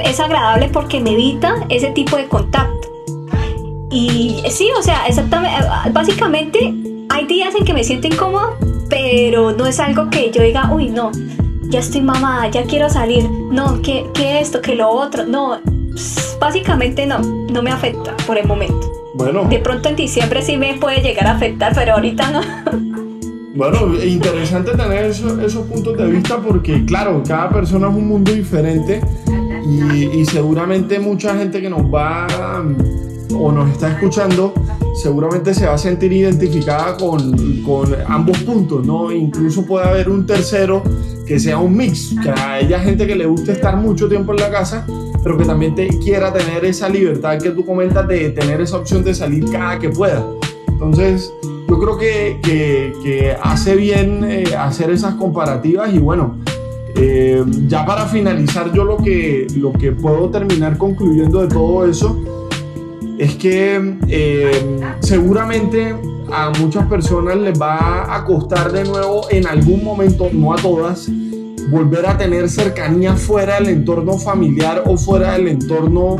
es, 0.03 0.19
agradable 0.19 0.69
porque 0.69 0.99
me 0.99 1.11
evita 1.11 1.55
ese 1.69 1.91
tipo 1.91 2.17
de 2.17 2.27
contacto. 2.27 2.87
Y 3.91 4.43
sí, 4.49 4.69
o 4.77 4.83
sea, 4.83 5.07
exactamente, 5.07 5.55
básicamente 5.91 6.73
hay 7.09 7.25
días 7.25 7.53
en 7.55 7.65
que 7.65 7.73
me 7.73 7.83
siento 7.83 8.07
incómoda, 8.07 8.55
pero 8.89 9.51
no 9.51 9.65
es 9.65 9.79
algo 9.79 10.09
que 10.09 10.31
yo 10.31 10.43
diga, 10.43 10.71
uy, 10.71 10.89
no, 10.89 11.11
ya 11.63 11.79
estoy 11.79 12.01
mamada, 12.01 12.47
ya 12.49 12.63
quiero 12.63 12.89
salir, 12.89 13.29
no, 13.29 13.81
que, 13.81 14.05
que 14.13 14.39
esto, 14.39 14.61
que 14.61 14.75
lo 14.75 14.89
otro, 14.89 15.25
no, 15.25 15.59
básicamente 16.39 17.05
no, 17.05 17.19
no 17.19 17.61
me 17.61 17.71
afecta 17.71 18.15
por 18.25 18.37
el 18.37 18.47
momento. 18.47 18.91
Bueno. 19.15 19.45
De 19.49 19.59
pronto 19.59 19.89
en 19.89 19.95
diciembre 19.95 20.41
sí 20.41 20.57
me 20.57 20.75
puede 20.75 21.01
llegar 21.01 21.27
a 21.27 21.31
afectar, 21.31 21.73
pero 21.75 21.93
ahorita 21.93 22.31
no. 22.31 22.41
Bueno, 23.55 23.93
interesante 24.01 24.71
tener 24.71 25.05
esos 25.05 25.65
puntos 25.65 25.97
de 25.97 26.05
vista 26.07 26.37
porque, 26.37 26.85
claro, 26.85 27.21
cada 27.27 27.49
persona 27.49 27.89
es 27.89 27.95
un 27.95 28.07
mundo 28.07 28.31
diferente 28.31 29.01
y, 29.65 30.23
seguramente 30.25 30.99
mucha 30.99 31.35
gente 31.35 31.59
que 31.59 31.69
nos 31.69 31.81
va 31.81 32.27
o 33.33 33.51
nos 33.51 33.71
está 33.71 33.89
escuchando 33.89 34.53
seguramente 34.93 35.53
se 35.53 35.65
va 35.65 35.73
a 35.73 35.77
sentir 35.77 36.13
identificada 36.13 36.95
con, 36.95 37.61
con, 37.63 37.95
ambos 38.07 38.37
puntos, 38.43 38.85
¿no? 38.85 39.11
Incluso 39.11 39.65
puede 39.65 39.87
haber 39.87 40.09
un 40.09 40.25
tercero 40.25 40.83
que 41.25 41.39
sea 41.39 41.57
un 41.57 41.75
mix, 41.75 42.15
que 42.23 42.29
haya 42.29 42.79
gente 42.79 43.07
que 43.07 43.15
le 43.15 43.25
guste 43.25 43.51
estar 43.53 43.75
mucho 43.75 44.07
tiempo 44.07 44.31
en 44.31 44.39
la 44.39 44.51
casa 44.51 44.85
pero 45.23 45.37
que 45.37 45.45
también 45.45 45.75
te 45.75 45.87
quiera 45.99 46.31
tener 46.31 46.65
esa 46.65 46.89
libertad 46.89 47.37
que 47.39 47.51
tú 47.51 47.65
comentas 47.65 48.07
de 48.07 48.29
tener 48.29 48.61
esa 48.61 48.77
opción 48.77 49.03
de 49.03 49.13
salir 49.13 49.45
cada 49.51 49.79
que 49.79 49.89
pueda. 49.89 50.25
Entonces, 50.67 51.33
yo 51.67 51.79
creo 51.79 51.97
que, 51.97 52.39
que, 53.03 53.35
hace 53.41 53.75
bien 53.75 54.23
eh, 54.23 54.55
hacer 54.57 54.89
esas 54.89 55.15
comparativas 55.15 55.93
y 55.93 55.99
bueno, 55.99 56.37
eh, 56.95 57.43
ya 57.67 57.85
para 57.85 58.05
finalizar 58.07 58.73
yo 58.73 58.83
lo 58.83 58.97
que, 58.97 59.45
lo 59.55 59.71
que 59.73 59.91
puedo 59.91 60.29
terminar 60.29 60.77
concluyendo 60.77 61.41
de 61.41 61.47
todo 61.47 61.85
eso 61.85 62.19
es 63.19 63.35
que 63.35 63.97
eh, 64.07 64.79
seguramente 65.01 65.93
a 66.31 66.51
muchas 66.59 66.87
personas 66.87 67.37
les 67.37 67.59
va 67.59 68.15
a 68.15 68.23
costar 68.23 68.71
de 68.71 68.85
nuevo 68.85 69.27
en 69.29 69.45
algún 69.45 69.83
momento, 69.83 70.29
no 70.31 70.53
a 70.53 70.55
todas, 70.55 71.09
volver 71.69 72.05
a 72.05 72.17
tener 72.17 72.49
cercanía 72.49 73.15
fuera 73.15 73.55
del 73.55 73.69
entorno 73.69 74.17
familiar 74.17 74.83
o 74.85 74.97
fuera 74.97 75.33
del 75.33 75.47
entorno 75.47 76.17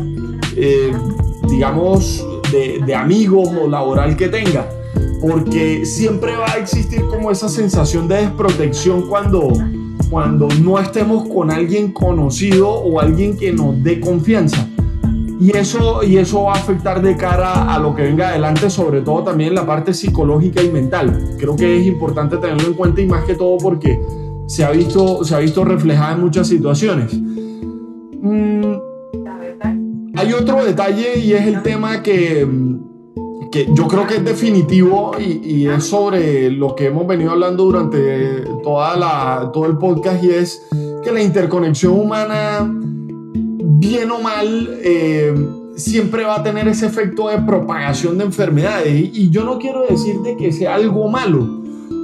eh, 0.56 0.92
digamos, 1.48 2.26
de, 2.52 2.94
amigos 2.94 3.48
o 3.60 3.68
laboral 3.68 4.16
que 4.16 4.28
tenga. 4.28 4.68
Porque 5.20 5.84
siempre 5.84 6.34
va 6.36 6.52
a 6.52 6.56
existir 6.58 7.04
como 7.06 7.30
esa 7.30 7.48
sensación 7.48 8.08
de 8.08 8.16
desprotección 8.16 9.08
cuando, 9.08 9.48
cuando 10.08 10.48
no 10.62 10.78
estemos 10.78 11.28
con 11.28 11.50
alguien 11.50 11.92
conocido 11.92 12.70
o 12.70 13.00
alguien 13.00 13.36
que 13.36 13.52
nos 13.52 13.82
dé 13.82 14.00
confianza. 14.00 14.66
Y 15.38 15.56
eso, 15.56 16.02
y 16.02 16.18
eso 16.18 16.44
va 16.44 16.54
a 16.54 16.56
afectar 16.56 17.00
de 17.00 17.16
cara 17.16 17.74
a 17.74 17.78
lo 17.78 17.94
que 17.94 18.02
venga 18.02 18.28
adelante, 18.28 18.68
sobre 18.68 19.00
todo 19.00 19.24
también 19.24 19.54
la 19.54 19.66
parte 19.66 19.94
psicológica 19.94 20.62
y 20.62 20.70
mental. 20.70 21.36
Creo 21.38 21.56
que 21.56 21.78
es 21.78 21.86
importante 21.86 22.36
tenerlo 22.36 22.68
en 22.68 22.74
cuenta 22.74 23.00
y 23.00 23.06
más 23.06 23.24
que 23.24 23.34
todo 23.34 23.56
porque 23.56 23.98
se 24.50 24.64
ha 24.64 24.70
visto, 24.70 25.24
se 25.24 25.34
ha 25.34 25.38
visto 25.38 25.64
reflejada 25.64 26.14
en 26.14 26.20
muchas 26.20 26.48
situaciones. 26.48 27.12
Mm, 27.14 28.74
hay 30.16 30.32
otro 30.32 30.64
detalle 30.64 31.18
y 31.18 31.32
es 31.32 31.46
el 31.46 31.62
tema 31.62 32.02
que, 32.02 32.46
que 33.52 33.68
yo 33.74 33.86
creo 33.86 34.06
que 34.06 34.16
es 34.16 34.24
definitivo 34.24 35.12
y, 35.18 35.40
y, 35.48 35.68
es 35.68 35.84
sobre 35.84 36.50
lo 36.50 36.74
que 36.74 36.86
hemos 36.86 37.06
venido 37.06 37.30
hablando 37.30 37.64
durante 37.64 38.44
toda 38.62 38.96
la, 38.96 39.50
todo 39.52 39.66
el 39.66 39.78
podcast 39.78 40.22
y 40.24 40.30
es 40.30 40.66
que 41.02 41.12
la 41.12 41.22
interconexión 41.22 41.98
humana 41.98 42.68
bien 43.80 44.10
o 44.10 44.20
mal, 44.20 44.78
eh, 44.82 45.34
siempre 45.76 46.24
va 46.24 46.36
a 46.36 46.42
tener 46.42 46.68
ese 46.68 46.86
efecto 46.86 47.28
de 47.28 47.38
propagación 47.38 48.18
de 48.18 48.24
enfermedades. 48.24 49.10
Y, 49.14 49.30
yo 49.30 49.44
no 49.44 49.58
quiero 49.58 49.86
decir 49.88 50.20
de 50.20 50.36
que 50.36 50.52
sea 50.52 50.74
algo 50.74 51.08
malo, 51.08 51.62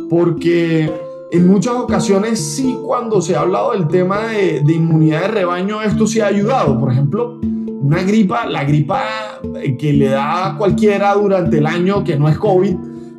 porque 0.09 0.91
en 1.31 1.47
muchas 1.47 1.75
ocasiones 1.75 2.41
sí 2.41 2.79
cuando 2.85 3.21
se 3.21 3.37
ha 3.37 3.41
hablado 3.41 3.73
del 3.73 3.89
tema 3.89 4.29
de, 4.29 4.61
de 4.61 4.73
inmunidad 4.73 5.23
de 5.23 5.29
rebaño, 5.29 5.83
esto 5.83 6.07
sí 6.07 6.21
ha 6.21 6.27
ayudado. 6.27 6.79
Por 6.79 6.93
ejemplo, 6.93 7.41
una 7.87 8.03
gripa, 8.03 8.47
la 8.47 8.65
gripa 8.65 9.41
que 9.79 9.93
le 9.93 10.09
da 10.09 10.49
a 10.49 10.59
cualquiera 10.59 11.15
durante 11.15 11.59
el 11.59 11.67
año 11.67 12.05
que 12.05 12.17
no 12.17 12.29
es 12.29 12.39
COVID, 12.39 12.75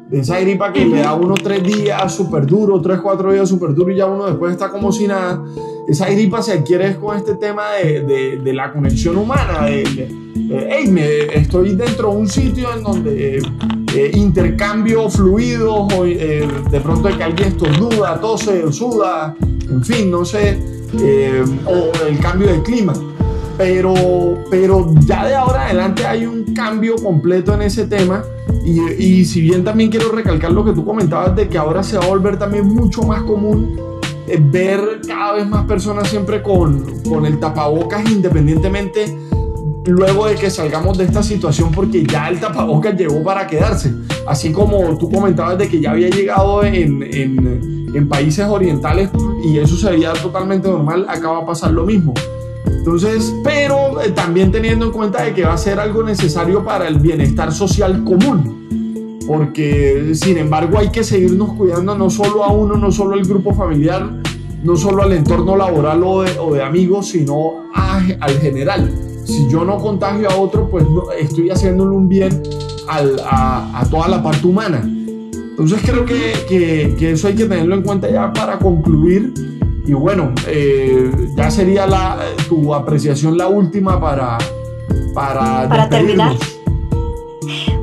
de 0.09 0.19
esa 0.19 0.39
gripa 0.39 0.71
que 0.71 0.85
le 0.85 0.99
da 0.99 1.13
uno 1.13 1.35
tres 1.35 1.63
días 1.63 2.13
súper 2.13 2.45
duro, 2.45 2.81
tres, 2.81 2.99
cuatro 3.01 3.33
días 3.33 3.49
súper 3.49 3.73
duro 3.73 3.91
y 3.91 3.97
ya 3.97 4.05
uno 4.05 4.25
después 4.25 4.53
está 4.53 4.69
como 4.69 4.91
si 4.91 5.07
nada. 5.07 5.43
Esa 5.87 6.09
gripa 6.09 6.41
se 6.41 6.53
adquiere 6.53 6.95
con 6.97 7.15
este 7.15 7.35
tema 7.35 7.73
de, 7.73 8.37
de, 8.37 8.53
la 8.53 8.73
conexión 8.73 9.17
humana, 9.17 9.65
de, 9.65 9.83
hey, 10.69 10.87
me, 10.89 11.25
estoy 11.33 11.75
dentro 11.75 12.11
de 12.11 12.17
un 12.17 12.27
sitio 12.27 12.67
en 12.75 12.83
donde 12.83 13.41
eh, 13.97 14.11
intercambio 14.13 15.09
fluidos, 15.09 15.91
o 15.91 16.05
eh, 16.05 16.47
de 16.69 16.81
pronto 16.81 17.09
que 17.17 17.23
alguien 17.23 17.47
estornuda, 17.49 18.21
tose, 18.21 18.71
suda, 18.71 19.35
en 19.67 19.83
fin, 19.83 20.11
no 20.11 20.23
sé, 20.23 20.59
eh, 20.99 21.43
o 21.65 22.05
el 22.05 22.19
cambio 22.19 22.47
de 22.51 22.61
clima. 22.61 22.93
Pero, 23.57 23.95
pero 24.51 24.93
ya 25.03 25.25
de 25.25 25.33
ahora 25.33 25.65
adelante 25.65 26.05
hay 26.05 26.27
un 26.27 26.53
cambio 26.53 26.95
completo 26.97 27.55
en 27.55 27.63
ese 27.63 27.87
tema 27.87 28.23
y, 28.63 29.25
si 29.25 29.41
bien 29.41 29.63
también 29.63 29.89
quiero 29.89 30.11
recalcar 30.11 30.51
lo 30.51 30.63
que 30.63 30.73
tú 30.73 30.85
comentabas 30.85 31.35
de 31.35 31.49
que 31.49 31.57
ahora 31.57 31.81
se 31.81 31.97
va 31.97 32.05
a 32.05 32.07
volver 32.07 32.37
también 32.37 32.67
mucho 32.67 33.01
más 33.01 33.23
común 33.23 33.79
eh, 34.27 34.37
ver 34.39 35.01
cada 35.07 35.33
vez 35.33 35.47
más 35.47 35.65
personas 35.65 36.07
siempre 36.07 36.43
con, 36.43 37.01
con 37.01 37.25
el 37.25 37.39
tapabocas 37.39 38.07
independientemente 38.11 39.17
luego 39.87 40.27
de 40.27 40.35
que 40.35 40.49
salgamos 40.49 40.97
de 40.97 41.05
esta 41.05 41.23
situación 41.23 41.71
porque 41.71 42.05
ya 42.05 42.29
el 42.29 42.39
tapabocas 42.39 42.95
llegó 42.95 43.23
para 43.23 43.47
quedarse. 43.47 43.93
Así 44.27 44.51
como 44.51 44.97
tú 44.97 45.09
comentabas 45.09 45.57
de 45.57 45.67
que 45.67 45.79
ya 45.79 45.91
había 45.91 46.09
llegado 46.09 46.63
en, 46.63 47.03
en, 47.03 48.07
países 48.09 48.45
orientales 48.45 49.09
y 49.43 49.57
eso 49.57 49.75
sería 49.75 50.13
totalmente 50.13 50.69
normal, 50.69 51.07
acá 51.09 51.31
va 51.31 51.39
a 51.39 51.45
pasar 51.45 51.71
lo 51.71 51.83
mismo. 51.83 52.13
Entonces, 52.65 53.33
pero 53.43 53.99
eh, 54.01 54.11
también 54.11 54.51
teniendo 54.51 54.85
en 54.85 54.91
cuenta 54.91 55.23
de 55.23 55.33
que 55.33 55.43
va 55.43 55.53
a 55.53 55.57
ser 55.57 55.79
algo 55.79 56.03
necesario 56.03 56.63
para 56.63 56.87
el 56.87 56.99
bienestar 56.99 57.51
social 57.51 58.03
común. 58.03 59.19
Porque, 59.27 60.11
sin 60.13 60.37
embargo, 60.37 60.77
hay 60.77 60.89
que 60.89 61.03
seguirnos 61.03 61.53
cuidando 61.53 61.97
no 61.97 62.09
solo 62.09 62.43
a 62.43 62.51
uno, 62.53 62.77
no 62.77 62.91
solo 62.91 63.15
al 63.15 63.23
grupo 63.23 63.53
familiar, 63.53 64.09
no 64.63 64.75
solo 64.75 65.03
al 65.03 65.13
entorno 65.13 65.57
laboral 65.57 66.01
o 66.03 66.53
de, 66.53 66.63
amigos, 66.63 67.09
sino 67.09 67.63
al 67.73 68.39
general. 68.39 69.06
Si 69.27 69.47
yo 69.49 69.63
no 69.65 69.77
contagio 69.77 70.29
a 70.29 70.35
otro, 70.35 70.69
pues 70.69 70.85
estoy 71.19 71.49
haciéndole 71.49 71.95
un 71.95 72.07
bien 72.07 72.41
a, 72.87 73.85
toda 73.91 74.07
la 74.07 74.23
parte 74.23 74.47
humana. 74.47 74.81
Entonces 74.83 75.79
creo 75.83 76.05
que, 76.05 76.95
que 76.97 77.11
eso 77.11 77.27
hay 77.27 77.35
que 77.35 77.45
tenerlo 77.45 77.75
en 77.75 77.83
cuenta 77.83 78.09
ya 78.09 78.31
para 78.31 78.57
concluir 78.57 79.33
y 79.87 79.93
bueno, 79.93 80.33
eh, 80.47 81.09
ya 81.37 81.49
sería 81.49 81.87
la, 81.87 82.19
tu 82.49 82.75
apreciación 82.75 83.37
la 83.37 83.47
última 83.47 84.01
para, 84.01 84.37
para, 85.13 85.67
para 85.69 85.87
terminar. 85.87 86.35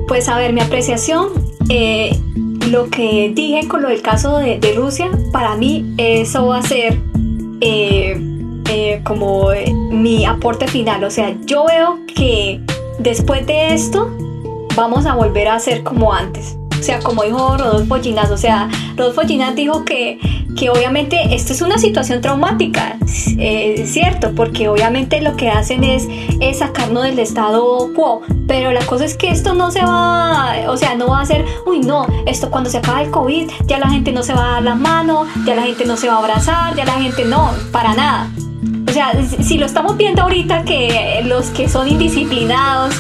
Pues 0.06 0.28
a 0.28 0.36
ver, 0.36 0.52
mi 0.52 0.60
apreciación, 0.60 1.28
eh, 1.70 2.14
lo 2.70 2.90
que 2.90 3.32
dije 3.34 3.66
con 3.68 3.80
lo 3.80 3.88
del 3.88 4.02
caso 4.02 4.36
de, 4.36 4.60
Rusia, 4.76 5.10
para 5.32 5.56
mí 5.56 5.94
eso 5.96 6.48
va 6.48 6.58
a 6.58 6.62
ser 6.62 7.00
eh, 7.62 8.33
como 9.04 9.48
mi 9.90 10.24
aporte 10.24 10.66
final. 10.68 11.04
O 11.04 11.10
sea, 11.10 11.34
yo 11.44 11.64
veo 11.66 12.00
que 12.14 12.60
después 12.98 13.46
de 13.46 13.74
esto 13.74 14.10
vamos 14.76 15.06
a 15.06 15.14
volver 15.14 15.48
a 15.48 15.58
ser 15.58 15.82
como 15.82 16.12
antes. 16.12 16.56
O 16.78 16.82
sea, 16.82 16.98
como 16.98 17.22
dijo 17.22 17.56
Rodolfo 17.56 17.94
Ginás, 18.02 18.30
o 18.30 18.36
sea, 18.36 18.68
Rodolfo 18.94 19.22
Ginás 19.22 19.54
dijo 19.54 19.86
que, 19.86 20.18
que 20.54 20.68
obviamente 20.68 21.34
esto 21.34 21.54
es 21.54 21.62
una 21.62 21.78
situación 21.78 22.20
traumática, 22.20 22.98
es 23.38 23.90
cierto, 23.90 24.32
porque 24.34 24.68
obviamente 24.68 25.22
lo 25.22 25.34
que 25.34 25.48
hacen 25.48 25.82
es, 25.82 26.06
es 26.40 26.58
sacarnos 26.58 27.04
del 27.04 27.18
estado 27.20 27.90
quo, 27.94 28.20
pero 28.46 28.70
la 28.70 28.84
cosa 28.84 29.06
es 29.06 29.16
que 29.16 29.30
esto 29.30 29.54
no 29.54 29.70
se 29.70 29.80
va, 29.80 30.56
o 30.68 30.76
sea, 30.76 30.94
no 30.94 31.08
va 31.08 31.22
a 31.22 31.24
ser, 31.24 31.46
uy, 31.64 31.80
no, 31.80 32.06
esto 32.26 32.50
cuando 32.50 32.68
se 32.68 32.76
acaba 32.76 33.00
el 33.00 33.10
COVID, 33.10 33.50
ya 33.66 33.78
la 33.78 33.88
gente 33.88 34.12
no 34.12 34.22
se 34.22 34.34
va 34.34 34.48
a 34.48 34.52
dar 34.52 34.62
las 34.64 34.76
manos, 34.78 35.26
ya 35.46 35.54
la 35.54 35.62
gente 35.62 35.86
no 35.86 35.96
se 35.96 36.08
va 36.08 36.16
a 36.16 36.18
abrazar, 36.18 36.76
ya 36.76 36.84
la 36.84 37.00
gente 37.00 37.24
no, 37.24 37.50
para 37.72 37.94
nada. 37.94 38.28
Sea, 38.94 39.12
si 39.24 39.58
lo 39.58 39.66
estamos 39.66 39.96
viendo 39.96 40.22
ahorita 40.22 40.62
que 40.62 41.20
los 41.24 41.46
que 41.46 41.68
son 41.68 41.88
indisciplinados, 41.88 42.94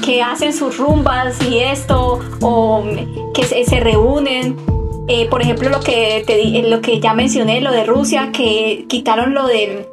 que 0.00 0.22
hacen 0.22 0.52
sus 0.52 0.78
rumbas 0.78 1.36
y 1.42 1.58
esto, 1.58 2.20
o 2.40 2.84
que 3.34 3.42
se, 3.42 3.80
reúnen. 3.80 4.56
Eh, 5.08 5.26
por 5.28 5.42
ejemplo, 5.42 5.68
lo 5.68 5.80
que, 5.80 6.22
te, 6.24 6.62
lo 6.70 6.80
que 6.80 7.00
ya 7.00 7.14
mencioné, 7.14 7.60
lo 7.60 7.72
de 7.72 7.82
Rusia, 7.82 8.30
que 8.32 8.84
quitaron 8.88 9.34
lo 9.34 9.48
de, 9.48 9.88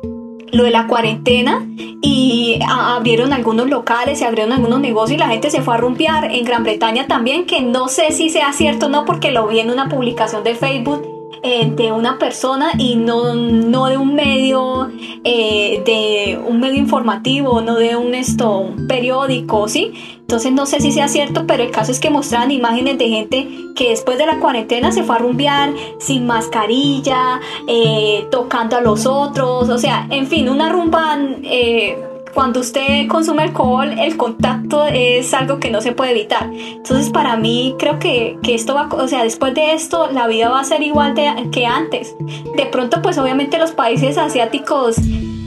lo 0.52 0.66
de 0.66 0.70
la 0.70 0.86
cuarentena 0.86 1.68
y 2.00 2.60
abrieron 2.70 3.34
algunos 3.34 3.68
locales, 3.72 4.20
se 4.20 4.26
abrieron 4.26 4.54
algunos 4.54 4.80
negocios 4.82 5.16
y 5.16 5.20
la 5.20 5.30
gente 5.30 5.50
se 5.50 5.64
fue 5.64 5.74
a 5.74 5.78
rumpear. 5.78 6.26
En 6.26 6.46
Gran 6.46 6.62
Bretaña 6.62 7.08
también, 7.08 7.48
que 7.48 7.64
no 7.64 7.88
sé 7.88 8.12
si 8.12 8.30
sea 8.30 8.54
cierto 8.54 8.86
o 8.86 8.90
no, 8.90 9.04
porque 9.04 9.32
lo 9.32 9.48
vi 9.48 9.62
en 9.62 9.72
una 9.72 9.90
publicación 9.90 10.44
de 10.44 10.54
Facebook 10.54 11.19
eh, 11.44 11.72
de 11.76 11.92
una 11.92 12.18
persona 12.20 12.72
y 12.78 12.96
no, 12.96 13.36
no 13.36 13.88
de 13.88 13.98
un 13.98 14.16
medio 14.16 14.90
eh, 15.24 15.82
de 15.86 16.40
un 16.48 16.60
medio 16.60 16.78
informativo, 16.78 17.62
no 17.62 17.76
de 17.76 17.96
un 17.96 18.16
esto, 18.16 18.74
periódico, 18.88 19.68
¿sí? 19.68 19.94
Entonces 20.20 20.52
no 20.52 20.66
sé 20.66 20.80
si 20.80 20.92
sea 20.92 21.08
cierto, 21.08 21.46
pero 21.48 21.64
el 21.64 21.72
caso 21.72 21.92
es 21.92 22.00
que 22.00 22.10
mostraban 22.10 22.52
imágenes 22.52 22.98
de 22.98 23.10
gente 23.10 23.48
que 23.76 23.90
después 23.90 24.18
de 24.18 24.26
la 24.26 24.40
cuarentena 24.40 24.92
se 24.92 25.04
fue 25.04 25.16
a 25.16 25.20
rumbear 25.20 25.74
sin 26.00 26.28
mascarilla, 26.28 27.40
eh, 27.68 28.28
tocando 28.32 28.78
a 28.78 28.82
los 28.82 29.06
otros, 29.06 29.70
o 29.70 29.78
sea, 29.78 30.08
en 30.10 30.28
fin, 30.28 30.50
una 30.50 30.70
rumba 30.70 31.18
cuando 32.34 32.60
usted 32.60 33.08
consume 33.08 33.44
alcohol, 33.44 33.94
el 33.98 34.18
contacto 34.18 34.86
es 34.86 35.34
algo 35.34 35.60
que 35.60 35.72
no 35.72 35.82
se 35.82 35.92
puede 35.92 36.12
evitar. 36.12 36.50
Entonces, 36.54 37.10
para 37.10 37.38
mí, 37.38 37.76
creo 37.80 38.00
que, 38.00 38.38
que, 38.44 38.56
esto 38.56 38.76
va, 38.76 38.88
o 38.92 39.08
sea, 39.08 39.24
después 39.24 39.54
de 39.54 39.74
esto, 39.74 40.10
la 40.12 40.28
vida 40.28 40.50
va 40.50 40.60
a 40.60 40.64
ser 40.64 40.82
igual 40.82 41.16
de, 41.16 41.50
que 41.52 41.66
antes. 41.66 42.16
De 42.56 42.66
pronto, 42.66 43.02
pues 43.02 43.18
obviamente 43.18 43.58
los 43.58 43.72
países 43.72 44.18
asiáticos, 44.18 44.98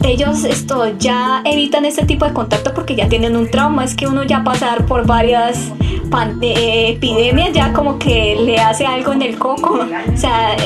ellos 0.05 0.45
esto 0.45 0.93
ya 0.99 1.43
evitan 1.45 1.85
este 1.85 2.05
tipo 2.05 2.25
de 2.25 2.33
contacto 2.33 2.75
porque 2.75 2.97
ya 2.97 3.09
tienen 3.09 3.37
un 3.37 3.51
trauma. 3.51 3.85
Es 3.85 3.95
que 3.95 4.07
uno 4.07 4.25
ya 4.25 4.43
pasar 4.43 4.87
por 4.87 5.07
varias 5.07 5.71
eh, 6.43 6.91
epidemias 6.91 7.53
ya 7.53 7.73
como 7.73 7.99
que 7.99 8.37
le 8.37 8.59
hace 8.59 8.85
algo 8.85 9.13
en 9.13 9.23
el 9.23 9.39
coco. 9.39 9.81
O 10.13 10.17
sea, 10.17 10.57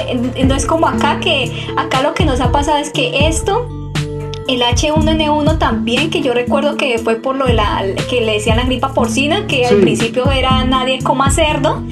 no 0.45 0.55
es 0.55 0.67
como 0.67 0.89
acá 0.89 1.21
que 1.21 1.53
acá 1.77 2.03
lo 2.03 2.15
que 2.15 2.25
nos 2.25 2.41
ha 2.41 2.51
pasado 2.51 2.79
es 2.79 2.91
que 2.91 3.29
esto 3.29 3.69
el 4.49 4.63
H1N1 4.63 5.59
también, 5.59 6.11
que 6.11 6.21
yo 6.23 6.33
recuerdo 6.33 6.77
que 6.77 6.99
fue 6.99 7.17
por 7.17 7.37
lo 7.37 7.47
de 7.47 7.55
la 7.55 7.85
que 8.09 8.21
le 8.21 8.35
decían 8.35 8.57
la 8.57 8.65
gripa 8.65 8.95
porcina, 8.95 9.47
que 9.47 9.67
al 9.67 9.77
principio 9.77 10.31
era 10.31 10.65
nadie 10.65 11.01
coma 11.03 11.31
cerdo. 11.31 11.83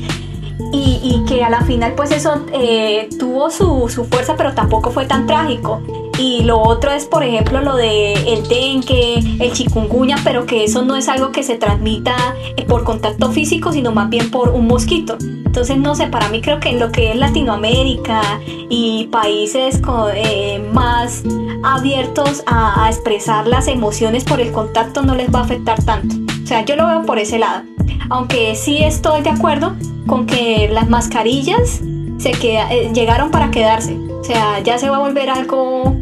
Y, 0.77 1.23
que 1.29 1.45
a 1.45 1.51
la 1.51 1.63
final 1.63 1.95
pues 1.95 2.11
eso 2.11 2.47
eh, 2.53 3.09
tuvo 3.19 3.49
su, 3.51 3.89
su, 3.89 4.05
fuerza, 4.05 4.35
pero 4.37 4.55
tampoco 4.55 4.91
fue 4.91 5.07
tan 5.07 5.27
trágico. 5.27 5.81
Y 6.19 6.43
lo 6.43 6.61
otro 6.61 6.91
es, 6.91 7.07
por 7.07 7.23
ejemplo, 7.23 7.61
lo 7.61 7.77
de 7.77 8.13
el 8.13 8.47
dengue, 8.49 9.19
el 9.41 9.53
chikungunya, 9.53 10.17
pero 10.25 10.47
que 10.47 10.65
eso 10.65 10.85
no 10.85 10.97
es 10.97 11.09
algo 11.09 11.31
que 11.31 11.43
se 11.43 11.57
transmita 11.57 12.17
eh, 12.57 12.65
por 12.65 12.85
contacto 12.85 13.31
físico, 13.31 13.73
sino 13.73 13.93
más 13.93 14.11
bien 14.11 14.31
por 14.31 14.51
un 14.51 14.67
mosquito. 14.67 15.17
Entonces, 15.21 15.77
no 15.77 15.95
sé, 15.95 16.09
para 16.09 16.29
mí 16.29 16.41
creo 16.41 16.59
que 16.59 16.71
en 16.71 16.81
lo 16.81 16.91
que 16.91 17.13
es 17.13 17.17
Latinoamérica 17.17 18.41
y 18.69 19.09
países 19.13 19.79
con, 19.79 20.11
eh, 20.15 20.61
más 20.73 21.23
abiertos 21.65 22.43
a, 22.47 22.89
expresar 22.91 23.47
las 23.47 23.69
emociones 23.69 24.25
por 24.25 24.41
el 24.41 24.53
contacto 24.53 25.03
no 25.03 25.15
les 25.15 25.35
va 25.35 25.41
a 25.41 25.43
afectar 25.43 25.83
tanto. 25.83 26.17
O 26.43 26.47
sea, 26.47 26.65
yo 26.65 26.77
lo 26.77 26.87
veo 26.87 27.03
por 27.03 27.19
ese 27.19 27.39
lado. 27.39 27.65
Aunque 28.11 28.55
sí 28.55 28.79
estoy 28.85 29.23
de 29.23 29.31
acuerdo 29.31 29.75
con 30.07 30.27
que 30.27 30.69
las 30.71 30.89
mascarillas 30.91 31.81
se 32.19 32.31
eh, 32.31 32.93
llegaron 32.95 33.31
para 33.31 33.51
quedarse. 33.51 33.97
O 34.21 34.23
sea, 34.23 34.61
ya 34.61 34.79
se 34.79 34.91
va 34.91 34.97
a 34.97 35.01
volver 35.01 35.31
algo 35.31 35.97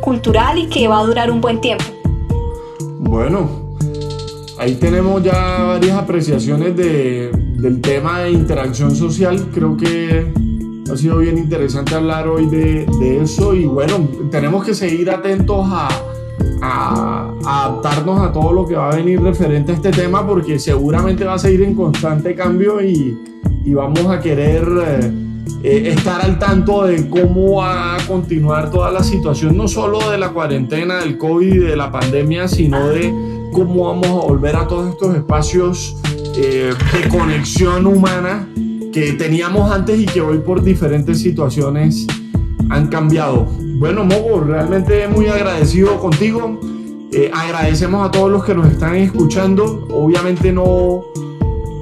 cultural 0.00 0.58
y 0.58 0.66
que 0.66 0.88
va 0.88 0.98
a 0.98 1.04
durar 1.04 1.30
un 1.30 1.40
buen 1.40 1.60
tiempo. 1.60 1.84
Bueno, 2.98 3.48
ahí 4.58 4.74
tenemos 4.74 5.22
ya 5.22 5.62
varias 5.62 5.96
apreciaciones 5.96 6.76
de, 6.76 7.30
del 7.32 7.80
tema 7.80 8.20
de 8.20 8.32
interacción 8.32 8.94
social. 8.94 9.48
Creo 9.54 9.76
que 9.76 10.32
ha 10.90 10.96
sido 10.96 11.18
bien 11.18 11.38
interesante 11.38 11.94
hablar 11.94 12.28
hoy 12.28 12.46
de, 12.46 12.86
de 12.98 13.22
eso 13.22 13.54
y 13.54 13.64
bueno, 13.64 14.08
tenemos 14.30 14.64
que 14.64 14.74
seguir 14.74 15.10
atentos 15.10 15.66
a, 15.68 15.88
adaptarnos 17.44 18.20
a 18.20 18.32
todo 18.32 18.52
lo 18.52 18.66
que 18.66 18.74
va 18.74 18.90
a 18.90 18.96
venir 18.96 19.20
referente 19.22 19.72
a 19.72 19.74
este 19.74 19.90
tema 19.90 20.26
porque 20.26 20.58
seguramente 20.58 21.24
va 21.24 21.34
a 21.34 21.38
seguir 21.38 21.62
en 21.62 21.74
constante 21.74 22.34
cambio 22.34 22.82
y, 22.82 23.18
y 23.64 23.74
vamos 23.74 24.06
a 24.06 24.20
querer... 24.20 24.66
Eh, 24.86 25.22
eh, 25.62 25.92
estar 25.96 26.20
al 26.20 26.38
tanto 26.38 26.84
de 26.84 27.08
cómo 27.08 27.56
va 27.56 27.94
a 27.94 28.06
continuar 28.06 28.70
toda 28.70 28.90
la 28.90 29.02
situación, 29.02 29.56
no 29.56 29.68
solo 29.68 30.10
de 30.10 30.18
la 30.18 30.30
cuarentena, 30.30 30.98
del 30.98 31.16
COVID 31.16 31.54
y 31.54 31.58
de 31.58 31.76
la 31.76 31.90
pandemia, 31.90 32.46
sino 32.46 32.88
de 32.88 33.12
cómo 33.52 33.86
vamos 33.86 34.06
a 34.06 34.26
volver 34.26 34.56
a 34.56 34.66
todos 34.66 34.90
estos 34.90 35.14
espacios 35.16 35.96
eh, 36.36 36.74
de 36.92 37.08
conexión 37.08 37.86
humana 37.86 38.48
que 38.96 39.12
teníamos 39.12 39.70
antes 39.70 40.00
y 40.00 40.06
que 40.06 40.22
hoy 40.22 40.38
por 40.38 40.62
diferentes 40.62 41.20
situaciones 41.20 42.06
han 42.70 42.86
cambiado. 42.86 43.44
Bueno, 43.78 44.06
Mogo, 44.06 44.40
realmente 44.40 45.06
muy 45.06 45.26
agradecido 45.26 45.98
contigo. 45.98 46.58
Eh, 47.12 47.30
agradecemos 47.30 48.08
a 48.08 48.10
todos 48.10 48.32
los 48.32 48.42
que 48.42 48.54
nos 48.54 48.66
están 48.68 48.94
escuchando. 48.94 49.86
Obviamente 49.90 50.50
no 50.50 51.04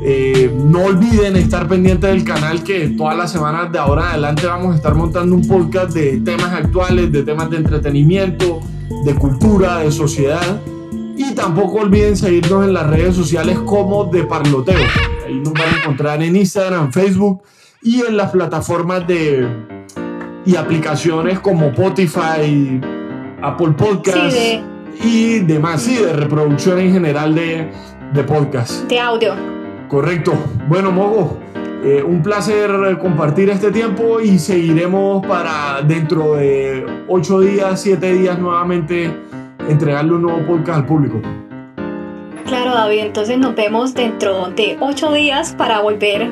eh, 0.03 0.53
no 0.65 0.87
olviden 0.87 1.37
estar 1.37 1.69
pendientes 1.69 2.11
del 2.11 2.25
canal 2.25 2.65
que 2.65 2.89
todas 2.89 3.17
las 3.17 3.31
semanas 3.31 3.71
de 3.71 3.79
ahora 3.79 4.03
en 4.03 4.09
adelante 4.09 4.49
vamos 4.49 4.73
a 4.73 4.77
estar 4.77 4.97
montando 4.97 5.37
un 5.37 5.47
podcast 5.47 5.95
de 5.95 6.17
temas 6.17 6.53
actuales, 6.53 7.13
de 7.13 7.23
temas 7.23 7.49
de 7.49 7.59
entretenimiento, 7.59 8.59
de 9.05 9.15
cultura, 9.15 9.79
de 9.79 9.93
sociedad. 9.93 10.61
Y 11.17 11.33
tampoco 11.37 11.75
olviden 11.79 12.17
seguirnos 12.17 12.65
en 12.65 12.73
las 12.73 12.91
redes 12.91 13.15
sociales 13.15 13.57
como 13.61 14.07
de 14.07 14.25
Parloteo. 14.25 15.14
Ahí 15.25 15.41
nos 15.41 15.55
van 15.55 15.75
a 15.75 15.79
encontrar 15.79 16.23
en 16.23 16.37
Instagram, 16.37 16.93
Facebook 16.93 17.43
y 17.83 18.03
en 18.03 18.17
las 18.17 18.31
plataformas 18.31 19.07
de 19.07 19.49
y 20.47 20.57
aplicaciones 20.57 21.41
como 21.41 21.67
Spotify, 21.69 22.81
Apple 23.43 23.73
Podcasts 23.77 24.61
y 25.03 25.39
demás, 25.41 25.83
sí, 25.83 25.97
de 25.97 26.13
reproducción 26.13 26.79
en 26.79 26.93
general 26.93 27.35
de, 27.35 27.71
de 28.13 28.25
podcast. 28.25 28.85
De 28.89 29.01
audio. 29.01 29.35
Correcto. 29.89 30.35
Bueno, 30.69 30.93
Mogo, 30.93 31.39
eh, 31.83 32.03
un 32.03 32.23
placer 32.23 32.99
compartir 32.99 33.49
este 33.49 33.71
tiempo 33.71 34.21
y 34.21 34.39
seguiremos 34.39 35.27
para 35.27 35.81
dentro 35.83 36.35
de 36.37 36.85
ocho 37.09 37.41
días, 37.41 37.81
siete 37.81 38.13
días 38.13 38.39
nuevamente 38.39 39.15
entregarle 39.69 40.13
un 40.13 40.23
nuevo 40.23 40.47
podcast 40.47 40.81
al 40.81 40.87
público. 40.87 41.21
Claro, 42.47 42.75
David, 42.75 43.01
entonces 43.01 43.39
nos 43.39 43.55
vemos 43.55 43.95
dentro 43.95 44.49
de 44.49 44.77
ocho 44.81 45.13
días 45.13 45.55
para 45.57 45.81
volver 45.81 46.31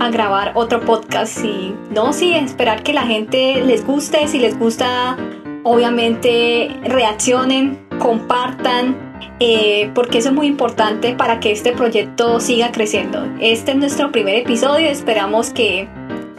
a 0.00 0.10
grabar 0.10 0.52
otro 0.54 0.80
podcast 0.80 1.42
y 1.44 1.74
no, 1.94 2.12
sí, 2.12 2.34
esperar 2.34 2.82
que 2.82 2.92
la 2.92 3.06
gente 3.06 3.62
les 3.64 3.84
guste, 3.84 4.28
si 4.28 4.38
les 4.38 4.58
gusta, 4.58 5.16
obviamente 5.64 6.76
reaccionen, 6.84 7.78
compartan 7.98 9.08
eh, 9.40 9.90
porque 9.94 10.18
eso 10.18 10.30
es 10.30 10.34
muy 10.34 10.46
importante 10.46 11.14
para 11.14 11.38
que 11.38 11.52
este 11.52 11.72
proyecto 11.72 12.40
siga 12.40 12.72
creciendo. 12.72 13.26
Este 13.40 13.72
es 13.72 13.76
nuestro 13.76 14.10
primer 14.10 14.36
episodio, 14.36 14.88
esperamos 14.88 15.50
que 15.50 15.88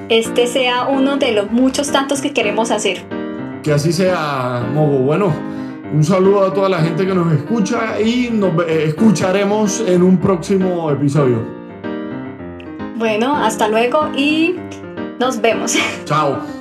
este 0.09 0.47
sea 0.47 0.87
uno 0.87 1.17
de 1.17 1.31
los 1.31 1.51
muchos 1.51 1.91
tantos 1.91 2.21
que 2.21 2.33
queremos 2.33 2.71
hacer. 2.71 3.03
Que 3.63 3.71
así 3.71 3.93
sea, 3.93 4.65
Mogo. 4.73 4.99
Bueno, 4.99 5.33
un 5.93 6.03
saludo 6.03 6.45
a 6.45 6.53
toda 6.53 6.69
la 6.69 6.79
gente 6.79 7.05
que 7.05 7.13
nos 7.13 7.31
escucha 7.33 7.99
y 7.99 8.29
nos 8.31 8.53
eh, 8.67 8.85
escucharemos 8.87 9.81
en 9.81 10.03
un 10.03 10.17
próximo 10.17 10.91
episodio. 10.91 11.59
Bueno, 12.95 13.35
hasta 13.35 13.67
luego 13.67 14.09
y 14.15 14.55
nos 15.19 15.41
vemos. 15.41 15.77
Chao. 16.05 16.58